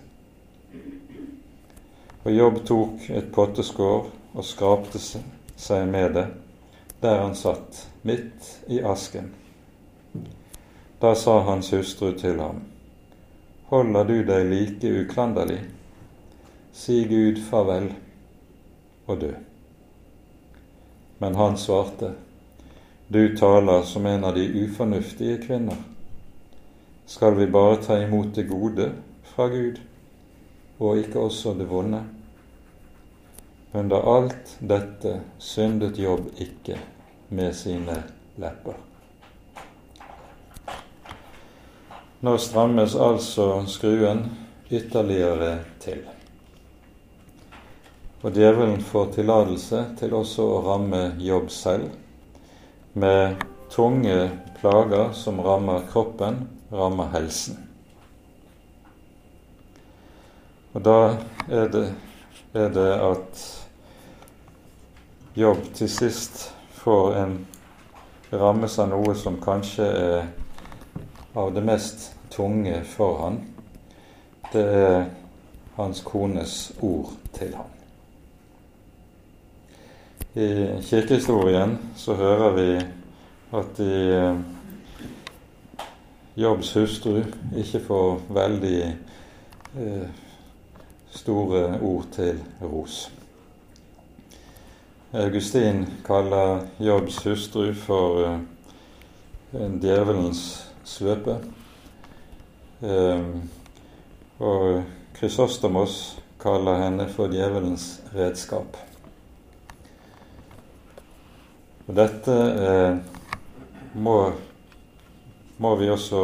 Og 2.23 2.29
Jobb 2.31 2.61
tok 2.69 3.09
et 3.11 3.33
potteskår 3.35 4.05
og 4.07 4.47
skrapte 4.47 5.01
seg 5.03 5.89
med 5.91 6.15
det 6.15 6.27
der 7.03 7.19
han 7.19 7.35
satt, 7.35 7.81
midt 8.07 8.47
i 8.71 8.79
asken. 8.79 9.33
Da 11.03 11.11
sa 11.19 11.41
hans 11.49 11.73
hustru 11.75 12.13
til 12.15 12.39
ham, 12.41 12.63
Holder 13.67 14.07
du 14.07 14.21
deg 14.23 14.47
like 14.47 14.93
uklanderlig? 15.03 15.59
Si 16.73 17.01
Gud 17.11 17.43
farvel 17.51 17.89
og 19.11 19.19
dø. 19.21 19.33
Men 21.19 21.35
han 21.35 21.59
svarte, 21.59 22.13
Du 23.09 23.37
taler 23.37 23.83
som 23.83 24.07
en 24.07 24.25
av 24.25 24.35
de 24.35 24.47
ufornuftige 24.47 25.37
kvinner. 25.43 25.77
Skal 27.07 27.35
vi 27.35 27.47
bare 27.47 27.77
ta 27.77 27.99
imot 28.03 28.35
det 28.35 28.43
gode 28.43 28.89
fra 29.23 29.47
Gud, 29.49 29.77
og 30.79 30.99
ikke 30.99 31.21
også 31.29 31.53
det 31.55 31.69
vonde? 31.71 32.01
Under 33.73 34.03
alt 34.17 34.57
dette 34.59 35.21
syndet 35.39 36.01
Jobb 36.03 36.33
ikke 36.43 36.81
med 37.29 37.55
sine 37.55 38.01
lepper. 38.43 38.75
Nå 42.27 42.33
strammes 42.43 42.97
altså 42.97 43.63
skruen 43.71 44.25
ytterligere 44.71 45.61
til. 45.79 46.01
Og 48.23 48.35
djevelen 48.35 48.81
får 48.83 49.13
tillatelse 49.21 49.85
til 50.01 50.19
også 50.19 50.49
å 50.57 50.59
ramme 50.67 51.05
jobb 51.23 51.53
selv, 51.55 51.93
med 52.97 53.45
tunge 53.71 54.31
plager 54.61 55.13
som 55.13 55.41
rammer 55.41 55.85
kroppen, 55.93 56.49
rammer 56.73 57.11
helsen. 57.13 57.59
Og 60.73 60.81
da 60.85 60.97
er 61.49 61.69
det, 61.73 61.85
er 62.57 62.73
det 62.73 62.89
at 62.97 63.45
jobb 65.37 65.61
til 65.77 65.93
sist 65.93 66.47
får 66.81 67.21
en 67.21 67.39
rammes 68.33 68.79
av 68.81 68.89
noe 68.95 69.13
som 69.21 69.37
kanskje 69.45 69.93
er 69.93 70.27
av 71.37 71.53
det 71.53 71.69
mest 71.69 72.11
tunge 72.33 72.81
for 72.97 73.21
han, 73.27 73.41
det 74.55 74.69
er 74.81 75.01
hans 75.77 76.01
kones 76.01 76.61
ord 76.81 77.13
til 77.37 77.53
ham. 77.61 77.76
I 80.37 80.83
kirkehistorien 80.85 81.79
så 81.97 82.15
hører 82.15 82.51
vi 82.53 82.71
at 83.57 83.77
de, 83.79 83.93
eh, 84.13 84.37
Jobbs 86.37 86.75
hustru 86.77 87.23
ikke 87.57 87.81
får 87.81 88.19
veldig 88.37 88.81
eh, 89.81 90.09
store 91.09 91.79
ord 91.81 92.05
til 92.13 92.43
ros. 92.61 93.11
Augustin 95.17 95.87
kaller 96.05 96.67
Jobbs 96.85 97.17
hustru 97.25 97.73
for 97.73 98.21
eh, 98.27 98.41
djevelens 99.81 100.43
svøpe. 100.85 101.39
Eh, 102.83 103.25
og 104.39 104.83
Krysostomos 105.17 106.19
kaller 106.43 106.85
henne 106.85 107.09
for 107.09 107.33
djevelens 107.33 108.03
redskap. 108.13 108.77
Og 111.87 111.95
dette 111.95 112.35
eh, 112.35 112.97
må, 113.95 114.17
må, 115.63 115.75
vi 115.79 115.91
også, 115.91 116.23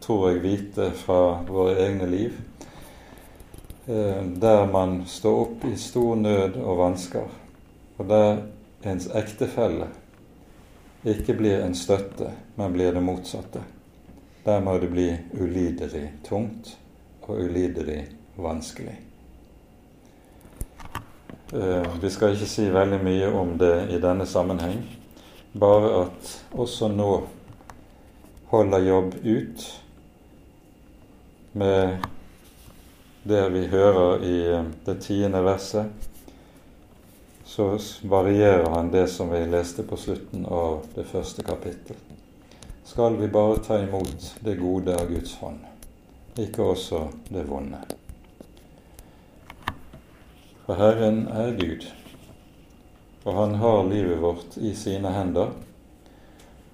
tror 0.00 0.30
jeg, 0.30 0.40
vite 0.44 0.88
fra 0.96 1.18
våre 1.48 1.76
egne 1.84 2.08
liv. 2.08 2.38
Eh, 3.86 4.22
der 4.40 4.64
man 4.72 5.02
står 5.06 5.40
opp 5.42 5.66
i 5.68 5.74
stor 5.76 6.16
nød 6.16 6.56
og 6.62 6.78
vansker, 6.80 7.28
og 7.98 8.08
der 8.08 8.40
ens 8.88 9.10
ektefelle 9.12 9.90
ikke 11.04 11.34
blir 11.34 11.60
en 11.60 11.74
støtte, 11.74 12.30
men 12.56 12.72
blir 12.72 12.94
det 12.94 13.02
motsatte. 13.04 13.60
Der 14.46 14.60
må 14.64 14.78
det 14.78 14.90
bli 14.90 15.08
ulidelig 15.38 16.08
tungt 16.24 16.76
og 17.22 17.36
ulidelig 17.44 18.06
vanskelig. 18.36 18.96
Eh, 21.52 22.00
vi 22.00 22.10
skal 22.10 22.32
ikke 22.32 22.48
si 22.48 22.64
veldig 22.72 23.02
mye 23.04 23.30
om 23.36 23.56
det 23.60 23.74
i 23.92 24.00
denne 24.00 24.26
sammenheng, 24.26 24.80
bare 25.52 25.92
at 26.04 26.32
også 26.52 26.88
nå 26.88 27.10
holder 28.52 28.78
jobb 28.78 29.14
ut 29.24 29.66
med 31.52 32.06
det 33.22 33.42
vi 33.54 33.66
hører 33.66 34.24
i 34.24 34.36
eh, 34.52 34.64
det 34.84 34.96
tiende 35.04 35.42
verset, 35.44 35.86
så 37.44 37.78
varierer 38.02 38.70
han 38.70 38.90
det 38.90 39.06
som 39.12 39.30
vi 39.30 39.44
leste 39.46 39.82
på 39.82 39.96
slutten 39.96 40.46
av 40.46 40.86
det 40.94 41.04
første 41.04 41.44
kapittel. 41.44 41.96
Skal 42.84 43.16
vi 43.16 43.28
bare 43.28 43.60
ta 43.62 43.78
imot 43.82 44.34
det 44.40 44.56
gode 44.60 44.96
av 44.96 45.08
Guds 45.12 45.36
hånd, 45.40 45.60
ikke 46.40 46.72
også 46.74 47.06
det 47.28 47.44
vonde. 47.48 47.80
For 50.66 50.80
Herren 50.80 51.26
er 51.28 51.54
Gud, 51.58 51.86
og 53.24 53.34
Han 53.34 53.54
har 53.54 53.84
livet 53.84 54.22
vårt 54.22 54.56
i 54.56 54.74
sine 54.74 55.10
hender. 55.14 55.52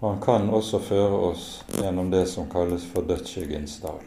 Og 0.00 0.10
Han 0.10 0.22
kan 0.22 0.50
også 0.50 0.78
føre 0.78 1.20
oss 1.30 1.48
gjennom 1.76 2.10
det 2.10 2.26
som 2.30 2.48
kalles 2.50 2.86
for 2.88 3.04
dødsskyggens 3.08 3.80
dal. 3.82 4.00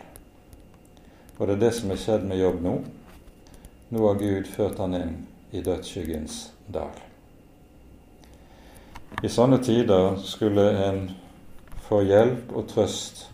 Og 1.38 1.48
det 1.48 1.56
er 1.56 1.64
det 1.66 1.74
som 1.78 1.92
er 1.92 2.02
skjedd 2.02 2.26
med 2.30 2.42
jobb 2.42 2.62
nå. 2.64 2.76
Nå 3.92 4.04
har 4.08 4.20
Gud 4.22 4.48
ført 4.48 4.80
han 4.80 4.96
inn 4.96 5.16
i 5.52 5.62
dødsskyggens 5.66 6.44
dal. 6.72 6.94
I 9.22 9.30
sånne 9.30 9.60
tider 9.62 10.16
skulle 10.24 10.64
en 10.86 11.02
få 11.90 12.00
hjelp 12.08 12.54
og 12.56 12.70
trøst 12.72 13.26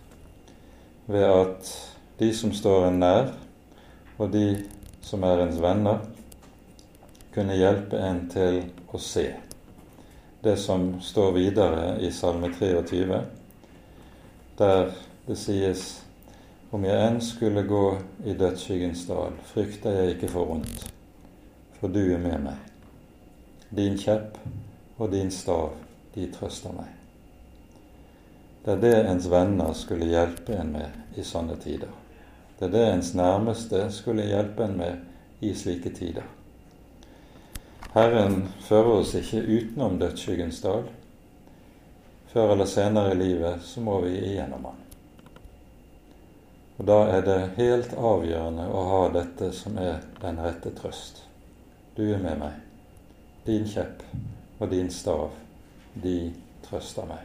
ved 1.05 1.23
at 1.29 1.69
de 2.17 2.31
som 2.33 2.51
står 2.55 2.87
en 2.87 2.99
nær, 3.03 3.29
og 4.17 4.31
de 4.33 4.63
som 5.05 5.23
er 5.23 5.43
ens 5.45 5.59
venner, 5.61 6.01
kunne 7.37 7.55
hjelpe 7.55 8.01
en 8.01 8.25
til 8.33 8.63
å 8.89 9.01
se 9.01 9.29
det 10.41 10.57
som 10.57 11.01
står 11.01 11.31
videre 11.31 11.99
i 12.01 12.11
Salme 12.11 12.49
23, 12.59 13.21
der 14.57 14.91
det 15.27 15.35
sies 15.37 15.81
om 16.71 16.85
jeg 16.85 17.01
enn 17.03 17.19
skulle 17.23 17.63
gå 17.67 17.83
i 18.25 18.35
dødsskyggens 18.37 19.05
dal, 19.09 19.35
frykter 19.51 19.97
jeg 19.97 20.15
ikke 20.15 20.29
for 20.31 20.49
vondt, 20.51 20.85
for 21.79 21.91
du 21.91 21.99
er 22.05 22.21
med 22.21 22.45
meg. 22.47 22.61
Din 23.69 23.99
kjepp 23.99 24.39
og 24.97 25.11
din 25.11 25.31
stav, 25.31 25.75
de 26.15 26.29
trøster 26.33 26.73
meg. 26.73 26.93
Det 28.63 28.77
er 28.77 28.81
det 28.83 28.95
ens 29.11 29.27
venner 29.31 29.75
skulle 29.77 30.09
hjelpe 30.11 30.55
en 30.57 30.73
med 30.73 31.19
i 31.19 31.27
sånne 31.27 31.59
tider. 31.59 31.91
Det 32.57 32.69
er 32.69 32.73
det 32.73 32.87
ens 32.95 33.13
nærmeste 33.19 33.85
skulle 33.93 34.31
hjelpe 34.31 34.65
en 34.65 34.79
med 34.79 35.43
i 35.45 35.53
slike 35.55 35.93
tider. 35.95 36.36
Herren 37.97 38.43
fører 38.61 38.99
oss 38.99 39.15
ikke 39.17 39.39
utenom 39.41 39.95
dødsskyggens 39.97 40.59
dal. 40.61 40.83
Før 42.29 42.51
eller 42.53 42.67
senere 42.69 43.15
i 43.15 43.17
livet 43.17 43.63
så 43.65 43.81
må 43.81 43.95
vi 44.03 44.11
igjennom 44.19 44.67
han. 44.69 44.83
Og 46.77 46.85
Da 46.85 46.97
er 47.09 47.23
det 47.25 47.37
helt 47.55 47.95
avgjørende 47.97 48.67
å 48.69 48.83
ha 48.91 48.99
dette 49.15 49.49
som 49.49 49.79
er 49.81 50.03
den 50.21 50.37
rette 50.37 50.69
trøst. 50.77 51.23
Du 51.97 52.03
er 52.05 52.21
med 52.21 52.37
meg. 52.37 52.59
Din 53.47 53.65
kjepp 53.65 54.03
og 54.59 54.69
din 54.69 54.91
stav, 54.93 55.31
de 55.97 56.35
trøster 56.67 57.07
meg. 57.09 57.23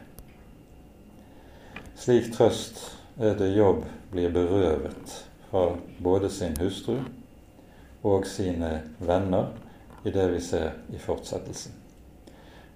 Slik 2.00 2.30
trøst 2.32 2.80
er 3.20 3.36
det 3.36 3.50
Jobb 3.52 3.84
blir 4.14 4.32
berøvet 4.32 5.18
fra 5.50 5.66
både 6.00 6.32
sin 6.32 6.56
hustru 6.62 6.96
og 8.08 8.24
sine 8.26 8.72
venner 9.04 9.52
i 10.04 10.10
det 10.10 10.28
vi 10.32 10.40
ser 10.40 10.72
i 10.94 10.98
fortsettelsen. 10.98 11.72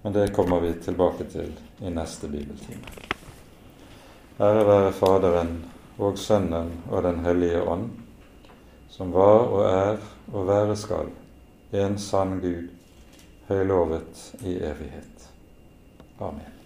Men 0.01 0.13
det 0.13 0.33
kommer 0.35 0.59
vi 0.59 0.73
tilbake 0.73 1.23
til 1.31 1.51
i 1.81 1.89
neste 1.89 2.27
bibeltime. 2.27 2.83
Ære 4.39 4.65
være 4.67 4.91
Faderen 4.93 5.55
og 5.97 6.17
Sønnen 6.17 6.71
og 6.91 7.03
Den 7.03 7.23
hellige 7.25 7.63
ånd, 7.63 7.89
som 8.89 9.13
var 9.13 9.47
og 9.49 9.63
er 9.69 9.97
og 10.33 10.47
være 10.47 10.75
skal, 10.75 11.09
en 11.73 11.97
sann 11.97 12.39
Gud, 12.41 12.69
høylovet 13.47 14.35
i 14.43 14.59
evighet. 14.59 15.31
Amen. 16.19 16.56